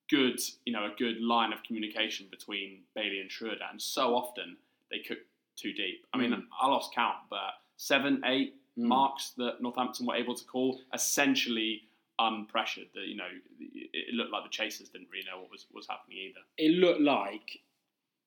good, 0.09 0.39
you 0.65 0.73
know, 0.73 0.85
a 0.85 0.93
good 0.97 1.19
line 1.19 1.51
of 1.51 1.63
communication 1.63 2.27
between 2.29 2.81
Bailey 2.93 3.19
and 3.21 3.29
Schreuder. 3.29 3.65
And 3.71 3.81
so 3.81 4.15
often 4.15 4.57
they 4.91 4.99
cook 4.99 5.17
too 5.55 5.73
deep. 5.73 6.05
I 6.13 6.17
mean, 6.17 6.31
Mm. 6.31 6.43
I 6.61 6.67
lost 6.67 6.93
count, 6.93 7.17
but 7.29 7.53
seven, 7.77 8.21
eight 8.25 8.55
Mm. 8.77 8.87
marks 8.87 9.31
that 9.37 9.61
Northampton 9.61 10.05
were 10.05 10.15
able 10.15 10.35
to 10.35 10.43
call, 10.45 10.81
essentially 10.93 11.83
unpressured. 12.19 12.91
That 12.93 13.07
you 13.07 13.15
know, 13.15 13.29
it 13.59 14.13
looked 14.13 14.31
like 14.31 14.43
the 14.43 14.49
chasers 14.49 14.89
didn't 14.89 15.07
really 15.11 15.25
know 15.31 15.39
what 15.41 15.51
was 15.51 15.65
was 15.73 15.87
happening 15.87 16.17
either. 16.17 16.41
It 16.57 16.71
looked 16.77 17.01
like 17.01 17.59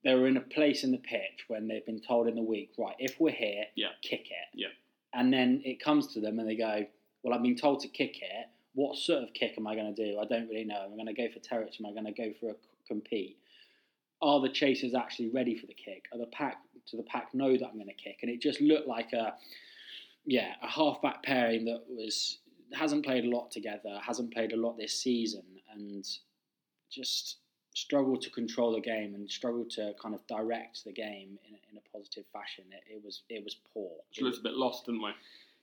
they 0.05 0.15
were 0.15 0.27
in 0.27 0.37
a 0.37 0.41
place 0.41 0.85
in 0.85 0.93
the 0.93 0.99
pitch 0.99 1.45
when 1.49 1.69
they've 1.69 1.85
been 1.85 2.01
told 2.01 2.29
in 2.29 2.35
the 2.37 2.43
week, 2.43 2.73
right, 2.79 2.95
if 2.99 3.19
we're 3.21 3.33
here, 3.33 3.65
Yeah. 3.75 3.89
kick 4.01 4.31
it. 4.31 4.49
Yeah. 4.55 4.69
And 5.13 5.33
then 5.33 5.61
it 5.65 5.81
comes 5.81 6.07
to 6.15 6.21
them 6.21 6.39
and 6.39 6.49
they 6.49 6.55
go, 6.55 6.87
well, 7.23 7.35
I've 7.35 7.43
been 7.43 7.57
told 7.57 7.81
to 7.81 7.89
kick 7.89 8.23
it. 8.23 8.47
What 8.75 8.97
sort 8.97 9.25
of 9.25 9.35
kick 9.35 9.55
am 9.59 9.67
I 9.67 9.75
going 9.75 9.93
to 9.93 10.05
do? 10.13 10.19
I 10.21 10.25
don't 10.25 10.49
really 10.49 10.65
know. 10.65 10.77
I'm 10.87 10.93
I 10.93 10.97
going 10.97 11.07
to 11.07 11.15
go 11.15 11.29
for 11.33 11.41
Terrich? 11.41 11.81
Am 11.81 11.87
I 11.87 11.91
going 11.93 12.05
to 12.05 12.13
go 12.13 12.33
for 12.39 12.51
a 12.51 12.55
compete? 12.87 13.39
Are 14.23 14.41
the 14.41 14.49
chasers 14.51 14.95
actually 14.95 15.31
ready 15.31 15.57
for 15.57 15.67
the 15.67 15.75
kick? 15.75 16.05
Are 16.13 16.19
the 16.19 16.27
pack, 16.27 16.59
do 16.91 16.97
the 16.97 17.03
pack 17.03 17.35
know 17.35 17.57
that 17.57 17.67
I'm 17.67 17.75
going 17.75 17.89
to 17.89 17.93
kick? 17.95 18.19
And 18.23 18.31
it 18.31 18.41
just 18.41 18.61
looked 18.61 18.87
like 18.87 19.13
a, 19.13 19.35
yeah, 20.29 20.53
a 20.62 20.69
halfback 20.69 21.23
pairing 21.23 21.64
that 21.64 21.83
was 21.88 22.38
hasn't 22.75 23.03
played 23.05 23.25
a 23.25 23.31
lot 23.31 23.51
together, 23.51 23.99
hasn't 24.03 24.33
played 24.33 24.53
a 24.53 24.57
lot 24.57 24.77
this 24.77 24.93
season, 24.93 25.43
and 25.73 26.07
just 26.91 27.38
struggled 27.75 28.21
to 28.21 28.31
control 28.31 28.73
the 28.73 28.81
game 28.81 29.14
and 29.14 29.31
struggled 29.31 29.71
to 29.71 29.95
kind 30.01 30.14
of 30.14 30.27
direct 30.27 30.85
the 30.85 30.93
game 30.93 31.38
in, 31.49 31.55
in 31.71 31.79
a 31.79 31.97
positive 31.97 32.25
fashion. 32.31 32.64
It, 32.71 32.97
it 32.97 33.05
was 33.05 33.23
it 33.31 33.43
was 33.43 33.57
poor. 33.73 33.91
Just 34.12 34.23
looked 34.23 34.38
a 34.38 34.43
bit 34.43 34.55
lost, 34.55 34.85
didn't 34.85 35.03
we? 35.03 35.11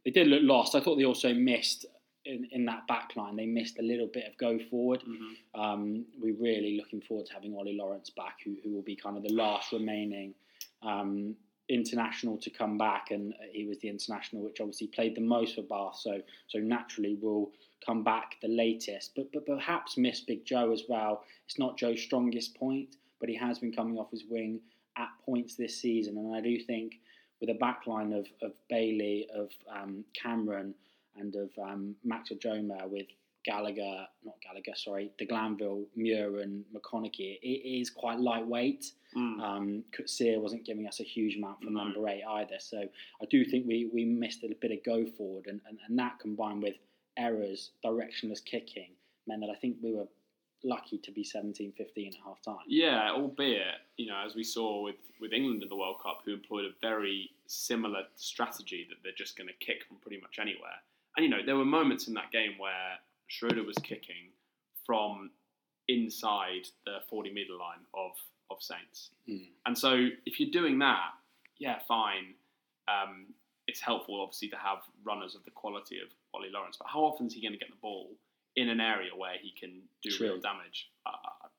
They 0.04 0.12
did 0.12 0.28
look 0.28 0.42
lost. 0.44 0.74
I 0.74 0.80
thought 0.80 0.96
they 0.96 1.06
also 1.06 1.34
missed 1.34 1.86
in, 2.26 2.48
in 2.52 2.66
that 2.66 2.88
back 2.88 3.16
line. 3.16 3.36
They 3.36 3.46
missed 3.46 3.78
a 3.78 3.84
little 3.84 4.08
bit 4.08 4.26
of 4.28 4.36
go 4.38 4.58
forward. 4.72 5.04
hmm 5.06 5.60
Um, 5.60 6.06
we're 6.20 6.36
really 6.36 6.76
looking 6.76 7.02
forward 7.02 7.28
to 7.28 7.34
having 7.34 7.56
Ollie 7.56 7.78
Lawrence 7.78 8.10
back, 8.10 8.38
who, 8.44 8.56
who 8.64 8.74
will 8.74 8.82
be 8.82 8.96
kind 8.96 9.16
of 9.16 9.22
the 9.22 9.34
last 9.34 9.72
remaining 9.72 10.34
um, 10.82 11.36
international 11.70 12.38
to 12.38 12.50
come 12.50 12.78
back, 12.78 13.12
and 13.12 13.34
he 13.52 13.66
was 13.66 13.80
the 13.80 13.90
international 13.90 14.44
which 14.44 14.62
obviously 14.62 14.88
played 14.88 15.16
the 15.16 15.22
most 15.22 15.56
for 15.56 15.64
Bath, 15.64 15.98
so 16.00 16.22
so 16.48 16.60
naturally 16.60 17.18
will 17.22 17.52
come 17.86 18.04
back 18.04 18.36
the 18.42 18.48
latest. 18.48 19.12
But 19.16 19.32
but 19.34 19.46
perhaps 19.46 19.98
miss 19.98 20.22
Big 20.22 20.46
Joe 20.46 20.72
as 20.72 20.84
well. 20.88 21.24
It's 21.46 21.60
not 21.60 21.78
Joe's 21.78 22.02
strongest 22.02 22.56
point, 22.56 22.96
but 23.20 23.30
he 23.30 23.36
has 23.36 23.60
been 23.60 23.74
coming 23.74 23.98
off 23.98 24.12
his 24.12 24.24
wing 24.30 24.60
at 24.98 25.10
points 25.26 25.56
this 25.56 25.80
season, 25.80 26.18
and 26.18 26.36
I 26.36 26.42
do 26.42 26.60
think 26.60 26.96
with 27.42 27.50
a 27.50 27.54
backline 27.54 28.18
of, 28.18 28.28
of 28.42 28.54
Bailey, 28.70 29.28
of 29.36 29.50
um, 29.70 30.06
Cameron, 30.14 30.74
and 31.18 31.36
of 31.36 31.50
um, 31.62 31.96
Max 32.04 32.30
Ojomoh 32.30 32.90
with 32.90 33.08
Gallagher, 33.46 34.08
not 34.24 34.36
Gallagher, 34.42 34.76
sorry, 34.76 35.12
De 35.18 35.26
Glanville, 35.26 35.86
Muir, 35.96 36.40
and 36.40 36.64
McConnochie, 36.76 37.40
it 37.42 37.48
is 37.82 37.90
quite 37.90 38.20
lightweight. 38.20 38.92
Mm. 39.16 39.42
Um, 39.42 39.84
wasn't 40.42 40.66
giving 40.66 40.88
us 40.88 41.00
a 41.00 41.04
huge 41.04 41.38
amount 41.38 41.62
from 41.64 41.74
No. 41.74 41.86
number 41.86 42.08
eight 42.10 42.24
either. 42.24 42.58
So 42.60 42.82
I 43.22 43.26
do 43.26 43.46
think 43.46 43.66
we, 43.66 43.90
we 43.94 44.06
missed 44.06 44.44
a 44.44 44.54
bit 44.60 44.72
of 44.72 44.84
go 44.84 45.06
forward, 45.06 45.48
and, 45.48 45.62
and, 45.68 45.80
and 45.88 45.98
that 45.98 46.20
combined 46.20 46.62
with 46.64 46.76
errors, 47.18 47.72
directionless 47.84 48.44
kicking, 48.44 48.90
meant 49.28 49.42
that 49.42 49.50
I 49.50 49.56
think 49.56 49.78
we 49.82 49.94
were 49.94 50.08
lucky 50.64 50.98
to 50.98 51.12
be 51.12 51.24
17 51.24 51.74
15 51.78 52.08
at 52.08 52.14
half 52.26 52.42
time. 52.42 52.58
Yeah, 52.68 53.12
albeit 53.12 53.82
you 53.98 54.08
know, 54.08 54.22
as 54.26 54.36
we 54.36 54.44
saw 54.44 54.84
with 54.84 54.96
with 55.22 55.32
England 55.32 55.64
in 55.64 55.70
the 55.70 55.76
World 55.76 55.98
Cup, 56.04 56.22
who 56.26 56.34
employed 56.34 56.66
a 56.66 56.72
very 56.82 57.30
similar 57.48 58.04
strategy 58.16 58.86
that 58.90 58.98
they're 59.04 59.14
just 59.18 59.38
going 59.38 59.48
to 59.48 59.66
kick 59.66 59.86
from 59.88 59.98
pretty 59.98 60.20
much 60.20 60.40
anywhere. 60.40 60.80
And 61.16 61.24
you 61.24 61.30
know, 61.30 61.46
there 61.46 61.56
were 61.56 61.66
moments 61.66 62.08
in 62.08 62.14
that 62.16 62.32
game 62.32 62.54
where 62.58 63.00
Schreuder 63.30 63.66
was 63.66 63.78
kicking 63.78 64.32
from 64.86 65.32
inside 65.88 66.68
the 66.86 66.98
40 67.10 67.32
meter 67.32 67.54
line 67.54 67.86
of 67.94 68.12
of 68.52 68.62
Saints. 68.62 69.10
Mm. 69.30 69.48
And 69.66 69.78
so, 69.78 70.08
if 70.26 70.40
you're 70.40 70.52
doing 70.52 70.80
that, 70.80 71.12
yeah, 71.58 71.80
fine. 71.88 72.34
Um, 72.88 73.28
it's 73.68 73.82
helpful, 73.82 74.22
obviously, 74.22 74.50
to 74.50 74.58
have 74.58 74.80
runners 75.04 75.34
of 75.36 75.44
the 75.46 75.52
quality 75.52 75.98
of 75.98 76.10
Ollie 76.34 76.50
Lawrence. 76.54 76.78
But 76.78 76.88
how 76.88 77.00
often 77.02 77.28
is 77.28 77.34
he 77.34 77.42
going 77.42 77.54
to 77.54 77.58
get 77.60 77.70
the 77.70 77.78
ball 77.82 78.12
in 78.56 78.70
an 78.70 78.80
area 78.80 79.10
where 79.18 79.34
he 79.42 79.52
can 79.60 79.82
do 80.04 80.12
True. 80.12 80.28
real 80.34 80.40
damage? 80.40 80.90
Uh, 81.06 81.12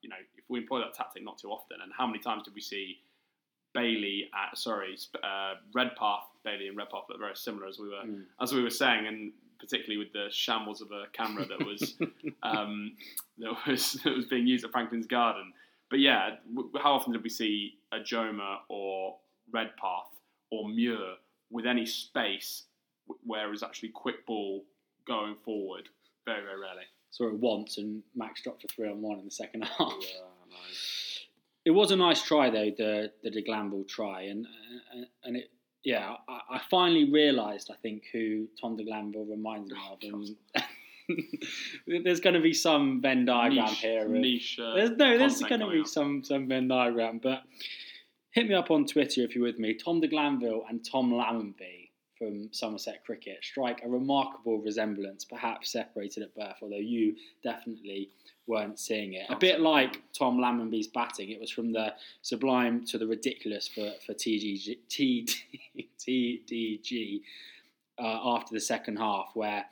you 0.02 0.08
know, 0.08 0.16
if 0.36 0.44
we 0.48 0.60
employ 0.60 0.78
that 0.80 0.94
tactic, 0.94 1.24
not 1.24 1.38
too 1.38 1.48
often. 1.50 1.78
And 1.82 1.92
how 1.96 2.06
many 2.06 2.20
times 2.20 2.44
did 2.44 2.54
we 2.54 2.60
see 2.60 2.98
Bailey, 3.74 4.30
at, 4.34 4.56
sorry, 4.56 4.96
uh, 5.22 5.54
Redpath, 5.74 6.24
Bailey 6.44 6.68
and 6.68 6.76
Redpath 6.76 7.04
look 7.10 7.18
very 7.18 7.36
similar 7.36 7.66
as 7.66 7.78
we 7.78 7.88
were 7.88 8.02
Mm. 8.04 8.24
as 8.40 8.54
we 8.54 8.62
were 8.62 8.70
saying, 8.70 9.06
and 9.06 9.32
particularly 9.58 9.96
with 9.98 10.12
the 10.12 10.28
shambles 10.30 10.80
of 10.80 10.90
a 10.92 11.06
camera 11.12 11.44
that 11.46 11.58
was 11.66 11.94
um, 12.42 12.96
that 13.38 13.54
was 13.66 13.94
that 14.04 14.14
was 14.14 14.26
being 14.26 14.46
used 14.46 14.64
at 14.64 14.70
Franklin's 14.70 15.06
Garden. 15.06 15.52
But 15.90 16.00
yeah, 16.00 16.36
w- 16.54 16.70
how 16.82 16.94
often 16.94 17.12
did 17.12 17.22
we 17.22 17.30
see 17.30 17.78
a 17.92 17.98
Joma 17.98 18.58
or 18.68 19.16
Redpath 19.52 20.10
or 20.50 20.68
Muir 20.68 21.14
with 21.50 21.66
any 21.66 21.86
space 21.86 22.64
w- 23.06 23.20
where 23.24 23.46
it 23.46 23.50
was 23.50 23.62
actually 23.62 23.90
quick 23.90 24.26
ball 24.26 24.64
going 25.06 25.36
forward? 25.44 25.88
Very, 26.24 26.42
very 26.42 26.60
rarely. 26.60 26.82
Saw 27.10 27.28
it 27.28 27.34
once, 27.34 27.78
and 27.78 28.02
Max 28.14 28.42
dropped 28.42 28.64
a 28.64 28.68
three 28.68 28.88
on 28.90 29.00
one 29.00 29.18
in 29.18 29.24
the 29.24 29.30
second 29.30 29.62
half. 29.78 29.94
It 31.64 31.70
was 31.70 31.90
a 31.90 31.96
nice 31.96 32.22
try 32.22 32.50
though, 32.50 32.70
the 32.76 33.12
the 33.22 33.30
De 33.30 33.42
Glanville 33.42 33.84
try, 33.84 34.22
and 34.22 34.46
and, 34.92 35.06
and 35.24 35.36
it 35.36 35.50
yeah, 35.84 36.14
I, 36.28 36.56
I 36.56 36.60
finally 36.68 37.10
realised 37.10 37.70
I 37.72 37.76
think 37.80 38.02
who 38.12 38.48
Tom 38.60 38.76
De 38.76 38.84
Glanville 38.84 39.24
reminds 39.24 39.70
me 39.70 39.78
of. 39.92 39.98
And 40.02 40.36
there's 41.86 42.20
going 42.20 42.34
to 42.34 42.40
be 42.40 42.52
some 42.52 43.00
Venn 43.00 43.24
diagram 43.24 43.66
niche, 43.66 43.78
here. 43.78 44.08
niche. 44.08 44.58
Uh, 44.60 44.74
there's 44.74 44.90
no, 44.90 45.18
there's 45.18 45.40
going 45.40 45.60
to 45.60 45.70
be 45.70 45.84
some 45.84 46.22
some 46.22 46.48
Venn 46.48 46.68
diagram, 46.68 47.20
but 47.22 47.42
hit 48.30 48.48
me 48.48 48.54
up 48.54 48.70
on 48.70 48.86
Twitter 48.86 49.22
if 49.22 49.34
you're 49.34 49.44
with 49.44 49.58
me. 49.58 49.74
Tom 49.74 50.00
De 50.00 50.08
Glanville 50.08 50.64
and 50.68 50.84
Tom 50.84 51.10
Lammonby 51.12 51.90
from 52.18 52.48
Somerset 52.52 53.04
Cricket 53.04 53.38
strike 53.42 53.82
a 53.84 53.88
remarkable 53.88 54.58
resemblance, 54.58 55.24
perhaps 55.24 55.72
separated 55.72 56.22
at 56.22 56.34
birth, 56.34 56.56
although 56.62 56.76
you 56.76 57.14
definitely 57.42 58.10
weren't 58.46 58.78
seeing 58.78 59.14
it. 59.14 59.26
A 59.28 59.36
bit 59.36 59.60
like 59.60 60.02
Tom 60.12 60.38
Lammonby's 60.38 60.86
batting, 60.86 61.30
it 61.30 61.40
was 61.40 61.50
from 61.50 61.72
the 61.72 61.94
sublime 62.22 62.84
to 62.86 62.98
the 62.98 63.06
ridiculous 63.06 63.68
for, 63.68 63.92
for 64.04 64.14
TGG, 64.14 64.78
TD, 64.88 65.34
TDG 65.98 67.20
uh, 67.98 68.36
after 68.36 68.54
the 68.54 68.60
second 68.60 68.96
half, 68.96 69.30
where 69.34 69.66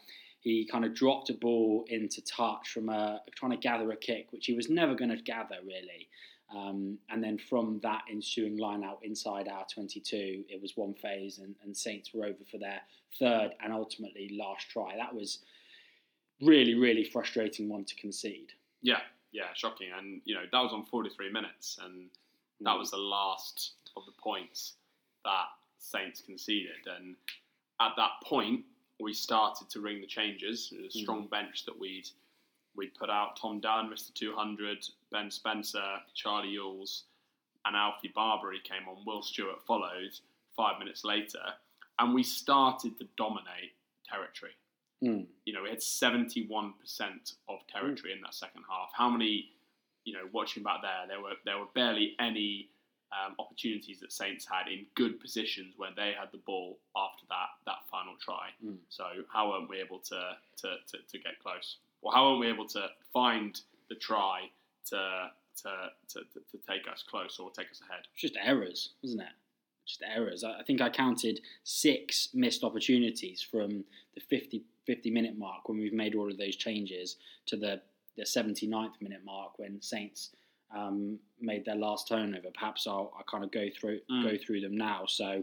he 0.44 0.68
kind 0.70 0.84
of 0.84 0.94
dropped 0.94 1.30
a 1.30 1.34
ball 1.34 1.86
into 1.88 2.20
touch 2.22 2.68
from 2.68 2.90
a, 2.90 3.22
trying 3.34 3.52
to 3.52 3.56
gather 3.56 3.90
a 3.90 3.96
kick, 3.96 4.26
which 4.30 4.44
he 4.44 4.52
was 4.52 4.68
never 4.68 4.94
going 4.94 5.08
to 5.10 5.16
gather 5.16 5.56
really. 5.66 6.06
Um, 6.54 6.98
and 7.08 7.24
then 7.24 7.38
from 7.38 7.80
that 7.82 8.02
ensuing 8.10 8.58
line 8.58 8.84
out 8.84 8.98
inside 9.02 9.48
our 9.48 9.64
22, 9.72 10.44
it 10.48 10.60
was 10.60 10.76
one 10.76 10.92
phase, 10.92 11.38
and, 11.38 11.54
and 11.64 11.74
Saints 11.74 12.12
were 12.12 12.26
over 12.26 12.44
for 12.50 12.58
their 12.58 12.82
third 13.18 13.52
and 13.64 13.72
ultimately 13.72 14.36
last 14.38 14.68
try. 14.68 14.94
That 14.96 15.14
was 15.14 15.38
really, 16.42 16.74
really 16.74 17.04
frustrating 17.04 17.70
one 17.70 17.86
to 17.86 17.94
concede. 17.94 18.52
Yeah, 18.82 19.00
yeah, 19.32 19.48
shocking. 19.54 19.88
And 19.98 20.20
you 20.26 20.34
know 20.34 20.42
that 20.52 20.60
was 20.60 20.74
on 20.74 20.84
43 20.84 21.32
minutes, 21.32 21.78
and 21.82 22.10
that 22.60 22.78
was 22.78 22.90
the 22.90 22.98
last 22.98 23.72
of 23.96 24.04
the 24.04 24.12
points 24.22 24.74
that 25.24 25.46
Saints 25.78 26.20
conceded. 26.20 26.86
And 26.98 27.16
at 27.80 27.92
that 27.96 28.10
point, 28.22 28.60
we 29.00 29.12
started 29.12 29.68
to 29.70 29.80
ring 29.80 30.00
the 30.00 30.06
changes. 30.06 30.72
It 30.72 30.82
was 30.82 30.94
a 30.94 30.98
strong 30.98 31.26
bench 31.26 31.64
that 31.66 31.78
we'd 31.78 32.08
we'd 32.76 32.94
put 32.94 33.10
out. 33.10 33.36
Tom 33.40 33.60
Dunn, 33.60 33.88
Mr. 33.88 34.12
200, 34.14 34.84
Ben 35.12 35.30
Spencer, 35.30 35.98
Charlie 36.14 36.48
Ewels, 36.56 37.02
and 37.64 37.76
Alfie 37.76 38.10
Barbary 38.14 38.60
came 38.64 38.88
on. 38.88 39.04
Will 39.06 39.22
Stuart 39.22 39.62
followed 39.66 40.10
five 40.56 40.78
minutes 40.80 41.04
later, 41.04 41.38
and 41.98 42.14
we 42.14 42.22
started 42.22 42.98
to 42.98 43.06
dominate 43.16 43.72
territory 44.08 44.52
Mm. 45.02 45.26
you 45.44 45.52
know, 45.52 45.62
we 45.64 45.68
had 45.68 45.80
71% 45.82 46.72
of 47.48 47.58
territory 47.66 48.12
in 48.12 48.20
that 48.22 48.34
second 48.34 48.62
half. 48.68 48.90
How 48.94 49.10
many, 49.10 49.50
you 50.04 50.14
know, 50.14 50.28
watching 50.32 50.62
back 50.62 50.80
there, 50.82 51.06
there 51.08 51.20
were 51.20 51.34
there 51.44 51.58
were 51.58 51.68
barely 51.74 52.14
any 52.18 52.70
um, 53.14 53.34
opportunities 53.38 54.00
that 54.00 54.12
Saints 54.12 54.46
had 54.46 54.70
in 54.70 54.86
good 54.94 55.20
positions 55.20 55.74
when 55.76 55.90
they 55.96 56.12
had 56.18 56.30
the 56.32 56.38
ball 56.38 56.78
after 56.96 57.24
that 57.28 57.48
that 57.66 57.86
final 57.90 58.14
try. 58.20 58.48
Mm. 58.64 58.76
So 58.88 59.04
how 59.32 59.50
weren't 59.50 59.68
we 59.68 59.80
able 59.80 59.98
to, 60.00 60.36
to, 60.58 60.68
to, 60.90 60.98
to 61.10 61.18
get 61.18 61.38
close? 61.42 61.78
Or 62.02 62.12
how 62.12 62.28
weren't 62.28 62.40
we 62.40 62.48
able 62.48 62.66
to 62.68 62.88
find 63.12 63.60
the 63.88 63.94
try 63.94 64.50
to 64.86 65.30
to, 65.62 65.70
to, 66.08 66.18
to, 66.18 66.40
to 66.50 66.58
take 66.68 66.90
us 66.90 67.04
close 67.08 67.38
or 67.38 67.50
take 67.50 67.70
us 67.70 67.80
ahead? 67.88 68.04
It's 68.12 68.22
just 68.22 68.36
errors, 68.42 68.90
isn't 69.04 69.20
it? 69.20 69.34
Just 69.86 70.02
errors. 70.04 70.42
I 70.42 70.60
I 70.60 70.62
think 70.64 70.80
I 70.80 70.90
counted 70.90 71.40
six 71.62 72.30
missed 72.34 72.64
opportunities 72.64 73.42
from 73.42 73.84
the 74.14 74.20
50, 74.20 74.62
50 74.86 75.10
minute 75.10 75.38
mark 75.38 75.68
when 75.68 75.78
we've 75.78 75.92
made 75.92 76.14
all 76.14 76.30
of 76.30 76.38
those 76.38 76.56
changes 76.56 77.16
to 77.46 77.56
the, 77.56 77.80
the 78.16 78.24
79th 78.24 79.00
minute 79.00 79.24
mark 79.24 79.58
when 79.58 79.80
Saints 79.80 80.30
um, 80.74 81.18
made 81.40 81.64
their 81.64 81.76
last 81.76 82.08
turnover. 82.08 82.48
Perhaps 82.52 82.86
I'll, 82.86 83.12
I'll 83.16 83.24
kind 83.30 83.44
of 83.44 83.50
go 83.52 83.66
through 83.78 84.00
Mm. 84.10 84.24
go 84.24 84.36
through 84.36 84.60
them 84.60 84.76
now. 84.76 85.04
So 85.06 85.42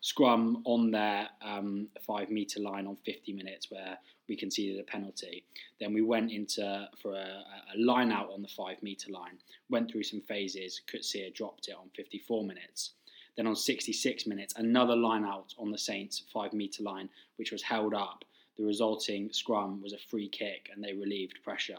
scrum 0.00 0.62
on 0.64 0.90
their 0.90 1.28
um, 1.42 1.88
five 2.06 2.30
metre 2.30 2.60
line 2.60 2.86
on 2.86 2.96
50 3.04 3.32
minutes 3.32 3.70
where 3.70 3.98
we 4.28 4.36
conceded 4.36 4.80
a 4.80 4.84
penalty. 4.84 5.44
Then 5.80 5.92
we 5.92 6.02
went 6.02 6.32
into 6.32 6.88
for 7.00 7.14
a, 7.14 7.44
a 7.74 7.78
line 7.78 8.10
out 8.10 8.30
on 8.32 8.42
the 8.42 8.48
five 8.48 8.82
metre 8.82 9.12
line, 9.12 9.38
went 9.70 9.90
through 9.90 10.04
some 10.04 10.22
phases. 10.22 10.80
Kutsia 10.92 11.32
dropped 11.34 11.68
it 11.68 11.74
on 11.74 11.90
54 11.94 12.44
minutes. 12.44 12.92
Then 13.36 13.46
on 13.46 13.56
66 13.56 14.26
minutes, 14.26 14.54
another 14.56 14.94
line 14.96 15.24
out 15.24 15.54
on 15.58 15.70
the 15.70 15.78
Saints 15.78 16.22
five 16.32 16.52
metre 16.52 16.82
line, 16.82 17.08
which 17.36 17.52
was 17.52 17.62
held 17.62 17.92
up. 17.94 18.24
The 18.56 18.62
resulting 18.64 19.32
scrum 19.32 19.82
was 19.82 19.92
a 19.92 19.98
free 19.98 20.28
kick 20.28 20.70
and 20.72 20.82
they 20.82 20.92
relieved 20.92 21.40
pressure. 21.42 21.78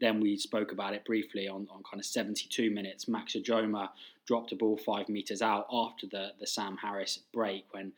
Then 0.00 0.20
we 0.20 0.36
spoke 0.36 0.72
about 0.72 0.94
it 0.94 1.04
briefly 1.04 1.48
on, 1.48 1.68
on 1.70 1.82
kind 1.82 2.00
of 2.00 2.06
72 2.06 2.70
minutes. 2.70 3.08
Max 3.08 3.34
Ojomoh 3.34 3.90
dropped 4.26 4.52
a 4.52 4.56
ball 4.56 4.76
five 4.76 5.08
metres 5.08 5.42
out 5.42 5.66
after 5.72 6.06
the, 6.06 6.32
the 6.40 6.46
Sam 6.46 6.76
Harris 6.76 7.18
break 7.32 7.66
when 7.72 7.92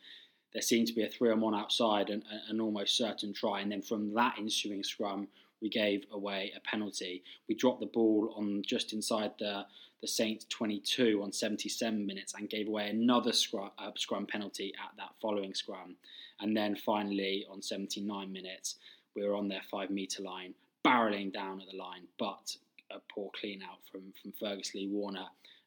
there 0.53 0.61
seemed 0.61 0.87
to 0.87 0.93
be 0.93 1.03
a 1.03 1.09
three 1.09 1.31
on 1.31 1.41
one 1.41 1.55
outside 1.55 2.09
and 2.09 2.23
an 2.49 2.61
almost 2.61 2.95
certain 2.95 3.33
try. 3.33 3.61
And 3.61 3.71
then 3.71 3.81
from 3.81 4.13
that 4.13 4.35
ensuing 4.37 4.83
scrum, 4.83 5.27
we 5.61 5.69
gave 5.69 6.05
away 6.11 6.51
a 6.55 6.59
penalty. 6.59 7.23
We 7.47 7.55
dropped 7.55 7.79
the 7.79 7.87
ball 7.87 8.33
on 8.35 8.63
just 8.67 8.93
inside 8.93 9.31
the, 9.39 9.65
the 10.01 10.07
Saints 10.07 10.45
22 10.49 11.21
on 11.23 11.31
77 11.31 12.05
minutes 12.05 12.33
and 12.35 12.49
gave 12.49 12.67
away 12.67 12.89
another 12.89 13.31
scrum, 13.31 13.71
uh, 13.79 13.91
scrum 13.95 14.27
penalty 14.27 14.73
at 14.83 14.95
that 14.97 15.11
following 15.21 15.53
scrum. 15.53 15.95
And 16.41 16.55
then 16.55 16.75
finally 16.75 17.45
on 17.49 17.61
79 17.61 18.31
minutes, 18.31 18.75
we 19.15 19.25
were 19.25 19.35
on 19.35 19.47
their 19.47 19.61
five 19.71 19.89
metre 19.89 20.21
line, 20.21 20.53
barreling 20.85 21.31
down 21.33 21.61
at 21.61 21.67
the 21.71 21.77
line, 21.77 22.03
but 22.19 22.55
a 22.91 22.97
poor 23.13 23.29
clean 23.39 23.61
out 23.63 23.79
from, 23.91 24.13
from 24.21 24.31
Fergus 24.39 24.73
Lee 24.75 24.87
Warner. 24.87 25.25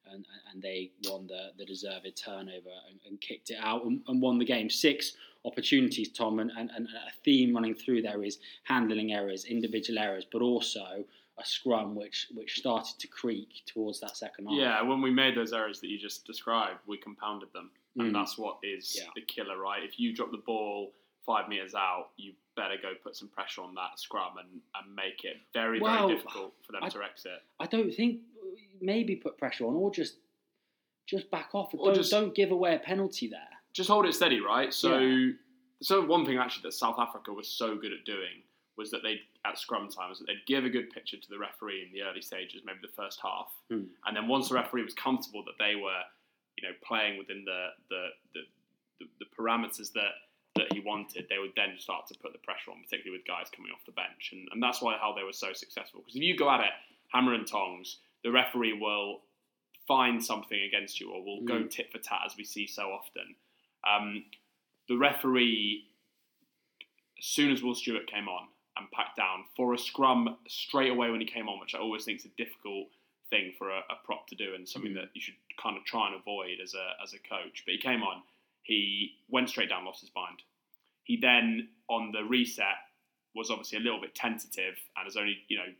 And, 0.09 0.25
and 0.53 0.63
they 0.63 0.93
won 1.09 1.27
the, 1.27 1.49
the 1.59 1.65
deserved 1.65 2.07
turnover 2.17 2.71
and, 2.89 3.01
and 3.09 3.21
kicked 3.21 3.51
it 3.51 3.59
out 3.61 3.85
and, 3.87 4.03
and 4.07 4.23
won 4.23 4.39
the 4.39 4.45
game. 4.45 4.71
Six 4.71 5.15
opportunities, 5.45 6.11
Tom, 6.13 6.39
and, 6.39 6.53
and, 6.57 6.71
and 6.77 6.87
a 6.87 7.13
theme 7.25 7.53
running 7.53 7.75
through 7.75 8.03
there 8.03 8.23
is 8.23 8.39
handling 8.63 9.13
errors, 9.13 9.47
individual 9.47 9.99
errors, 9.99 10.25
but 10.31 10.43
also 10.43 11.05
a 11.39 11.45
scrum 11.45 11.97
which 11.97 12.29
which 12.35 12.55
started 12.61 12.99
to 13.01 13.09
creak 13.09 13.63
towards 13.67 13.99
that 14.01 14.17
second 14.17 14.47
half. 14.47 14.55
Yeah, 14.57 14.81
when 14.83 15.03
we 15.03 15.11
made 15.11 15.37
those 15.37 15.53
errors 15.53 15.81
that 15.81 15.89
you 15.89 15.99
just 15.99 16.25
described, 16.25 16.79
we 16.87 16.97
compounded 16.99 17.53
them, 17.53 17.71
and 17.99 18.11
Mm. 18.11 18.13
that's 18.15 18.39
what 18.39 18.59
is 18.63 18.97
Yeah. 18.97 19.11
the 19.17 19.23
killer, 19.23 19.59
right? 19.59 19.83
If 19.83 19.99
you 19.99 20.15
drop 20.15 20.31
the 20.31 20.39
ball 20.39 20.93
five 21.27 21.49
meters 21.49 21.75
out, 21.75 22.11
you 22.17 22.33
better 22.57 22.75
go 22.81 22.93
put 23.03 23.15
some 23.17 23.29
pressure 23.29 23.61
on 23.63 23.75
that 23.75 23.99
scrum 23.99 24.39
and, 24.39 24.49
and 24.75 24.95
make 24.95 25.25
it 25.25 25.37
very 25.53 25.81
Well, 25.81 26.07
very 26.09 26.17
difficult 26.19 26.55
for 26.67 26.73
them 26.73 26.83
I- 26.83 26.89
to 26.89 27.03
exit. 27.03 27.43
I 27.61 27.67
don't 27.67 27.93
think 27.95 28.21
maybe 28.81 29.17
put 29.17 29.39
pressure 29.39 29.67
on 29.67 29.75
or 29.75 29.91
just 29.91 30.17
just 31.07 31.31
back 31.31 31.51
off. 31.55 31.73
Or 31.75 31.87
don't 31.87 31.95
just- 31.95 32.11
don't 32.11 32.35
give 32.35 32.51
away 32.51 32.75
a 32.75 32.79
penalty 32.81 33.29
there. 33.29 33.49
Just 33.73 33.89
hold 33.89 34.07
it 34.07 34.15
steady, 34.15 34.41
right? 34.41 34.73
So, 34.75 35.29
so 35.83 36.05
one 36.05 36.25
thing 36.27 36.39
actually 36.39 36.63
that 36.63 36.73
South 36.73 36.99
Africa 36.99 37.33
was 37.33 37.47
so 37.47 37.77
good 37.77 37.93
at 37.93 38.05
doing 38.05 38.43
was 38.77 38.91
that 38.91 39.03
they 39.03 39.21
at 39.45 39.57
scrum 39.59 39.89
time 39.89 40.09
was 40.09 40.19
that 40.19 40.27
they'd 40.27 40.45
give 40.47 40.65
a 40.65 40.71
good 40.71 40.91
picture 40.91 41.17
to 41.17 41.29
the 41.31 41.39
referee 41.39 41.83
in 41.87 41.93
the 41.93 42.03
early 42.03 42.21
stages, 42.23 42.63
maybe 42.65 42.79
the 42.83 42.89
first 42.89 43.21
half, 43.23 43.53
Hmm. 43.71 43.85
and 44.07 44.17
then 44.17 44.27
once 44.29 44.49
the 44.49 44.55
referee 44.57 44.83
was 44.83 44.95
comfortable 44.95 45.45
that 45.45 45.57
they 45.59 45.77
were, 45.77 46.03
you 46.57 46.67
know, 46.67 46.75
playing 46.83 47.19
within 47.19 47.45
the 47.45 47.69
the 47.91 48.09
the, 48.35 48.41
the, 49.01 49.07
the 49.21 49.27
parameters 49.39 49.93
that 49.93 50.13
that 50.69 50.73
he 50.77 50.81
wanted, 50.81 51.27
they 51.29 51.39
would 51.39 51.53
then 51.57 51.75
start 51.79 52.07
to 52.09 52.15
put 52.19 52.33
the 52.33 52.39
pressure 52.39 52.71
on, 52.73 52.83
particularly 52.83 53.17
with 53.19 53.27
guys 53.27 53.47
coming 53.55 53.71
off 53.73 53.85
the 53.87 53.93
bench, 53.93 54.31
and 54.33 54.49
and 54.53 54.63
that's 54.63 54.83
why 54.83 54.97
how 55.01 55.13
they 55.15 55.23
were 55.23 55.33
so 55.33 55.53
successful. 55.53 56.01
Because 56.01 56.17
if 56.17 56.23
you 56.23 56.37
go 56.37 56.51
at 56.51 56.61
it 56.61 56.75
hammer 57.13 57.35
and 57.35 57.47
tongs, 57.47 57.99
the 58.25 58.31
referee 58.31 58.73
will 58.73 59.23
find 59.87 60.23
something 60.25 60.61
against 60.63 60.99
you 61.01 61.13
or 61.13 61.23
will 61.25 61.43
go 61.43 61.61
Mm. 61.63 61.71
tit 61.71 61.93
for 61.93 61.99
tat 61.99 62.23
as 62.27 62.37
we 62.37 62.45
see 62.45 62.67
so 62.67 62.91
often. 62.91 63.37
Um, 63.85 64.25
the 64.89 64.97
referee, 64.97 65.87
as 67.19 67.25
soon 67.27 67.53
as 67.53 67.63
Will 67.63 67.75
Stuart 67.75 68.07
came 68.09 68.29
on 68.29 68.49
and 68.77 68.91
packed 68.91 69.17
down 69.17 69.45
for 69.57 69.73
a 69.75 69.79
scrum 69.79 70.37
straight 70.49 70.91
away 70.91 71.11
when 71.11 71.21
he 71.21 71.27
came 71.27 71.49
on, 71.49 71.61
which 71.61 71.75
I 71.75 71.79
always 71.79 72.05
think 72.05 72.19
is 72.19 72.25
a 72.27 72.37
difficult 72.37 72.89
thing 73.31 73.53
for 73.59 73.71
a, 73.71 73.79
a 73.91 73.97
prop 74.05 74.27
to 74.29 74.35
do 74.35 74.55
and 74.55 74.69
something 74.69 74.93
Mm. 74.93 74.97
that 74.97 75.11
you 75.15 75.21
should 75.21 75.35
kind 75.63 75.77
of 75.77 75.85
try 75.85 76.07
and 76.09 76.17
avoid 76.17 76.59
as 76.61 76.75
a 76.75 76.87
as 77.03 77.13
a 77.15 77.19
coach. 77.21 77.63
But 77.65 77.73
he 77.75 77.79
came 77.79 78.03
on, 78.03 78.23
he 78.63 79.15
went 79.29 79.49
straight 79.49 79.69
down, 79.69 79.85
lost 79.85 80.01
his 80.01 80.11
mind. 80.15 80.43
He 81.07 81.17
then 81.17 81.69
on 81.89 82.11
the 82.13 82.25
reset 82.25 82.83
was 83.35 83.51
obviously 83.51 83.79
a 83.79 83.81
little 83.81 84.01
bit 84.01 84.15
tentative 84.15 84.75
and 84.97 85.05
has 85.05 85.17
only 85.17 85.39
you 85.49 85.57
know 85.57 85.71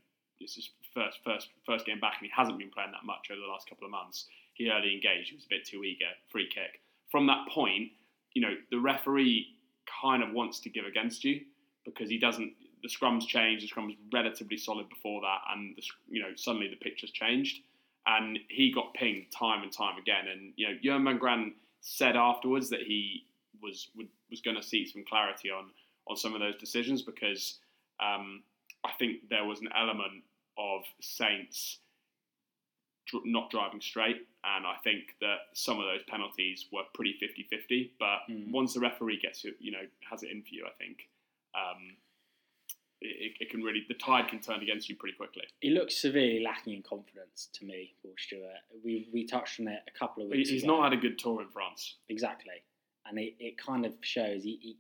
this 0.41 0.57
is 0.57 0.71
first 0.95 1.19
first 1.25 1.49
first 1.67 1.85
game 1.85 1.99
back 1.99 2.15
and 2.21 2.29
he 2.29 2.33
hasn't 2.35 2.59
been 2.59 2.71
playing 2.71 2.93
that 2.93 3.05
much 3.05 3.29
over 3.31 3.41
the 3.41 3.47
last 3.47 3.69
couple 3.69 3.85
of 3.85 3.91
months. 3.91 4.27
He 4.55 4.71
early 4.71 4.95
engaged, 4.95 5.31
he 5.31 5.35
was 5.35 5.45
a 5.45 5.49
bit 5.51 5.67
too 5.67 5.85
eager, 5.85 6.07
free 6.31 6.49
kick. 6.49 6.81
From 7.11 7.27
that 7.27 7.47
point, 7.53 7.91
you 8.33 8.41
know, 8.41 8.55
the 8.71 8.79
referee 8.79 9.57
kind 10.01 10.23
of 10.23 10.33
wants 10.33 10.61
to 10.61 10.71
give 10.71 10.87
against 10.87 11.25
you 11.25 11.41
because 11.85 12.09
he 12.09 12.19
doesn't 12.19 12.53
the 12.83 12.89
scrums 12.89 13.27
changed, 13.27 13.65
the 13.65 13.69
scrum 13.69 13.87
was 13.87 13.97
relatively 14.13 14.57
solid 14.57 14.89
before 14.89 15.21
that 15.23 15.41
and 15.53 15.75
the, 15.77 15.83
you 16.09 16.23
know, 16.23 16.31
suddenly 16.37 16.69
the 16.69 16.77
picture's 16.77 17.11
changed 17.11 17.63
and 18.07 18.39
he 18.49 18.73
got 18.73 18.95
pinged 18.95 19.27
time 19.37 19.63
and 19.63 19.73
time 19.73 19.99
again 19.99 20.29
and 20.31 20.53
you 20.57 20.69
know, 20.69 20.75
Jurgen 20.83 21.05
van 21.05 21.19
Graan 21.19 21.55
said 21.81 22.17
afterwards 22.17 22.71
that 22.71 22.83
he 22.83 23.25
was 23.63 23.89
would, 23.97 24.09
was 24.31 24.41
going 24.41 24.57
to 24.57 24.63
seek 24.63 24.89
some 24.89 25.05
clarity 25.09 25.51
on 25.51 25.71
on 26.09 26.17
some 26.17 26.35
of 26.35 26.41
those 26.41 26.57
decisions 26.57 27.03
because 27.03 27.59
um, 28.01 28.43
I 28.85 28.93
think 28.99 29.29
there 29.29 29.45
was 29.45 29.61
an 29.61 29.69
element 29.77 30.23
of 30.59 30.83
Saints 31.01 31.79
dr- 33.07 33.25
not 33.27 33.51
driving 33.51 33.81
straight, 33.81 34.27
and 34.45 34.67
I 34.67 34.77
think 34.85 35.17
that 35.21 35.39
some 35.55 35.79
of 35.81 35.87
those 35.87 36.03
penalties 36.09 36.67
were 36.73 36.83
pretty 36.95 37.17
50-50. 37.21 37.91
But 37.99 38.21
Mm. 38.31 38.51
once 38.53 38.75
the 38.75 38.81
referee 38.81 39.19
gets 39.21 39.45
it, 39.45 39.57
you 39.61 39.73
know, 39.73 39.83
has 40.09 40.23
it 40.23 40.31
in 40.31 40.43
for 40.43 40.49
you, 40.51 40.65
I 40.67 40.71
think 40.79 41.09
um, 41.55 41.97
it, 43.01 43.33
it 43.41 43.51
can 43.51 43.63
really 43.63 43.85
the 43.89 43.95
tide 43.95 44.29
can 44.29 44.41
turn 44.41 44.61
against 44.63 44.89
you 44.89 44.97
pretty 44.97 45.17
quickly. 45.17 45.43
He 45.61 45.71
looks 45.71 45.97
severely 46.01 46.41
lacking 46.41 46.75
in 46.75 46.83
confidence 46.83 47.49
to 47.55 47.65
me, 47.65 47.95
Will 48.05 48.15
Stuart. 48.17 48.61
We 48.85 49.09
we 49.13 49.27
touched 49.27 49.59
on 49.61 49.69
it 49.69 49.83
a 49.93 49.99
couple 49.99 50.23
of 50.23 50.31
weeks 50.31 50.51
He's 50.51 50.63
ago. 50.63 50.77
not 50.79 50.85
had 50.91 50.99
a 50.99 51.01
good 51.01 51.19
tour 51.19 51.43
in 51.43 51.49
France. 51.49 51.97
Exactly, 52.09 52.63
and 53.09 53.19
it, 53.19 53.35
it 53.39 53.59
kind 53.59 53.85
of 53.87 53.95
shows. 54.03 54.43
He, 54.43 54.59
he 54.63 54.77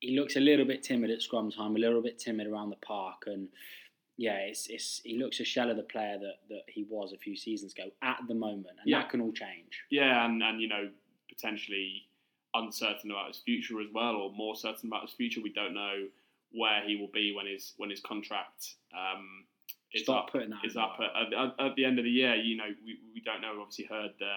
he 0.00 0.18
looks 0.18 0.36
a 0.36 0.40
little 0.40 0.66
bit 0.66 0.82
timid 0.82 1.10
at 1.10 1.22
scrum 1.22 1.50
time, 1.50 1.76
a 1.76 1.78
little 1.78 2.02
bit 2.02 2.18
timid 2.18 2.46
around 2.46 2.70
the 2.70 2.76
park, 2.76 3.22
and 3.26 3.48
yeah, 4.16 4.36
it's 4.36 4.66
it's 4.68 5.00
he 5.04 5.18
looks 5.18 5.40
a 5.40 5.44
shell 5.44 5.70
of 5.70 5.76
the 5.76 5.82
player 5.84 6.18
that, 6.18 6.40
that 6.48 6.62
he 6.68 6.84
was 6.88 7.12
a 7.12 7.18
few 7.18 7.36
seasons 7.36 7.72
ago 7.72 7.90
at 8.02 8.18
the 8.28 8.34
moment, 8.34 8.66
and 8.80 8.86
Yeah. 8.86 9.00
that 9.00 9.10
can 9.10 9.20
all 9.20 9.32
change. 9.32 9.72
Yeah, 9.90 10.24
and, 10.26 10.42
and 10.42 10.60
you 10.60 10.68
know, 10.68 10.90
potentially 11.28 12.02
uncertain 12.54 13.10
about 13.10 13.28
his 13.28 13.38
future 13.38 13.80
as 13.80 13.88
well, 13.92 14.14
or 14.16 14.32
more 14.32 14.54
certain 14.56 14.88
about 14.88 15.02
his 15.02 15.12
future. 15.12 15.40
We 15.42 15.52
don't 15.52 15.74
know 15.74 16.06
where 16.52 16.82
he 16.86 16.96
will 16.96 17.10
be 17.12 17.32
when 17.34 17.46
his 17.46 17.72
when 17.78 17.90
his 17.90 18.00
contract 18.00 18.74
um, 18.96 19.44
is 19.92 20.02
Start 20.02 20.26
up. 20.26 20.32
putting 20.32 20.50
that 20.50 20.64
Is 20.64 20.76
up 20.76 20.98
at, 21.00 21.32
at, 21.32 21.66
at 21.66 21.74
the 21.76 21.84
end 21.84 21.98
of 21.98 22.04
the 22.04 22.10
year. 22.10 22.34
You 22.34 22.56
know, 22.56 22.68
we, 22.84 22.98
we 23.14 23.20
don't 23.24 23.40
know. 23.40 23.58
Obviously, 23.60 23.86
heard 23.86 24.10
the 24.18 24.36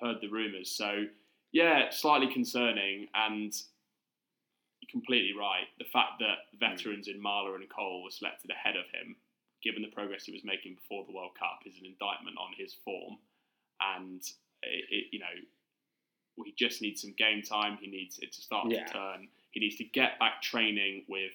heard 0.00 0.16
the 0.20 0.28
rumours. 0.28 0.70
So 0.70 1.04
yeah, 1.52 1.90
slightly 1.90 2.32
concerning, 2.32 3.08
and 3.14 3.52
you're 4.80 4.90
completely 4.90 5.34
right. 5.38 5.66
The 5.78 5.84
fact 5.92 6.20
that 6.20 6.48
veterans 6.58 7.08
in 7.08 7.22
Marler 7.22 7.54
and 7.56 7.68
Cole 7.68 8.02
were 8.04 8.10
selected 8.10 8.50
ahead 8.50 8.76
of 8.76 8.84
him, 8.92 9.16
given 9.62 9.82
the 9.82 9.88
progress 9.88 10.24
he 10.24 10.32
was 10.32 10.44
making 10.44 10.74
before 10.74 11.04
the 11.06 11.12
World 11.12 11.32
Cup, 11.38 11.60
is 11.66 11.74
an 11.78 11.86
indictment 11.86 12.36
on 12.38 12.52
his 12.56 12.74
form. 12.84 13.16
And 13.80 14.22
it, 14.62 14.84
it, 14.90 15.04
you 15.12 15.18
know, 15.20 15.34
he 16.44 16.54
just 16.56 16.82
needs 16.82 17.02
some 17.02 17.14
game 17.18 17.42
time. 17.42 17.78
He 17.80 17.88
needs 17.88 18.18
it 18.20 18.32
to 18.32 18.40
start 18.40 18.70
Yeah. 18.70 18.84
to 18.86 18.92
turn. 18.92 19.28
He 19.50 19.60
needs 19.60 19.76
to 19.76 19.84
get 19.84 20.18
back 20.18 20.42
training 20.42 21.04
with 21.08 21.32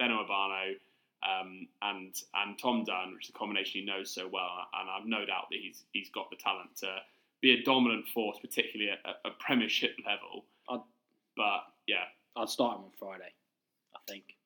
Beno 0.00 0.24
Obano 0.26 0.74
um, 1.22 1.66
and 1.82 2.14
and 2.34 2.58
Tom 2.58 2.84
Dunn, 2.84 3.14
which 3.14 3.24
is 3.24 3.30
a 3.30 3.38
combination 3.38 3.80
he 3.80 3.86
knows 3.86 4.10
so 4.14 4.28
well. 4.28 4.50
And 4.74 4.88
I've 4.88 5.06
no 5.06 5.24
doubt 5.26 5.46
that 5.50 5.58
he's 5.60 5.84
he's 5.92 6.10
got 6.10 6.30
the 6.30 6.36
talent 6.36 6.76
to 6.78 6.96
be 7.40 7.52
a 7.52 7.62
dominant 7.62 8.06
force, 8.08 8.38
particularly 8.40 8.90
at 8.92 8.98
a 9.24 9.30
Premiership 9.38 9.96
level. 10.06 10.44
I'd- 10.68 10.82
but 11.36 11.64
yeah, 11.86 12.04
I'd 12.36 12.48
start 12.48 12.78
him 12.78 12.84
on 12.84 12.90
Friday. 12.98 13.32
I 13.94 13.98
think. 14.08 14.36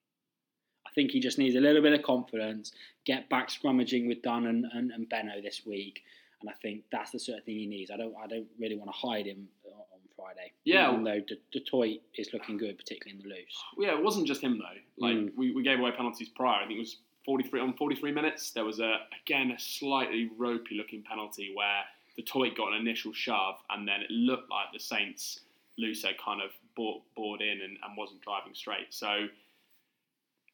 I 0.86 0.90
think 0.94 1.10
he 1.10 1.18
just 1.20 1.38
needs 1.38 1.56
a 1.56 1.60
little 1.60 1.82
bit 1.82 1.92
of 1.92 2.02
confidence. 2.02 2.72
Get 3.04 3.28
back 3.28 3.48
scrummaging 3.48 4.06
with 4.06 4.22
Dunn 4.22 4.46
and, 4.46 4.64
and, 4.72 4.92
and 4.92 5.08
Beno 5.10 5.42
this 5.42 5.62
week, 5.66 6.02
and 6.40 6.48
I 6.48 6.52
think 6.62 6.84
that's 6.92 7.10
the 7.10 7.18
sort 7.18 7.38
of 7.38 7.44
thing 7.44 7.56
he 7.56 7.66
needs. 7.66 7.90
I 7.90 7.96
don't 7.96 8.14
I 8.22 8.26
don't 8.26 8.46
really 8.60 8.76
want 8.76 8.90
to 8.92 8.96
hide 8.96 9.26
him 9.26 9.48
on 9.64 10.00
Friday. 10.16 10.52
Yeah. 10.64 10.90
Even 10.92 11.02
though 11.04 11.20
De- 11.20 11.36
du 11.50 11.60
Toit 11.60 12.00
is 12.16 12.32
looking 12.32 12.56
good, 12.56 12.78
particularly 12.78 13.18
in 13.20 13.28
the 13.28 13.34
loose. 13.34 13.64
yeah, 13.78 13.98
it 13.98 14.02
wasn't 14.04 14.26
just 14.28 14.40
him 14.42 14.58
though. 14.58 15.04
Like 15.04 15.16
Mm. 15.16 15.32
we, 15.36 15.52
we 15.52 15.62
gave 15.64 15.80
away 15.80 15.90
penalties 15.92 16.28
prior. 16.28 16.62
I 16.62 16.66
think 16.66 16.76
it 16.76 16.80
was 16.80 16.98
43 17.24 17.60
on 17.60 17.72
43 17.74 18.12
minutes. 18.12 18.50
There 18.52 18.64
was 18.64 18.78
a 18.78 18.98
again 19.24 19.50
a 19.50 19.58
slightly 19.58 20.30
ropey 20.38 20.76
looking 20.76 21.02
penalty 21.02 21.52
where 21.54 21.82
the 22.16 22.22
toy 22.22 22.50
got 22.50 22.72
an 22.72 22.80
initial 22.80 23.12
shove 23.12 23.56
and 23.70 23.86
then 23.86 24.00
it 24.00 24.10
looked 24.10 24.50
like 24.50 24.66
the 24.72 24.78
Saints 24.78 25.40
Luso 25.80 26.10
kind 26.24 26.40
of 26.40 26.50
bought, 26.76 27.02
bored 27.16 27.40
in 27.40 27.60
and, 27.62 27.76
and 27.82 27.96
wasn't 27.96 28.20
driving 28.22 28.54
straight. 28.54 28.90
So 28.90 29.26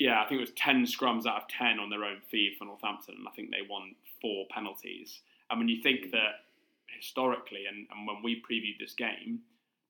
yeah, 0.01 0.23
I 0.23 0.27
think 0.27 0.39
it 0.39 0.49
was 0.49 0.57
10 0.57 0.87
scrums 0.87 1.27
out 1.27 1.43
of 1.43 1.49
10 1.49 1.79
on 1.79 1.91
their 1.91 2.05
own 2.05 2.25
feed 2.31 2.57
for 2.59 2.65
Northampton, 2.65 3.17
and 3.19 3.29
I 3.29 3.33
think 3.33 3.51
they 3.51 3.69
won 3.69 3.95
four 4.21 4.47
penalties. 4.51 5.21
And 5.51 5.61
when 5.61 5.69
you 5.69 5.83
think 5.83 6.07
mm. 6.07 6.11
that 6.13 6.49
historically, 6.89 7.67
and, 7.69 7.87
and 7.93 8.07
when 8.07 8.23
we 8.25 8.41
previewed 8.41 8.81
this 8.81 8.95
game, 8.95 9.41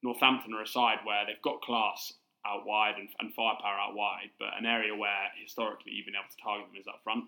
Northampton 0.03 0.53
are 0.53 0.63
a 0.63 0.67
side 0.67 0.99
where 1.05 1.25
they've 1.25 1.41
got 1.43 1.63
class 1.63 2.13
out 2.45 2.67
wide 2.67 2.95
and, 2.99 3.09
and 3.21 3.33
firepower 3.35 3.79
out 3.79 3.95
wide, 3.95 4.31
but 4.39 4.49
an 4.59 4.67
area 4.67 4.97
where 4.97 5.31
historically 5.41 5.93
you've 5.93 6.07
been 6.07 6.19
able 6.19 6.31
to 6.31 6.43
target 6.43 6.67
them 6.67 6.81
is 6.81 6.89
up 6.89 7.01
front. 7.05 7.25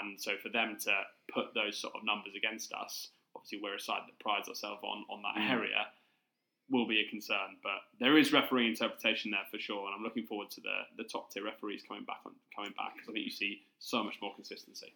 And 0.00 0.20
so 0.20 0.32
for 0.40 0.48
them 0.48 0.76
to 0.84 0.92
put 1.32 1.54
those 1.54 1.76
sort 1.76 1.94
of 1.96 2.04
numbers 2.04 2.34
against 2.36 2.72
us, 2.72 3.08
obviously 3.42 3.60
we're 3.62 3.74
a 3.76 3.80
side 3.80 4.02
that 4.06 4.18
prides 4.20 4.48
ourselves 4.48 4.80
on, 4.84 5.04
on 5.10 5.22
that 5.22 5.34
Mm. 5.40 5.50
area, 5.50 5.86
will 6.70 6.86
be 6.86 7.00
a 7.00 7.10
concern. 7.10 7.56
But 7.62 7.82
there 7.98 8.16
is 8.16 8.32
referee 8.32 8.68
interpretation 8.68 9.30
there 9.32 9.44
for 9.50 9.58
sure, 9.58 9.86
and 9.86 9.94
I'm 9.96 10.02
looking 10.02 10.26
forward 10.26 10.50
to 10.52 10.60
the, 10.60 10.82
the 10.96 11.04
top 11.04 11.30
tier 11.32 11.44
referees 11.44 11.82
coming 11.86 12.04
back 12.04 12.20
on 12.24 12.32
coming 12.54 12.72
back 12.76 12.94
because 12.94 13.08
I 13.08 13.12
think 13.12 13.24
you 13.24 13.30
see 13.32 13.62
so 13.78 14.02
much 14.04 14.14
more 14.22 14.34
consistency. 14.34 14.94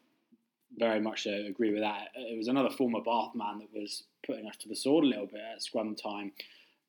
Very 0.79 1.01
much 1.01 1.25
so. 1.25 1.31
Agree 1.33 1.73
with 1.73 1.83
that. 1.83 2.09
It 2.15 2.37
was 2.37 2.49
another 2.49 2.71
former 2.71 3.01
Bath 3.01 3.35
man 3.35 3.59
that 3.59 3.73
was 3.79 4.05
putting 4.25 4.47
us 4.49 4.57
to 4.59 4.69
the 4.69 4.77
sword 4.77 5.05
a 5.05 5.09
little 5.09 5.27
bit 5.27 5.41
at 5.55 5.63
scrum 5.63 5.95
time. 5.95 6.33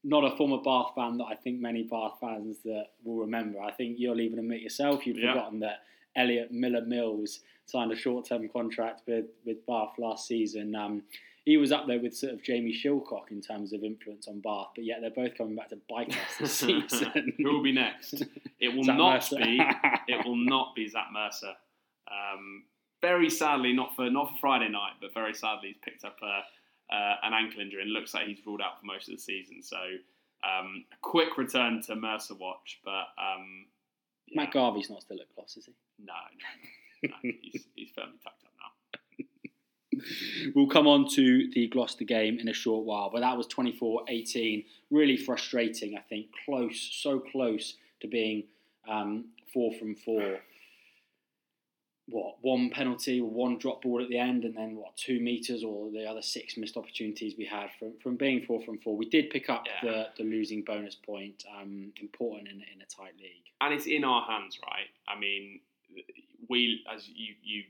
Not 0.03 0.23
a 0.31 0.35
former 0.37 0.57
Bath 0.61 0.93
fan 0.95 1.17
that 1.17 1.25
I 1.25 1.35
think 1.35 1.59
many 1.59 1.83
Bath 1.83 2.17
fans 2.21 2.59
that 2.63 2.85
will 3.03 3.17
remember. 3.17 3.59
I 3.61 3.71
think 3.71 3.97
you'll 3.99 4.21
even 4.21 4.39
admit 4.39 4.61
yourself 4.61 5.05
you'd 5.05 5.17
Yeah. 5.17 5.33
forgotten 5.33 5.59
that 5.61 5.83
Elliot 6.15 6.51
Millar 6.51 6.81
Mills 6.85 7.41
signed 7.65 7.91
a 7.91 7.95
short-term 7.95 8.47
contract 8.49 9.01
with 9.07 9.25
with 9.45 9.65
Bath 9.65 9.93
last 9.99 10.27
season. 10.27 10.73
Um, 10.75 11.03
he 11.47 11.55
was 11.55 11.71
up 11.71 11.87
there 11.87 11.97
with 11.97 12.13
sort 12.13 12.33
of 12.33 12.43
Jamie 12.43 12.73
Shillcock 12.73 13.31
in 13.31 13.39
terms 13.39 13.71
of 13.71 13.81
influence 13.81 14.27
on 14.27 14.41
Bath, 14.41 14.71
but 14.75 14.83
yet 14.83 14.97
they're 14.99 15.09
both 15.09 15.37
coming 15.37 15.55
back 15.55 15.69
to 15.69 15.77
bite 15.89 16.09
us 16.09 16.37
this 16.41 16.51
season. 16.91 17.31
Who 17.37 17.53
will 17.53 17.63
be 17.63 17.71
next? 17.71 18.21
It 18.59 18.75
will 18.75 18.83
Zach 18.83 18.97
not 18.97 19.13
Mercer. 19.13 19.37
be. 19.37 19.61
It 20.09 20.25
will 20.25 20.35
not 20.35 20.75
be 20.75 20.89
Zach 20.89 21.07
Mercer. 21.13 21.53
Um, 22.11 22.65
very 23.01 23.29
sadly, 23.29 23.71
not 23.71 23.95
for 23.95 24.09
not 24.09 24.31
for 24.31 24.37
Friday 24.41 24.67
night, 24.67 24.95
but 24.99 25.13
very 25.13 25.33
sadly, 25.33 25.69
he's 25.69 25.77
picked 25.81 26.03
up 26.03 26.17
a, 26.21 26.93
uh, 26.93 27.15
an 27.23 27.33
ankle 27.33 27.61
injury 27.61 27.81
and 27.81 27.93
looks 27.93 28.13
like 28.13 28.27
he's 28.27 28.45
ruled 28.45 28.59
out 28.59 28.81
for 28.81 28.85
most 28.85 29.07
of 29.07 29.15
the 29.15 29.21
season. 29.21 29.63
So, 29.63 29.77
um, 30.43 30.83
a 30.91 30.97
quick 31.01 31.37
return 31.37 31.81
to 31.83 31.95
Mercer 31.95 32.35
watch, 32.35 32.81
but 32.83 33.07
um, 33.17 33.67
yeah, 34.27 34.41
Matt 34.41 34.51
Garvey's 34.51 34.89
not 34.89 35.01
still 35.01 35.21
at 35.21 35.33
Gloss, 35.33 35.55
is 35.55 35.65
he? 35.67 35.73
no, 35.97 36.13
no, 36.13 37.09
no, 37.09 37.15
no. 37.23 37.31
he's, 37.41 37.67
he's 37.73 37.91
firmly 37.95 38.17
tucked. 38.21 38.46
We'll 40.55 40.67
come 40.67 40.87
on 40.87 41.07
to 41.11 41.49
the 41.51 41.67
Gloucester 41.67 42.05
game 42.05 42.39
in 42.39 42.47
a 42.47 42.53
short 42.53 42.85
while, 42.85 43.09
but 43.11 43.21
that 43.21 43.37
was 43.37 43.47
24 43.47 44.03
18. 44.07 44.63
Really 44.91 45.17
frustrating, 45.17 45.97
I 45.97 46.01
think. 46.01 46.27
Close, 46.45 46.79
so 47.01 47.19
close 47.19 47.75
to 48.01 48.07
being 48.07 48.43
um, 48.87 49.25
four 49.53 49.73
from 49.73 49.95
four. 49.95 50.37
what 52.09 52.35
one 52.41 52.69
penalty 52.69 53.19
or 53.19 53.29
one 53.29 53.57
drop 53.57 53.81
ball 53.81 54.01
at 54.01 54.07
the 54.09 54.17
end, 54.17 54.45
and 54.45 54.55
then 54.55 54.75
what 54.77 54.95
two 54.95 55.19
meters 55.19 55.63
or 55.63 55.91
the 55.91 56.05
other 56.05 56.21
six 56.21 56.55
missed 56.55 56.77
opportunities 56.77 57.33
we 57.37 57.43
had 57.45 57.67
from, 57.77 57.91
from 58.01 58.15
being 58.15 58.41
four 58.47 58.61
from 58.63 58.77
four. 58.77 58.95
We 58.95 59.09
did 59.09 59.29
pick 59.29 59.49
up 59.49 59.65
Yeah. 59.83 59.91
the, 60.15 60.23
the 60.23 60.29
losing 60.29 60.61
bonus 60.63 60.95
point, 60.95 61.43
um, 61.59 61.91
important 62.01 62.47
in, 62.47 62.55
in 62.73 62.81
a 62.81 62.85
tight 62.85 63.13
league. 63.19 63.43
and 63.59 63.73
it's 63.73 63.87
in 63.87 64.03
our 64.05 64.21
hands, 64.23 64.57
right? 64.65 64.87
I 65.07 65.19
mean, 65.19 65.59
we 66.49 66.85
as 66.93 67.07
you 67.09 67.33
you 67.43 67.63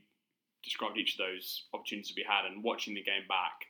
described 0.64 0.98
each 0.98 1.14
of 1.14 1.26
those 1.26 1.66
opportunities 1.72 2.14
we 2.16 2.26
had, 2.26 2.46
and 2.46 2.64
watching 2.64 2.94
the 2.94 3.02
game 3.02 3.26
back, 3.28 3.66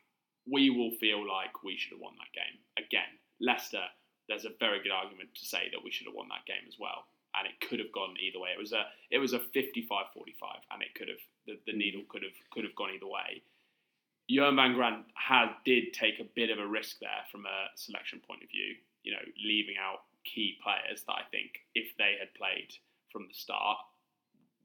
we 0.51 0.70
will 0.70 0.92
feel 0.98 1.27
like 1.27 1.62
we 1.62 1.77
should 1.77 1.92
have 1.92 2.01
won 2.01 2.14
that 2.18 2.33
game 2.33 2.57
again. 2.79 3.12
Leicester, 3.40 3.85
there's 4.29 4.44
a 4.44 4.57
very 4.61 4.83
good 4.83 4.92
argument 4.92 5.31
to 5.35 5.44
say 5.44 5.68
that 5.72 5.83
we 5.83 5.90
should 5.90 6.07
have 6.07 6.16
won 6.16 6.29
that 6.29 6.46
game 6.46 6.64
as 6.66 6.77
well, 6.79 7.09
and 7.37 7.46
it 7.46 7.61
could 7.61 7.79
have 7.79 7.92
gone 7.92 8.16
either 8.20 8.40
way. 8.40 8.51
It 8.51 8.61
was 8.61 8.72
a 8.72 8.88
it 9.11 9.18
was 9.18 9.33
a 9.33 9.40
55-45, 9.53 10.68
and 10.72 10.83
it 10.83 10.94
could 10.94 11.09
have 11.09 11.22
the, 11.46 11.57
the 11.66 11.72
mm. 11.72 11.81
needle 11.85 12.05
could 12.09 12.22
have 12.22 12.37
could 12.51 12.64
have 12.64 12.77
gone 12.77 12.90
either 12.94 13.09
way. 13.09 13.42
Johann 14.29 14.57
van 14.57 14.74
Graan 14.74 15.05
had 15.14 15.57
did 15.64 15.92
take 15.94 16.20
a 16.20 16.29
bit 16.37 16.51
of 16.51 16.59
a 16.59 16.66
risk 16.66 17.01
there 17.01 17.24
from 17.33 17.46
a 17.46 17.72
selection 17.77 18.20
point 18.27 18.42
of 18.42 18.51
view. 18.51 18.77
You 19.03 19.12
know, 19.12 19.24
leaving 19.40 19.77
out 19.81 20.05
key 20.24 20.61
players 20.62 21.05
that 21.09 21.16
I 21.16 21.24
think 21.31 21.64
if 21.74 21.96
they 21.96 22.20
had 22.20 22.35
played 22.37 22.68
from 23.11 23.24
the 23.24 23.35
start, 23.35 23.79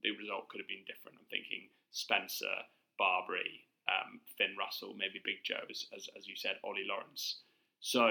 the 0.03 0.11
result 0.19 0.49
could 0.49 0.59
have 0.61 0.67
been 0.67 0.85
different. 0.85 1.17
I'm 1.19 1.25
thinking 1.31 1.69
Spencer, 1.91 2.53
Barbeary, 2.99 3.65
um, 3.89 4.19
Finn 4.37 4.55
Russell, 4.59 4.95
maybe 4.97 5.19
Big 5.23 5.43
Joe, 5.43 5.63
as, 5.69 5.85
as, 5.95 6.09
as 6.17 6.27
you 6.27 6.35
said, 6.35 6.59
Ollie 6.63 6.87
Lawrence. 6.87 7.41
So 7.79 8.07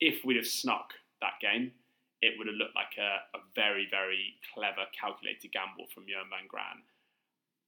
if 0.00 0.24
we'd 0.24 0.36
have 0.36 0.46
snuck 0.46 0.92
that 1.20 1.40
game, 1.40 1.72
it 2.22 2.38
would 2.38 2.46
have 2.46 2.56
looked 2.56 2.74
like 2.76 2.96
a, 2.98 3.20
a 3.36 3.40
very, 3.54 3.86
very 3.90 4.36
clever, 4.54 4.88
calculated 4.98 5.52
gamble 5.52 5.86
from 5.92 6.04
Johann 6.08 6.30
van 6.30 6.48
Graan. 6.48 6.80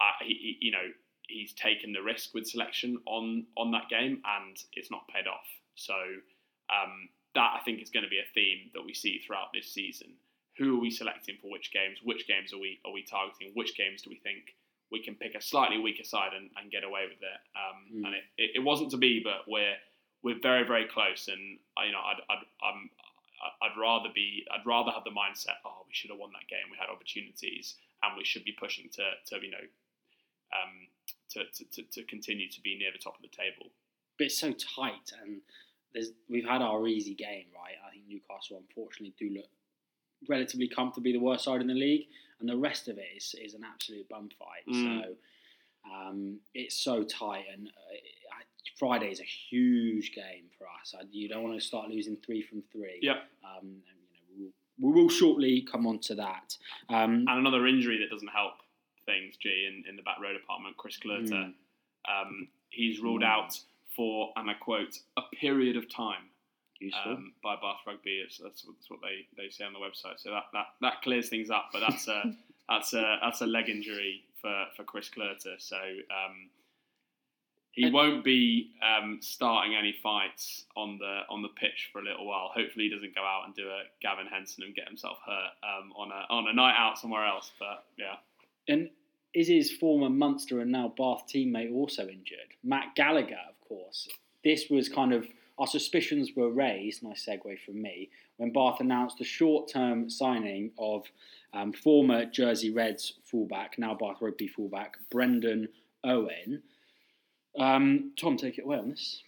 Uh, 0.01 0.17
he, 0.25 0.57
he- 0.61 0.67
you 0.67 0.73
know, 0.73 0.89
he's 1.29 1.53
taken 1.53 1.93
the 1.93 2.01
risk 2.03 2.33
with 2.35 2.47
selection 2.47 2.99
on 3.07 3.47
on 3.57 3.71
that 3.73 3.89
game, 3.91 4.23
and 4.39 4.57
it's 4.75 4.91
not 4.91 5.09
paid 5.09 5.27
off. 5.27 5.45
So 5.75 5.95
um, 6.71 7.09
that 7.35 7.53
I 7.59 7.61
think 7.65 7.83
is 7.83 7.91
going 7.91 8.05
to 8.05 8.09
be 8.11 8.19
a 8.19 8.33
theme 8.35 8.71
that 8.75 8.85
we 8.85 8.95
see 8.95 9.21
throughout 9.27 9.49
this 9.53 9.69
season. 9.73 10.15
Who 10.59 10.77
are 10.77 10.81
we 10.81 10.91
selecting 10.91 11.37
for 11.41 11.51
which 11.51 11.71
games? 11.73 11.99
Which 12.03 12.27
games 12.27 12.53
are 12.53 12.59
we 12.59 12.81
are 12.85 12.93
we 12.93 13.03
targeting? 13.03 13.51
Which 13.55 13.77
games 13.77 14.03
do 14.03 14.11
we 14.11 14.17
think 14.17 14.57
we 14.91 15.03
can 15.03 15.15
pick 15.17 15.35
a 15.35 15.43
slightly 15.43 15.79
weaker 15.79 16.05
side 16.05 16.33
and, 16.35 16.49
and 16.57 16.71
get 16.71 16.85
away 16.85 17.05
with 17.09 17.21
it? 17.23 17.41
Um, 17.55 17.77
Mm. 17.93 18.07
And 18.07 18.15
it, 18.15 18.25
it, 18.39 18.51
it 18.57 18.63
wasn't 18.65 18.91
to 18.93 18.97
be, 18.97 19.21
but 19.23 19.45
we're 19.47 19.77
we're 20.23 20.41
very 20.41 20.65
very 20.67 20.87
close. 20.87 21.29
And 21.29 21.59
I- 21.77 21.85
you 21.87 21.93
know, 21.93 22.01
I'd 22.01 22.21
I'd, 22.31 22.45
I'm, 22.63 22.91
I'd 23.63 23.79
rather 23.79 24.09
be 24.15 24.45
I'd 24.51 24.65
rather 24.67 24.91
have 24.93 25.05
the 25.05 25.11
mindset. 25.11 25.61
Oh, 25.65 25.85
we 25.87 25.93
should 25.95 26.11
have 26.11 26.19
won 26.19 26.31
that 26.33 26.49
game. 26.49 26.67
We 26.71 26.77
had 26.79 26.89
opportunities, 26.89 27.75
and 28.03 28.17
we 28.17 28.25
should 28.25 28.45
be 28.45 28.53
pushing 28.53 28.89
to 28.97 29.05
to 29.27 29.45
you 29.45 29.51
know. 29.51 29.67
Um, 30.55 30.87
to, 31.31 31.43
to, 31.45 31.65
to, 31.75 31.83
to 31.91 32.05
continue 32.05 32.49
to 32.49 32.61
be 32.61 32.79
near 32.79 32.93
the 32.93 32.99
top 33.03 33.17
of 33.17 33.23
the 33.23 33.29
table. 33.37 33.67
But 34.17 34.27
it's 34.27 34.39
so 34.39 34.53
tight, 34.53 35.11
and 35.21 35.41
there's 35.93 36.13
we've 36.31 36.47
had 36.47 36.63
our 36.63 36.87
easy 36.87 37.15
game, 37.15 37.47
right? 37.55 37.75
I 37.87 37.91
think 37.91 38.05
Newcastle 38.09 38.57
unfortunately 38.57 39.13
do 39.19 39.35
look 39.35 39.51
relatively 40.29 40.69
comfortably 40.69 41.13
the 41.13 41.19
worst 41.21 41.45
side 41.45 41.61
in 41.61 41.67
the 41.67 41.75
league, 41.75 42.07
and 42.41 42.49
the 42.49 42.57
rest 42.57 42.89
of 42.89 42.99
it 42.99 43.07
is, 43.17 43.35
is 43.43 43.55
an 43.55 43.63
absolute 43.65 44.09
bum 44.09 44.29
fight. 44.39 44.67
Mm. 44.69 45.03
So 45.03 45.09
um, 45.95 46.39
it's 46.55 46.77
so 46.77 47.05
tight, 47.05 47.45
and 47.53 47.69
uh, 47.69 47.71
I- 48.39 48.43
Friday 48.79 49.11
is 49.11 49.21
a 49.21 49.25
huge 49.25 50.13
game 50.15 50.45
for 50.59 50.65
us. 50.81 50.95
I, 50.99 51.05
you 51.11 51.29
don't 51.29 51.43
want 51.43 51.59
to 51.59 51.67
start 51.67 51.89
losing 51.89 52.17
three 52.25 52.43
from 52.43 52.63
three. 52.73 52.99
Yep. 53.01 53.17
Um, 53.45 53.63
and, 53.63 53.99
you 54.37 54.45
know, 54.45 54.51
we'll, 54.79 54.93
we 54.93 55.03
will 55.03 55.09
shortly 55.09 55.63
come 55.71 55.87
on 55.87 55.99
to 56.01 56.15
that. 56.17 56.57
Um, 56.91 57.25
And 57.29 57.39
another 57.39 57.67
injury 57.67 57.99
that 58.01 58.11
doesn't 58.13 58.29
help 58.29 58.55
things, 59.07 59.37
G, 59.37 59.69
in, 59.69 59.85
in 59.89 59.97
the 59.97 60.03
back 60.03 60.19
row 60.21 60.33
department, 60.33 60.77
Chris 60.77 60.99
Cloete. 60.99 61.31
Mm. 61.31 61.55
Um, 62.09 62.49
he's 62.71 63.01
ruled 63.01 63.23
Mm. 63.23 63.27
out 63.29 63.59
for, 63.95 64.33
and 64.37 64.51
I 64.51 64.55
quote, 64.55 64.99
a 65.17 65.23
period 65.41 65.77
of 65.77 65.89
time. 65.89 66.29
Um, 67.07 67.33
by 67.43 67.55
Bath 67.57 67.81
Rugby. 67.87 68.23
It's, 68.25 68.39
that's, 68.39 68.65
what- 68.67 68.77
that's 68.77 68.91
what 68.91 69.01
they, 69.03 69.27
they 69.43 69.49
say 69.51 69.65
on 69.65 69.73
the 69.73 69.79
website. 69.79 70.19
So 70.19 70.31
that, 70.31 70.45
that, 70.53 70.67
that 70.83 71.03
clears 71.03 71.29
things 71.29 71.51
up. 71.51 71.71
But 71.73 71.81
that's 71.81 72.07
a 72.09 72.23
that's 72.69 72.93
a 72.95 73.19
that's 73.23 73.41
a 73.41 73.47
leg 73.47 73.69
injury 73.69 74.23
for, 74.41 74.65
for 74.77 74.85
Chris 74.85 75.09
Cloete. 75.09 75.59
So 75.59 75.77
um, 75.77 76.51
he 77.73 77.85
And- 77.85 77.95
won't 77.95 78.25
be 78.25 78.73
um, 78.83 79.19
starting 79.21 79.75
any 79.75 79.95
fights 80.03 80.65
on 80.77 80.99
the 80.99 81.21
on 81.31 81.43
the 81.43 81.49
pitch 81.49 81.91
for 81.93 82.01
a 82.01 82.05
little 82.05 82.27
while. 82.27 82.51
Hopefully, 82.55 82.87
he 82.87 82.91
doesn't 82.95 83.15
go 83.15 83.23
out 83.23 83.45
and 83.47 83.55
do 83.55 83.69
a 83.69 83.83
Gavin 84.03 84.27
Henson 84.27 84.65
and 84.65 84.75
get 84.75 84.87
himself 84.89 85.19
hurt 85.27 85.51
um, 85.63 85.93
on 85.97 86.11
a 86.11 86.33
on 86.33 86.49
a 86.49 86.53
night 86.53 86.75
out 86.77 86.99
somewhere 86.99 87.27
else. 87.27 87.53
But 87.59 87.85
yeah. 87.99 88.17
And 88.69 88.91
is 89.35 89.49
his 89.49 89.71
former 89.71 90.09
Munster 90.09 90.61
and 90.61 90.73
now 90.73 90.93
Bath 90.97 91.25
teammate 91.33 91.73
also 91.73 92.03
injured? 92.09 92.55
Matt 92.65 92.95
Gallagher, 92.97 93.39
of 93.49 93.69
course. 93.69 94.09
This 94.43 94.71
was 94.71 94.89
kind 94.89 95.13
of 95.13 95.27
our 95.59 95.67
suspicions 95.67 96.33
were 96.37 96.51
raised. 96.51 97.03
Nice 97.03 97.27
segue 97.27 97.59
from 97.65 97.81
me 97.81 98.11
when 98.37 98.53
Bath 98.53 98.81
announced 98.81 99.19
the 99.19 99.25
short-term 99.25 100.11
signing 100.11 100.71
of 100.79 101.05
um, 101.55 101.73
former 101.73 102.27
Jersey 102.27 102.71
Reds 102.71 103.15
fullback, 103.25 103.79
now 103.79 103.95
Bath 103.95 104.19
Rugby 104.21 104.49
fullback 104.49 104.97
Brendan 105.11 105.69
Owen. 106.05 106.63
Um, 107.59 108.13
Tom, 108.21 108.37
take 108.37 108.59
it 108.59 108.65
away 108.65 108.79
on 108.79 108.91
this. 108.91 109.23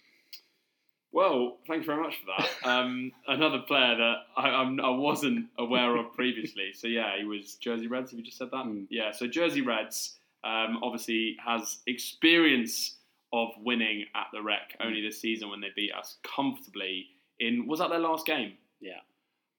Well, 1.11 1.57
thanks 1.67 1.87
very 1.87 2.01
much 2.01 2.15
for 2.19 2.27
that. 2.37 2.49
Um, 2.69 3.11
another 3.27 3.59
player 3.59 3.95
that 3.95 4.15
I, 4.37 4.49
I'm, 4.49 4.79
I 4.79 4.89
wasn't 4.89 5.47
aware 5.57 5.95
of 5.95 6.13
previously. 6.13 6.71
So 6.73 6.87
yeah, 6.87 7.17
he 7.17 7.25
was 7.25 7.55
Jersey 7.55 7.87
Reds. 7.87 8.11
Have 8.11 8.19
you 8.19 8.25
just 8.25 8.37
said 8.37 8.51
that? 8.51 8.65
Mm. 8.65 8.85
Yeah. 8.89 9.11
So 9.11 9.25
Jersey 9.25 9.61
Reds 9.61 10.19
um, 10.43 10.79
obviously 10.83 11.35
has 11.43 11.79
experience 11.87 12.97
of 13.31 13.49
winning 13.59 14.05
at 14.15 14.27
the 14.33 14.41
Rec 14.41 14.75
only 14.79 15.01
this 15.01 15.21
season 15.21 15.49
when 15.49 15.61
they 15.61 15.69
beat 15.75 15.91
us 15.93 16.17
comfortably 16.23 17.07
in 17.39 17.67
was 17.67 17.79
that 17.79 17.89
their 17.89 17.99
last 17.99 18.25
game? 18.25 18.53
Yeah. 18.81 18.99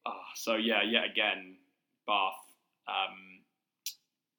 Ah, 0.07 0.25
so 0.35 0.57
yeah, 0.57 0.83
yet 0.83 1.05
again, 1.05 1.57
Bath 2.07 2.35
um, 2.89 3.41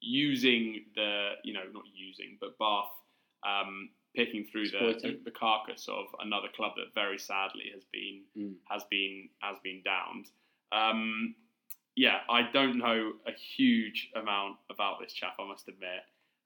using 0.02 0.86
the 0.96 1.32
you 1.44 1.54
know 1.54 1.64
not 1.74 1.84
using 1.94 2.38
but 2.42 2.58
Bath 2.58 2.90
um, 3.48 3.90
picking 4.16 4.46
through 4.46 4.70
the, 4.70 4.98
the, 5.02 5.20
the 5.24 5.32
carcass 5.32 5.88
of 5.88 6.06
another 6.20 6.48
club 6.56 6.74
that 6.76 6.94
very 6.94 7.18
sadly 7.18 7.72
has 7.74 7.84
been 7.92 8.22
Mm. 8.38 8.56
has 8.70 8.84
been 8.90 9.30
has 9.40 9.58
been 9.64 9.82
downed. 9.84 10.28
Um, 10.72 11.36
yeah, 11.96 12.20
I 12.30 12.50
don't 12.54 12.78
know 12.78 13.14
a 13.28 13.32
huge 13.32 14.10
amount 14.16 14.58
about 14.70 15.00
this 15.02 15.14
chap. 15.14 15.36
I 15.40 15.48
must 15.48 15.68
admit. 15.68 16.04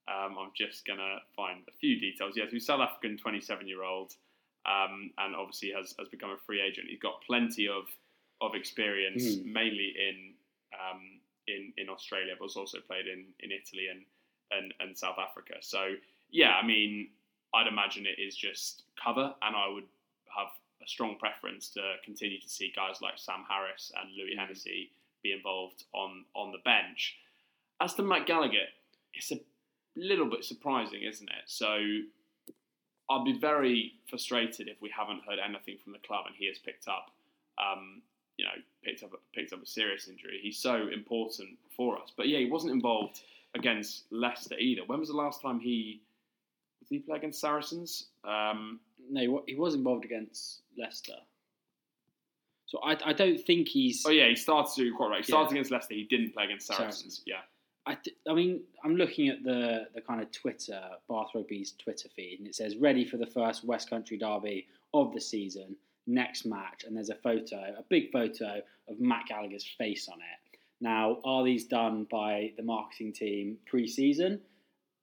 Um, 0.07 0.37
I'm 0.39 0.51
just 0.55 0.85
gonna 0.85 1.17
find 1.35 1.61
a 1.67 1.71
few 1.79 1.99
details. 1.99 2.33
Yes, 2.35 2.51
he's 2.51 2.65
South 2.65 2.81
African 2.81 3.17
27 3.17 3.67
year 3.67 3.83
old, 3.83 4.13
um, 4.65 5.11
and 5.17 5.35
obviously 5.35 5.71
has, 5.75 5.95
has 5.97 6.07
become 6.09 6.29
a 6.31 6.37
free 6.45 6.61
agent. 6.61 6.87
He's 6.89 6.99
got 6.99 7.21
plenty 7.25 7.67
of 7.67 7.85
of 8.41 8.53
experience, 8.53 9.23
Mm. 9.37 9.45
mainly 9.45 9.93
in 9.97 10.33
um, 10.73 11.01
in 11.47 11.73
in 11.77 11.89
Australia, 11.89 12.33
but 12.37 12.45
has 12.45 12.55
also 12.55 12.79
played 12.81 13.07
in, 13.07 13.25
in 13.39 13.51
Italy 13.51 13.87
and, 13.89 14.05
and 14.51 14.73
and 14.79 14.97
South 14.97 15.17
Africa. 15.17 15.55
So 15.61 15.95
yeah, 16.29 16.51
I 16.61 16.65
mean, 16.65 17.09
I'd 17.53 17.67
imagine 17.67 18.05
it 18.05 18.19
is 18.21 18.35
just 18.35 18.83
cover, 19.01 19.33
and 19.41 19.55
I 19.55 19.67
would 19.69 19.85
have 20.37 20.47
a 20.83 20.87
strong 20.87 21.17
preference 21.17 21.69
to 21.69 21.81
continue 22.03 22.39
to 22.41 22.49
see 22.49 22.71
guys 22.75 23.01
like 23.01 23.13
Sam 23.17 23.45
Harris 23.49 23.91
and 23.99 24.11
Louis 24.15 24.35
Mm. 24.35 24.39
Hennessy 24.39 24.91
be 25.23 25.31
involved 25.31 25.85
on 25.93 26.25
on 26.35 26.51
the 26.51 26.59
bench. 26.59 27.17
As 27.81 27.93
to 27.95 28.03
Matt 28.03 28.27
Gallagher, 28.27 28.67
it's 29.15 29.31
a 29.31 29.39
little 29.95 30.29
bit 30.29 30.43
surprising, 30.43 31.01
isn't 31.03 31.29
it? 31.29 31.43
So 31.45 31.77
I'll 33.09 33.23
be 33.23 33.37
very 33.37 33.93
frustrated 34.09 34.67
if 34.67 34.81
we 34.81 34.89
haven't 34.89 35.21
heard 35.27 35.39
anything 35.39 35.77
from 35.83 35.93
the 35.93 35.99
club 35.99 36.25
and 36.27 36.35
he 36.35 36.47
has 36.47 36.57
picked 36.57 36.87
up, 36.87 37.11
um, 37.57 38.01
you 38.37 38.45
know, 38.45 38.51
picked 38.83 39.03
up 39.03 39.11
picked 39.33 39.53
up 39.53 39.61
a 39.63 39.65
serious 39.65 40.07
injury. 40.07 40.39
He's 40.41 40.57
so 40.57 40.87
important 40.87 41.49
for 41.75 41.97
us. 42.01 42.11
But 42.15 42.27
yeah, 42.27 42.39
he 42.39 42.49
wasn't 42.49 42.73
involved 42.73 43.21
against 43.53 44.03
Leicester 44.11 44.57
either. 44.59 44.81
When 44.85 44.99
was 44.99 45.09
the 45.09 45.15
last 45.15 45.41
time 45.41 45.59
he 45.59 46.01
did 46.89 46.95
he 46.95 46.99
play 46.99 47.17
against 47.17 47.39
Saracens? 47.39 48.07
Um, 48.23 48.79
No, 49.09 49.43
he 49.47 49.55
was 49.55 49.75
involved 49.75 50.03
against 50.05 50.61
Leicester. 50.77 51.15
So 52.67 52.79
I, 52.83 52.97
I 53.05 53.13
don't 53.13 53.39
think 53.39 53.67
he's. 53.67 54.03
oh 54.05 54.09
yeah, 54.09 54.27
he 54.27 54.35
started 54.35 54.73
to 54.75 54.93
quite 54.95 55.09
right. 55.09 55.17
He 55.19 55.23
started 55.23 55.51
Yeah. 55.51 55.59
against 55.59 55.71
Leicester. 55.71 55.93
He 55.93 56.03
didn't 56.03 56.33
play 56.33 56.45
against 56.45 56.67
Saracens. 56.67 56.95
Saracens. 56.95 57.23
Yeah. 57.25 57.41
I, 57.87 57.95
th- 57.95 58.15
I 58.27 58.33
mean, 58.33 58.61
I'm 58.83 58.95
looking 58.95 59.29
at 59.29 59.43
the, 59.43 59.87
the 59.93 60.01
kind 60.01 60.21
of 60.21 60.31
Twitter, 60.31 60.81
Bath 61.07 61.27
Rugby's 61.35 61.73
Twitter 61.73 62.09
feed, 62.15 62.39
and 62.39 62.47
it 62.47 62.55
says 62.55 62.75
ready 62.77 63.05
for 63.05 63.17
the 63.17 63.27
first 63.27 63.63
West 63.63 63.89
Country 63.89 64.17
derby 64.17 64.67
of 64.93 65.13
the 65.13 65.21
season, 65.21 65.75
next 66.07 66.45
match. 66.45 66.83
And 66.85 66.95
there's 66.95 67.09
a 67.09 67.15
photo, 67.15 67.75
a 67.77 67.83
big 67.89 68.11
photo 68.11 68.61
of 68.89 68.99
Matt 68.99 69.25
Gallagher's 69.27 69.65
face 69.77 70.09
on 70.09 70.17
it. 70.17 70.57
Now, 70.81 71.19
are 71.23 71.43
these 71.43 71.65
done 71.65 72.07
by 72.09 72.53
the 72.57 72.63
marketing 72.63 73.13
team 73.13 73.57
pre 73.65 73.87
season 73.87 74.41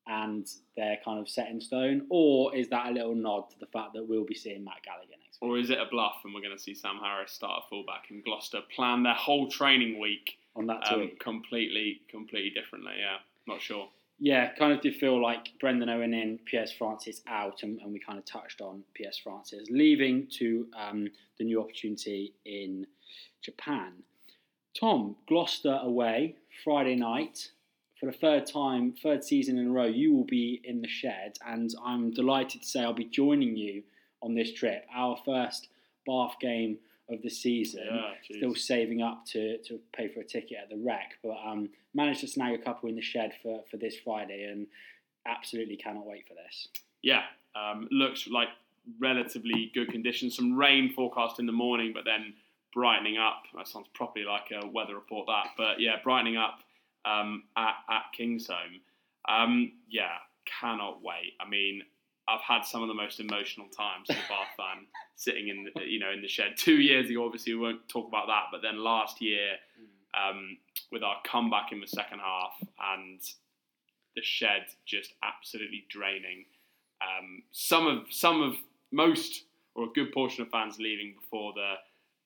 and 0.07 0.47
they're 0.77 0.99
kind 1.05 1.21
of 1.21 1.29
set 1.29 1.49
in 1.49 1.61
stone? 1.61 2.07
Or 2.11 2.55
is 2.55 2.69
that 2.69 2.89
a 2.89 2.91
little 2.91 3.15
nod 3.15 3.51
to 3.51 3.59
the 3.59 3.67
fact 3.67 3.95
that 3.95 4.07
we'll 4.07 4.25
be 4.25 4.35
seeing 4.35 4.65
Matt 4.65 4.83
Gallagher 4.85 5.17
next 5.23 5.41
week 5.41 5.51
Or 5.51 5.59
is 5.59 5.71
it 5.71 5.79
a 5.79 5.87
bluff 5.91 6.17
and 6.25 6.35
we're 6.35 6.43
going 6.43 6.57
to 6.57 6.63
see 6.63 6.75
Sam 6.75 6.99
Harris 7.03 7.33
start 7.33 7.63
at 7.63 7.69
fullback 7.69 8.11
in 8.11 8.23
Gloucester 8.23 8.61
plan 8.75 9.05
their 9.05 9.15
whole 9.15 9.49
training 9.49 10.01
week 10.01 10.39
on 10.57 10.67
that 10.67 10.91
um, 10.93 11.11
completely, 11.21 12.01
completely 12.11 12.51
differently? 12.51 12.93
Yeah, 12.99 13.19
not 13.47 13.61
sure. 13.61 13.89
Yeah, 14.19 14.53
kind 14.55 14.73
of 14.73 14.81
did 14.81 14.95
feel 14.97 15.21
like 15.21 15.49
Brendan 15.59 15.89
Owen 15.89 16.15
in, 16.15 16.39
Piers 16.45 16.73
Francis 16.73 17.23
out, 17.27 17.63
and, 17.63 17.81
and 17.81 17.93
we 17.93 17.99
kind 17.99 18.19
of 18.19 18.25
touched 18.25 18.61
on 18.61 18.85
Piers 18.95 19.19
Francis 19.19 19.69
leaving 19.69 20.29
to 20.39 20.69
um, 20.79 21.09
the 21.39 21.45
new 21.45 21.61
opportunity 21.61 22.35
in 22.45 22.87
Japan. 23.43 23.95
Tom, 24.79 25.17
Gloucester 25.29 25.81
away 25.83 26.37
Friday 26.63 26.95
night 26.95 27.51
for 27.99 28.07
the 28.07 28.17
third 28.17 28.47
time, 28.47 28.95
third 29.03 29.25
season 29.25 29.59
in 29.59 29.69
a 29.69 29.71
row. 29.71 29.87
You 29.87 30.15
will 30.15 30.25
be 30.25 30.61
in 30.65 30.81
the 30.81 30.89
shed, 30.89 31.39
and 31.47 31.75
I'm 31.85 32.13
delighted 32.13 32.63
to 32.63 32.67
say 32.69 32.83
I'll 32.83 32.93
be 32.93 33.05
joining 33.05 33.57
you 33.57 33.83
on 34.23 34.35
this 34.35 34.53
trip. 34.53 34.87
Our 34.95 35.17
first 35.25 35.69
Bath 36.07 36.37
game 36.41 36.79
of 37.13 37.23
the 37.23 37.31
season. 37.31 37.85
Yeah. 37.91 38.37
Still 38.37 38.55
saving 38.55 39.03
up 39.03 39.25
to, 39.27 39.59
to 39.59 39.81
pay 39.95 40.09
for 40.09 40.21
a 40.21 40.25
ticket 40.25 40.59
at 40.63 40.69
the 40.71 40.77
Rec, 40.77 41.15
but 41.23 41.37
um, 41.47 41.69
managed 41.95 42.21
to 42.21 42.29
snag 42.29 42.59
a 42.59 42.63
couple 42.63 42.89
in 42.89 42.97
the 42.97 43.03
shed 43.03 43.33
for, 43.43 43.61
for 43.71 43.77
this 43.77 43.97
Friday, 44.05 44.45
and 44.45 44.67
absolutely 45.27 45.77
cannot 45.77 46.07
wait 46.07 46.27
for 46.27 46.35
this. 46.35 46.69
Yeah, 47.03 47.23
um, 47.55 47.89
looks 47.91 48.29
like 48.29 48.49
relatively 49.01 49.71
good 49.75 49.91
conditions. 49.91 50.37
Some 50.37 50.57
rain 50.57 50.93
forecast 50.93 51.39
in 51.39 51.47
the 51.47 51.53
morning, 51.53 51.93
but 51.95 52.05
then 52.05 52.35
brightening 52.73 53.19
up. 53.19 53.43
That 53.57 53.69
sounds 53.69 53.87
properly 53.95 54.25
like 54.25 54.51
a 54.53 54.67
weather 54.67 54.95
report, 54.95 55.27
that. 55.27 55.49
But 55.57 55.81
yeah, 55.81 55.97
brightening 56.03 56.37
up 56.37 56.61
um, 57.05 57.45
at, 57.57 57.75
at 57.89 58.03
Kingsholm. 58.19 58.81
Um, 59.29 59.73
yeah, 59.89 60.17
cannot 60.61 61.03
wait. 61.03 61.35
I 61.41 61.49
mean, 61.49 61.83
I've 62.29 62.41
had 62.41 62.65
some 62.65 62.83
of 62.83 62.89
the 62.89 62.95
most 62.95 63.21
emotional 63.21 63.67
times 63.69 64.09
as 64.09 64.17
a 64.17 64.29
Bath 64.29 64.49
fan 64.57 64.87
sitting 65.17 65.49
in 65.49 65.65
the, 65.65 65.83
you 65.85 65.99
know 65.99 66.11
in 66.11 66.23
the 66.23 66.29
shed. 66.29 66.55
Two 66.57 66.81
years 66.81 67.11
ago, 67.11 67.25
obviously 67.25 67.55
we 67.55 67.61
won't 67.61 67.89
talk 67.89 68.09
about 68.09 68.27
that, 68.29 68.45
but 68.53 68.63
then 68.63 68.83
last 68.83 69.21
year 69.21 69.57
um, 70.15 70.57
with 70.91 71.03
our 71.03 71.17
comeback 71.25 71.73
in 71.73 71.81
the 71.81 71.87
second 71.87 72.21
half 72.21 72.55
and 72.95 73.21
the 74.15 74.23
shed 74.23 74.67
just 74.87 75.15
absolutely 75.23 75.85
draining. 75.89 76.45
Um, 77.01 77.43
some 77.51 77.87
of 77.87 78.05
some 78.11 78.43
of 78.43 78.55
most 78.93 79.45
or 79.75 79.85
a 79.85 79.93
good 79.95 80.13
portion 80.13 80.43
of 80.43 80.51
fans 80.51 80.79
leaving 80.79 81.15
before 81.21 81.53
the 81.55 81.75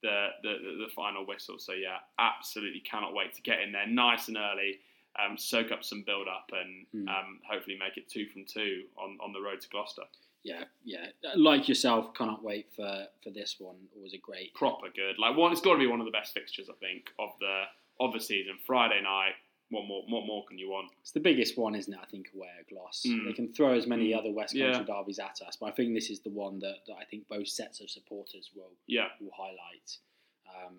the, 0.03 0.29
the 0.43 0.85
the 0.85 0.89
final 0.95 1.25
whistle. 1.25 1.59
So 1.59 1.73
yeah, 1.73 1.99
absolutely 2.19 2.81
cannot 2.81 3.15
wait 3.15 3.35
to 3.35 3.43
get 3.43 3.61
in 3.61 3.73
there 3.73 3.87
nice 3.87 4.29
and 4.29 4.37
early 4.37 4.81
um, 5.25 5.37
soak 5.39 5.73
up 5.73 5.83
some 5.85 6.03
build 6.07 6.27
up 6.29 6.51
and 6.53 6.87
Mm. 6.95 7.09
um, 7.09 7.41
hopefully 7.49 7.77
make 7.79 7.97
it 7.97 8.09
two 8.09 8.27
from 8.27 8.45
two 8.45 8.85
on, 8.97 9.19
on 9.23 9.33
the 9.33 9.41
road 9.41 9.61
to 9.61 9.69
Gloucester. 9.69 10.03
Yeah, 10.43 10.65
yeah. 10.85 11.07
Like 11.35 11.69
yourself, 11.69 12.15
cannot 12.15 12.43
wait 12.45 12.69
for, 12.77 13.07
for 13.25 13.31
this 13.31 13.57
one. 13.59 13.77
Always 13.97 14.15
a 14.15 14.19
great. 14.19 14.55
Proper 14.55 14.87
good. 14.95 15.19
Like 15.19 15.37
one, 15.37 15.51
it's 15.53 15.61
got 15.61 15.73
to 15.73 15.79
be 15.79 15.87
one 15.89 15.99
of 16.01 16.07
the 16.07 16.13
best 16.13 16.33
fixtures 16.35 16.69
I 16.71 16.75
think 16.75 17.11
of 17.19 17.31
the 17.41 17.65
of 17.99 18.13
the 18.13 18.21
season. 18.21 18.55
Friday 18.65 19.01
night. 19.03 19.33
What 19.71 19.87
more? 19.89 20.03
What 20.09 20.25
more 20.27 20.45
can 20.47 20.59
you 20.59 20.71
want? 20.71 20.93
It's 21.01 21.11
the 21.11 21.19
biggest 21.19 21.59
one, 21.59 21.75
isn't 21.75 21.93
it? 21.93 21.99
I 22.01 22.07
think 22.07 22.29
away 22.37 22.47
at 22.61 22.69
Gloss. 22.69 23.03
Mm. 23.05 23.25
They 23.27 23.33
can 23.33 23.53
throw 23.53 23.73
as 23.75 23.89
many 23.89 24.11
Mm. 24.11 24.19
other 24.19 24.31
West 24.31 24.55
Yeah. 24.55 24.71
Country 24.75 24.95
derbies 24.95 25.19
at 25.19 25.41
us, 25.45 25.57
but 25.57 25.67
I 25.67 25.73
think 25.73 25.93
this 25.93 26.09
is 26.11 26.21
the 26.21 26.31
one 26.31 26.61
that, 26.61 26.77
that 26.87 26.95
I 27.01 27.05
think 27.05 27.27
both 27.27 27.49
sets 27.49 27.81
of 27.81 27.91
supporters 27.91 28.53
will 28.55 28.71
Yeah, 28.87 29.09
will 29.21 29.33
highlight. 29.37 29.99
Um, 30.47 30.77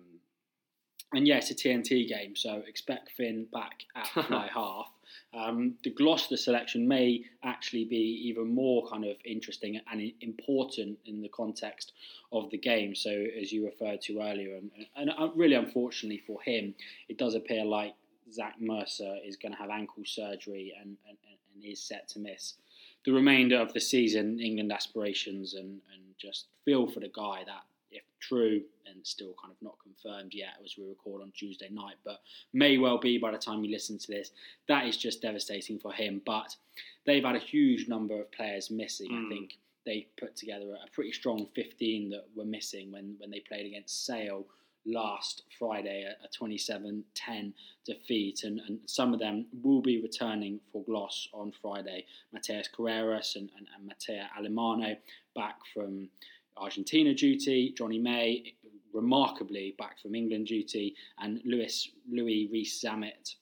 and 1.12 1.26
yeah, 1.26 1.36
it's 1.36 1.50
a 1.50 1.54
TNT 1.54 2.08
game, 2.08 2.36
so 2.36 2.62
expect 2.66 3.10
Finn 3.12 3.46
back 3.52 3.84
at 3.96 4.08
fly 4.26 4.48
half. 4.52 4.90
Um, 5.34 5.74
the 5.84 5.90
Gloucester 5.90 6.36
selection 6.36 6.86
may 6.86 7.24
actually 7.42 7.84
be 7.84 8.22
even 8.26 8.54
more 8.54 8.86
kind 8.88 9.04
of 9.04 9.16
interesting 9.24 9.80
and 9.90 10.12
important 10.20 10.98
in 11.06 11.22
the 11.22 11.28
context 11.28 11.92
of 12.32 12.50
the 12.50 12.58
game. 12.58 12.94
So, 12.94 13.10
as 13.10 13.52
you 13.52 13.64
referred 13.64 14.00
to 14.02 14.20
earlier, 14.20 14.56
and, 14.56 14.70
and 14.96 15.10
really 15.34 15.54
unfortunately 15.54 16.22
for 16.26 16.40
him, 16.42 16.74
it 17.08 17.18
does 17.18 17.34
appear 17.34 17.64
like 17.64 17.94
Zach 18.32 18.56
Mercer 18.60 19.16
is 19.24 19.36
going 19.36 19.52
to 19.52 19.58
have 19.58 19.70
ankle 19.70 20.02
surgery 20.04 20.74
and, 20.78 20.96
and, 21.08 21.16
and 21.54 21.64
is 21.64 21.80
set 21.80 22.08
to 22.08 22.18
miss 22.18 22.54
the 23.04 23.12
remainder 23.12 23.58
of 23.58 23.72
the 23.72 23.80
season. 23.80 24.38
England 24.40 24.72
aspirations 24.72 25.54
and, 25.54 25.80
and 25.92 26.02
just 26.18 26.46
feel 26.64 26.86
for 26.86 27.00
the 27.00 27.10
guy 27.14 27.42
that, 27.46 27.62
if 27.90 28.02
true 28.20 28.62
and 28.86 29.06
still 29.06 29.34
kind 29.40 29.52
of 29.52 29.62
not 29.62 29.76
confirmed 29.82 30.32
yet 30.34 30.54
as 30.64 30.76
we 30.76 30.88
record 30.88 31.22
on 31.22 31.32
Tuesday 31.32 31.68
night, 31.70 31.96
but 32.04 32.20
may 32.52 32.78
well 32.78 32.98
be 32.98 33.18
by 33.18 33.30
the 33.30 33.38
time 33.38 33.64
you 33.64 33.70
listen 33.70 33.98
to 33.98 34.06
this, 34.08 34.30
that 34.68 34.86
is 34.86 34.96
just 34.96 35.22
devastating 35.22 35.78
for 35.78 35.92
him. 35.92 36.20
But 36.24 36.56
they've 37.06 37.24
had 37.24 37.36
a 37.36 37.40
huge 37.40 37.88
number 37.88 38.20
of 38.20 38.30
players 38.32 38.70
missing. 38.70 39.10
Mm. 39.10 39.26
I 39.26 39.28
think 39.28 39.58
they 39.86 40.06
put 40.18 40.36
together 40.36 40.74
a 40.74 40.90
pretty 40.90 41.12
strong 41.12 41.46
15 41.54 42.10
that 42.10 42.24
were 42.36 42.44
missing 42.44 42.92
when, 42.92 43.14
when 43.18 43.30
they 43.30 43.40
played 43.40 43.66
against 43.66 44.04
Sale 44.04 44.44
last 44.86 45.42
Friday, 45.58 46.04
a, 46.04 46.24
a 46.24 46.28
27 46.28 47.04
10 47.14 47.54
defeat. 47.86 48.44
And, 48.44 48.60
and 48.66 48.78
some 48.86 49.12
of 49.12 49.20
them 49.20 49.46
will 49.62 49.80
be 49.80 50.00
returning 50.00 50.60
for 50.72 50.82
Gloss 50.84 51.28
on 51.32 51.52
Friday. 51.62 52.04
Mateo 52.32 52.62
Carreras 52.76 53.36
and, 53.36 53.50
and, 53.56 53.66
and 53.76 53.86
Matias 53.86 54.28
Alemanno 54.38 54.96
back 55.34 55.56
from 55.72 56.08
Argentina 56.58 57.14
duty, 57.14 57.72
Johnny 57.76 57.98
May 57.98 58.54
remarkably 58.92 59.74
back 59.78 60.00
from 60.00 60.14
England 60.14 60.46
duty, 60.46 60.94
and 61.18 61.40
Louis 61.44 61.90
Louis 62.10 62.48
Rees 62.52 62.80
Zammit 62.84 63.34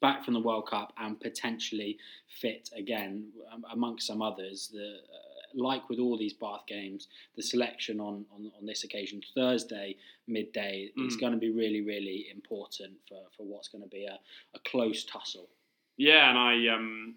back 0.00 0.24
from 0.24 0.34
the 0.34 0.40
World 0.40 0.66
Cup 0.68 0.92
and 0.98 1.18
potentially 1.18 1.96
fit 2.40 2.68
again, 2.76 3.28
um, 3.52 3.64
amongst 3.72 4.06
some 4.06 4.20
others. 4.20 4.70
The 4.72 4.96
uh, 4.96 5.30
like 5.56 5.88
with 5.88 6.00
all 6.00 6.18
these 6.18 6.32
Bath 6.32 6.62
games, 6.66 7.06
the 7.36 7.42
selection 7.42 8.00
on, 8.00 8.24
on, 8.34 8.50
on 8.58 8.66
this 8.66 8.82
occasion, 8.82 9.22
Thursday 9.36 9.96
midday, 10.26 10.90
is 11.06 11.16
Mm. 11.16 11.20
going 11.20 11.32
to 11.32 11.38
be 11.38 11.50
really, 11.50 11.80
really 11.80 12.26
important 12.34 12.94
for, 13.08 13.20
for 13.36 13.44
what's 13.46 13.68
going 13.68 13.84
to 13.84 13.88
be 13.88 14.04
a, 14.04 14.18
a 14.54 14.58
close 14.70 15.04
tussle. 15.04 15.48
yeah. 15.96 16.28
And 16.28 16.38
I 16.38 16.74
um 16.74 17.14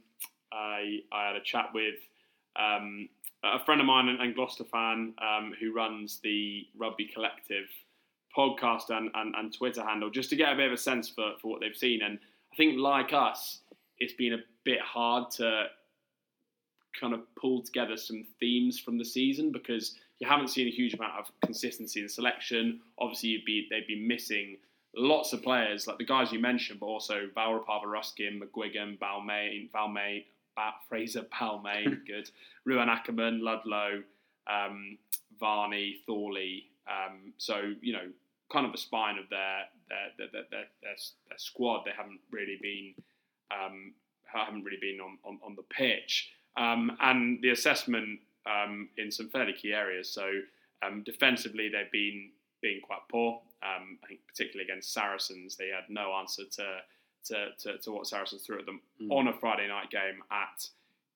I 0.51 0.99
I 1.11 1.27
had 1.27 1.35
a 1.35 1.41
chat 1.43 1.69
with 1.73 1.95
um 2.55 3.09
a 3.43 3.63
friend 3.63 3.81
of 3.81 3.87
mine 3.87 4.09
and, 4.09 4.35
Gloucester 4.35 4.63
fan 4.63 5.13
um, 5.21 5.53
who 5.59 5.73
runs 5.73 6.19
the 6.23 6.65
Rugby 6.77 7.09
Collective 7.13 7.67
podcast 8.35 8.89
and, 8.89 9.09
and, 9.15 9.35
and 9.35 9.55
Twitter 9.55 9.83
handle 9.83 10.09
just 10.09 10.29
to 10.29 10.35
get 10.35 10.53
a 10.53 10.55
bit 10.55 10.67
of 10.67 10.73
a 10.73 10.77
sense 10.77 11.09
for, 11.09 11.33
for 11.41 11.49
what 11.49 11.61
they've 11.61 11.75
seen. 11.75 12.01
And 12.01 12.19
I 12.51 12.55
think, 12.55 12.77
like 12.79 13.13
us, 13.13 13.61
it's 13.99 14.13
been 14.13 14.33
a 14.33 14.43
bit 14.63 14.81
hard 14.81 15.31
to 15.31 15.65
kind 16.99 17.13
of 17.13 17.21
pull 17.39 17.61
together 17.61 17.95
some 17.97 18.25
themes 18.39 18.79
from 18.79 18.97
the 18.97 19.05
season 19.05 19.51
because 19.51 19.95
you 20.19 20.27
haven't 20.27 20.49
seen 20.49 20.67
a 20.67 20.71
huge 20.71 20.93
amount 20.93 21.13
of 21.19 21.25
consistency 21.43 22.01
in 22.01 22.09
selection. 22.09 22.79
Obviously, 22.99 23.29
you'd 23.29 23.45
be 23.45 23.67
they'd 23.69 23.87
be 23.87 23.99
missing 24.07 24.57
lots 24.95 25.33
of 25.33 25.43
players 25.43 25.85
like 25.85 25.97
the 25.97 26.05
guys 26.05 26.31
you 26.31 26.39
mentioned, 26.39 26.79
but 26.79 26.87
also 26.87 27.29
Val 27.35 27.59
Rapava, 27.59 27.85
Ruskin, 27.85 28.41
McGuigan, 28.41 28.97
Balmain, 28.97 29.69
Valmain, 29.71 30.23
ba- 30.57 30.75
Fraser 30.89 31.21
Balmain, 31.21 32.05
good, 32.07 32.29
Ruan 32.65 32.89
Ackermann, 32.89 33.41
Ludlow, 33.41 34.03
um, 34.47 34.97
Varney, 35.39 35.97
Thorley. 36.05 36.65
Um, 36.87 37.33
so 37.37 37.73
you 37.81 37.93
know, 37.93 38.09
kind 38.51 38.65
of 38.65 38.73
the 38.73 38.77
spine 38.77 39.17
of 39.17 39.29
their 39.29 39.63
their 39.87 40.07
their, 40.17 40.27
their, 40.33 40.43
their, 40.51 40.67
their, 40.81 40.95
their 41.29 41.37
squad. 41.37 41.83
They 41.85 41.91
haven't 41.95 42.19
really 42.31 42.57
been 42.61 42.93
um, 43.51 43.93
haven't 44.25 44.63
really 44.63 44.79
been 44.81 44.99
on, 44.99 45.17
on, 45.23 45.39
on 45.43 45.55
the 45.55 45.63
pitch. 45.63 46.31
Um, 46.57 46.97
and 47.01 47.39
the 47.41 47.51
assessment 47.51 48.19
um, 48.45 48.89
in 48.97 49.11
some 49.11 49.29
fairly 49.29 49.53
key 49.53 49.73
areas. 49.73 50.09
So 50.09 50.29
um, 50.83 51.03
defensively, 51.03 51.69
they've 51.69 51.91
been 51.91 52.31
being 52.61 52.81
quite 52.81 53.01
poor. 53.09 53.41
Um, 53.63 53.97
I 54.03 54.07
think 54.07 54.21
particularly 54.27 54.69
against 54.69 54.93
Saracens, 54.93 55.55
they 55.55 55.67
had 55.67 55.89
no 55.89 56.13
answer 56.13 56.43
to 56.51 56.77
to, 57.27 57.47
to, 57.59 57.77
to 57.79 57.91
what 57.91 58.07
Saracens 58.07 58.43
threw 58.43 58.59
at 58.59 58.65
them 58.65 58.81
Mm. 59.01 59.11
on 59.11 59.27
a 59.27 59.33
Friday 59.33 59.67
night 59.67 59.89
game 59.91 60.21
at 60.31 60.67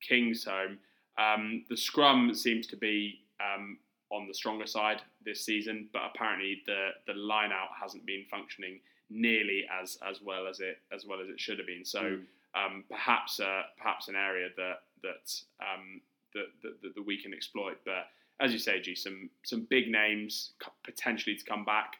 Kingsholm. 0.08 0.78
Um, 1.18 1.64
the 1.68 1.76
scrum 1.76 2.34
seems 2.34 2.66
to 2.68 2.76
be 2.76 3.20
um, 3.40 3.78
on 4.10 4.26
the 4.28 4.34
stronger 4.34 4.66
side 4.66 5.02
this 5.24 5.44
season, 5.44 5.88
but 5.92 6.02
apparently 6.14 6.62
the 6.66 6.90
the 7.06 7.14
line 7.14 7.52
out 7.52 7.68
hasn't 7.80 8.04
been 8.06 8.24
functioning 8.30 8.80
nearly 9.10 9.64
as 9.82 9.98
as 10.08 10.22
well 10.22 10.46
as 10.46 10.60
it 10.60 10.78
as 10.94 11.04
well 11.06 11.20
as 11.20 11.28
it 11.28 11.38
should 11.40 11.58
have 11.58 11.66
been. 11.66 11.84
So 11.84 12.00
Mm. 12.02 12.24
um, 12.54 12.84
perhaps 12.88 13.40
uh, 13.40 13.62
perhaps 13.76 14.08
an 14.08 14.16
area 14.16 14.48
that 14.56 14.82
that, 15.02 15.42
um, 15.60 16.00
that, 16.34 16.46
that 16.62 16.82
that 16.82 16.94
that 16.94 17.06
we 17.06 17.20
can 17.20 17.34
exploit. 17.34 17.78
But 17.84 18.08
as 18.40 18.52
you 18.52 18.58
say, 18.58 18.80
G, 18.80 18.94
some 18.94 19.28
some 19.42 19.62
big 19.68 19.90
names 19.90 20.52
potentially 20.84 21.36
to 21.36 21.44
come 21.44 21.64
back. 21.64 21.96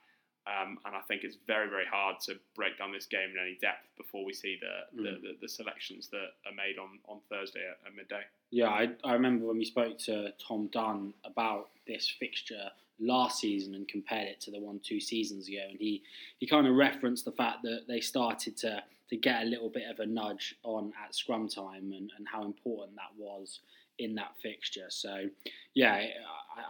Um, 0.46 0.78
and 0.84 0.96
I 0.96 1.00
think 1.02 1.22
it's 1.22 1.36
very, 1.46 1.68
very 1.70 1.84
hard 1.90 2.18
to 2.26 2.34
break 2.56 2.76
down 2.78 2.90
this 2.92 3.06
game 3.06 3.30
in 3.30 3.38
any 3.40 3.56
depth 3.60 3.86
before 3.96 4.24
we 4.24 4.32
see 4.32 4.58
the, 4.60 5.02
the, 5.02 5.08
Mm. 5.10 5.22
the, 5.22 5.36
the 5.42 5.48
selections 5.48 6.08
that 6.08 6.34
are 6.46 6.54
made 6.54 6.78
on, 6.78 6.98
on 7.08 7.20
Thursday 7.30 7.60
at, 7.60 7.86
at 7.86 7.94
midday. 7.94 8.22
Yeah, 8.50 8.68
I, 8.68 8.88
I 9.04 9.12
remember 9.12 9.46
when 9.46 9.58
we 9.58 9.64
spoke 9.64 9.98
to 10.00 10.32
Tom 10.44 10.66
Dunn 10.72 11.14
about 11.24 11.68
this 11.86 12.08
fixture 12.08 12.70
last 12.98 13.38
season 13.40 13.74
and 13.76 13.86
compared 13.86 14.26
it 14.28 14.40
to 14.42 14.50
the 14.50 14.58
one 14.60 14.80
two 14.82 15.00
seasons 15.00 15.48
ago, 15.48 15.64
and 15.70 15.78
he, 15.78 16.02
he 16.38 16.46
kind 16.46 16.66
of 16.66 16.74
referenced 16.74 17.24
the 17.24 17.32
fact 17.32 17.62
that 17.62 17.82
they 17.86 18.00
started 18.00 18.56
to, 18.58 18.82
to 19.10 19.16
get 19.16 19.42
a 19.42 19.46
little 19.46 19.68
bit 19.68 19.88
of 19.88 20.00
a 20.00 20.06
nudge 20.06 20.56
on 20.64 20.92
at 21.04 21.14
scrum 21.14 21.48
time 21.48 21.92
and, 21.92 22.10
and 22.18 22.26
how 22.26 22.44
important 22.44 22.96
that 22.96 23.12
was 23.16 23.60
in 24.02 24.14
that 24.16 24.32
fixture. 24.42 24.86
So, 24.88 25.28
yeah, 25.74 26.06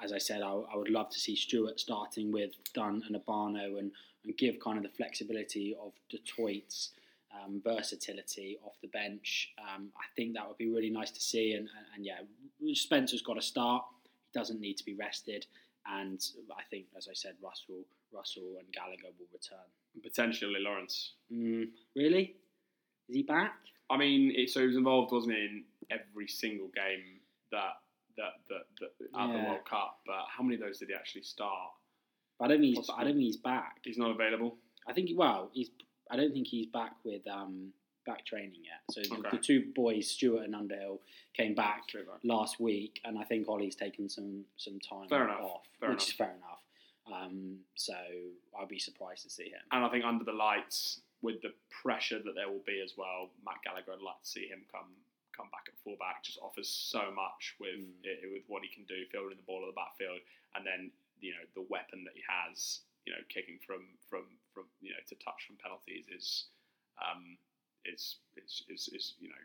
as 0.03 0.13
I 0.13 0.19
said, 0.19 0.43
I, 0.43 0.51
I 0.51 0.77
would 0.77 0.91
love 0.91 1.11
to 1.11 1.19
see 1.19 1.37
Stuart 1.37 1.81
starting 1.81 2.33
with 2.33 2.53
Dunn 2.75 3.03
and 3.07 3.17
Obano 3.17 3.79
and, 3.79 3.91
and 4.25 4.37
give 4.37 4.57
kind 4.61 4.77
of 4.77 4.83
the 4.83 4.97
flexibility 4.97 5.77
of 5.83 5.93
du 6.09 6.19
Toit's 6.19 6.91
um, 7.33 7.61
versatility 7.65 8.59
off 8.65 8.75
the 8.83 8.89
bench. 8.89 9.53
Um, 9.59 9.89
I 9.97 10.05
think 10.17 10.35
that 10.35 10.47
would 10.47 10.59
be 10.59 10.69
really 10.69 10.91
nice 10.91 11.11
to 11.11 11.21
see. 11.21 11.53
And, 11.53 11.69
and, 11.77 11.87
and, 11.97 12.07
yeah, 12.07 12.75
Spencer's 12.75 13.23
got 13.23 13.35
to 13.35 13.43
start. 13.43 13.85
He 14.33 14.39
doesn't 14.39 14.61
need 14.61 14.77
to 14.79 14.85
be 14.85 14.95
rested. 14.95 15.47
And 15.87 16.21
I 16.57 16.63
think, 16.71 16.87
as 16.97 17.09
I 17.11 17.15
said, 17.15 17.35
Russell, 17.43 17.85
Russell 18.13 18.57
and 18.59 18.73
Gallagher 18.73 19.15
will 19.19 19.27
return. 19.33 19.67
Potentially 20.03 20.61
Lawrence. 20.61 21.15
Mm, 21.33 21.69
really? 21.97 22.37
Is 23.09 23.17
he 23.17 23.23
back? 23.23 23.55
I 23.91 23.97
mean, 23.97 24.33
it, 24.35 24.51
so 24.51 24.61
he 24.61 24.67
was 24.67 24.77
involved, 24.77 25.13
wasn't 25.13 25.35
he, 25.35 25.41
in 25.41 25.65
every 25.91 26.29
single 26.29 26.69
game 26.69 27.21
that 27.53 27.75
that 28.17 28.33
that, 28.49 28.63
that 28.81 29.21
at 29.21 29.29
Yeah. 29.29 29.33
the 29.41 29.49
World 29.49 29.65
Cup. 29.65 30.01
But 30.07 30.25
how 30.29 30.43
many 30.43 30.57
of 30.57 30.61
those 30.61 30.79
did 30.79 30.89
he 30.89 30.95
actually 30.95 31.23
start? 31.23 31.71
I 32.41 32.49
don't 32.49 32.61
think 32.61 32.77
he's. 32.77 32.91
I 32.91 33.05
don't 33.05 33.13
think 33.15 33.25
he's 33.25 33.37
back. 33.37 33.77
He's 33.85 33.99
not 33.99 34.11
available. 34.11 34.57
I 34.87 34.93
think 34.93 35.11
well, 35.15 35.51
he's. 35.53 35.71
I 36.11 36.17
don't 36.17 36.33
think 36.33 36.49
he's 36.49 36.67
back 36.67 36.97
with 37.05 37.27
um, 37.29 37.69
back 38.05 38.27
training 38.27 38.61
yet. 38.65 38.81
So 38.91 39.01
the, 39.03 39.21
Okay. 39.21 39.37
the 39.37 39.43
two 39.43 39.73
boys, 39.75 40.11
Stuart 40.11 40.43
and 40.45 40.55
Underhill, 40.55 41.01
came 41.35 41.55
back 41.55 41.85
Straight 41.89 42.07
back. 42.07 42.19
last 42.25 42.59
week, 42.61 43.01
and 43.05 43.17
I 43.19 43.25
think 43.25 43.49
Ollie's 43.49 43.77
taken 43.77 44.09
some 44.09 44.45
some 44.57 44.79
time 44.81 45.09
Fair 45.09 45.25
enough. 45.25 45.41
off, 45.41 45.63
Fair 45.81 45.91
which 45.91 46.09
is 46.09 46.13
fair 46.13 46.35
enough. 46.37 46.59
Um, 47.13 47.59
so 47.77 47.95
I'd 48.61 48.69
be 48.69 48.79
surprised 48.79 49.23
to 49.25 49.31
see 49.31 49.45
him. 49.45 49.61
And 49.73 49.85
I 49.85 49.89
think 49.89 50.05
under 50.05 50.25
the 50.25 50.33
lights, 50.33 51.01
with 51.21 51.41
the 51.43 51.53
pressure 51.83 52.21
that 52.25 52.35
there 52.35 52.49
will 52.49 52.63
be 52.67 52.81
as 52.85 52.93
well, 52.97 53.31
Matt 53.45 53.57
Gallagher, 53.65 53.93
I'd 53.93 54.03
like 54.05 54.21
to 54.23 54.29
see 54.29 54.47
him 54.47 54.63
come 54.71 54.87
come 55.37 55.49
back 55.51 55.67
at 55.69 55.75
fullback. 55.85 56.23
Just 56.25 56.39
offers 56.43 56.69
so 56.69 57.11
much 57.13 57.55
with 57.59 57.81
Mm. 57.81 58.07
i 58.07 58.29
with 58.33 58.45
what 58.49 58.63
he 58.63 58.69
can 58.69 58.85
do, 58.85 59.05
fielding 59.11 59.37
the 59.39 59.43
ball 59.49 59.63
at 59.65 59.73
the 59.73 59.79
backfield, 59.79 60.21
and 60.55 60.67
then 60.67 60.91
you 61.21 61.33
know 61.33 61.45
the 61.55 61.67
weapon 61.69 62.05
that 62.05 62.15
he 62.15 62.23
has, 62.29 62.81
you 63.07 63.13
know, 63.13 63.21
kicking 63.29 63.59
from 63.67 63.87
from 64.09 64.25
from 64.55 64.65
you 64.81 64.91
know 64.91 65.03
to 65.09 65.15
touch 65.17 65.47
from 65.47 65.57
penalties 65.57 66.07
is 66.09 66.47
um, 67.01 67.37
is, 67.85 68.17
is 68.37 68.63
is 68.69 68.89
is 68.93 69.15
you 69.21 69.29
know 69.29 69.43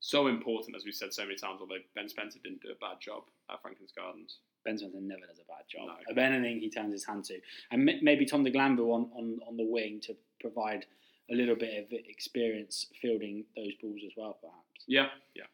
so 0.00 0.26
important 0.26 0.74
as 0.76 0.84
we've 0.84 0.94
said 0.94 1.12
so 1.12 1.22
many 1.22 1.36
times. 1.36 1.60
Although 1.60 1.82
Ben 1.94 2.08
Spencer 2.08 2.38
didn't 2.42 2.62
do 2.62 2.70
a 2.70 2.78
bad 2.80 3.00
job 3.00 3.24
at 3.50 3.60
Franklin's 3.62 3.92
Gardens. 3.92 4.38
Ben 4.64 4.78
Spencer 4.78 5.00
never 5.00 5.26
does 5.26 5.38
a 5.40 5.44
bad 5.50 5.64
job 5.68 5.88
No. 5.88 5.94
of 6.12 6.18
anything 6.18 6.60
he 6.60 6.70
turns 6.70 6.92
his 6.92 7.04
hand 7.04 7.24
to, 7.26 7.40
and 7.72 7.88
m- 7.88 7.98
maybe 8.02 8.24
Tom 8.26 8.44
de 8.44 8.50
Glanville 8.50 8.92
on, 8.92 9.10
on, 9.16 9.40
on 9.48 9.56
the 9.56 9.64
wing 9.64 9.98
to 10.02 10.14
provide 10.40 10.86
a 11.32 11.34
little 11.34 11.56
bit 11.56 11.82
of 11.82 11.86
experience 11.90 12.86
fielding 13.00 13.44
those 13.56 13.72
balls 13.80 14.00
as 14.04 14.12
well, 14.16 14.36
perhaps. 14.40 14.84
Yeah, 14.86 15.06
yeah. 15.34 15.44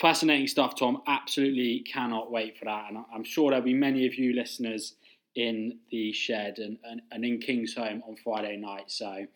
Fascinating 0.00 0.46
stuff, 0.46 0.78
Tom. 0.78 1.02
Absolutely 1.06 1.80
cannot 1.80 2.30
wait 2.30 2.58
for 2.58 2.66
that. 2.66 2.86
And 2.88 2.98
I'm 3.14 3.24
sure 3.24 3.50
there'll 3.50 3.64
be 3.64 3.74
many 3.74 4.06
of 4.06 4.14
you 4.14 4.34
listeners 4.34 4.94
in 5.34 5.78
the 5.90 6.12
shed 6.12 6.58
and, 6.58 6.78
and, 6.84 7.00
and 7.10 7.24
in 7.24 7.40
Kingsholm 7.40 8.02
on 8.06 8.16
Friday 8.22 8.56
night. 8.56 8.90
So 8.90 9.26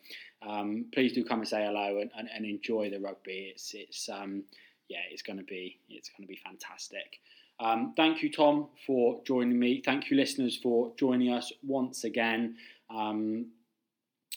um, 0.47 0.85
please 0.93 1.13
do 1.13 1.23
come 1.23 1.39
and 1.39 1.47
say 1.47 1.65
hello 1.65 1.99
and, 1.99 2.11
and, 2.17 2.29
and 2.33 2.45
enjoy 2.45 2.89
the 2.89 2.99
rugby. 2.99 3.51
It's 3.53 3.73
it's 3.73 4.09
um, 4.09 4.43
yeah, 4.87 4.99
it's 5.11 5.21
going 5.21 5.37
to 5.37 5.45
be 5.45 5.79
it's 5.89 6.09
going 6.09 6.27
to 6.27 6.27
be 6.27 6.39
fantastic. 6.43 7.19
Um, 7.59 7.93
thank 7.97 8.23
you, 8.23 8.31
Tom, 8.31 8.69
for 8.87 9.21
joining 9.25 9.59
me. 9.59 9.81
Thank 9.83 10.09
you, 10.09 10.15
listeners, 10.15 10.55
for 10.55 10.93
joining 10.97 11.33
us 11.33 11.51
once 11.61 12.05
again. 12.05 12.55
Um, 12.89 13.47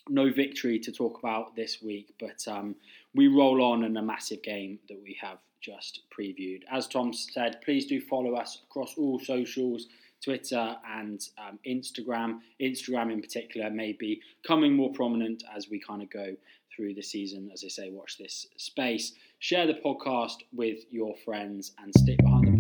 no 0.09 0.32
victory 0.32 0.78
to 0.80 0.92
talk 0.92 1.18
about 1.18 1.55
this 1.57 1.82
week, 1.82 2.14
but 2.18 2.46
um, 2.48 2.74
we 3.14 3.28
roll 3.28 3.62
on 3.62 3.84
in 3.84 3.96
a 3.96 4.03
massive 4.03 4.42
game 4.42 4.78
that 4.88 5.00
we 5.03 5.16
have 5.20 5.38
just 5.61 6.03
previewed. 6.16 6.62
As 6.70 6.88
Tom 6.88 7.12
said, 7.12 7.61
please 7.64 7.86
do 7.86 8.00
follow 8.00 8.34
us 8.34 8.62
across 8.68 8.94
all 8.96 9.18
socials. 9.20 9.86
Twitter 10.22 10.76
and 10.88 11.20
um, 11.36 11.59
Instagram. 11.66 12.38
Instagram, 12.61 13.12
in 13.12 13.20
particular, 13.20 13.70
may 13.70 13.92
be 13.92 14.20
coming 14.46 14.74
more 14.74 14.92
prominent 14.92 15.42
as 15.55 15.68
we 15.68 15.80
kind 15.80 16.00
of 16.00 16.11
go 16.11 16.36
through 16.74 16.94
the 16.94 17.03
season. 17.03 17.50
As 17.53 17.64
I 17.64 17.68
say, 17.68 17.90
watch 17.90 18.18
this 18.18 18.46
space. 18.57 19.12
Share 19.40 19.66
the 19.66 19.80
podcast 19.84 20.36
with 20.53 20.78
your 20.90 21.14
friends 21.24 21.72
and 21.82 21.92
stick 21.98 22.18
behind 22.18 22.46
the 22.46 22.51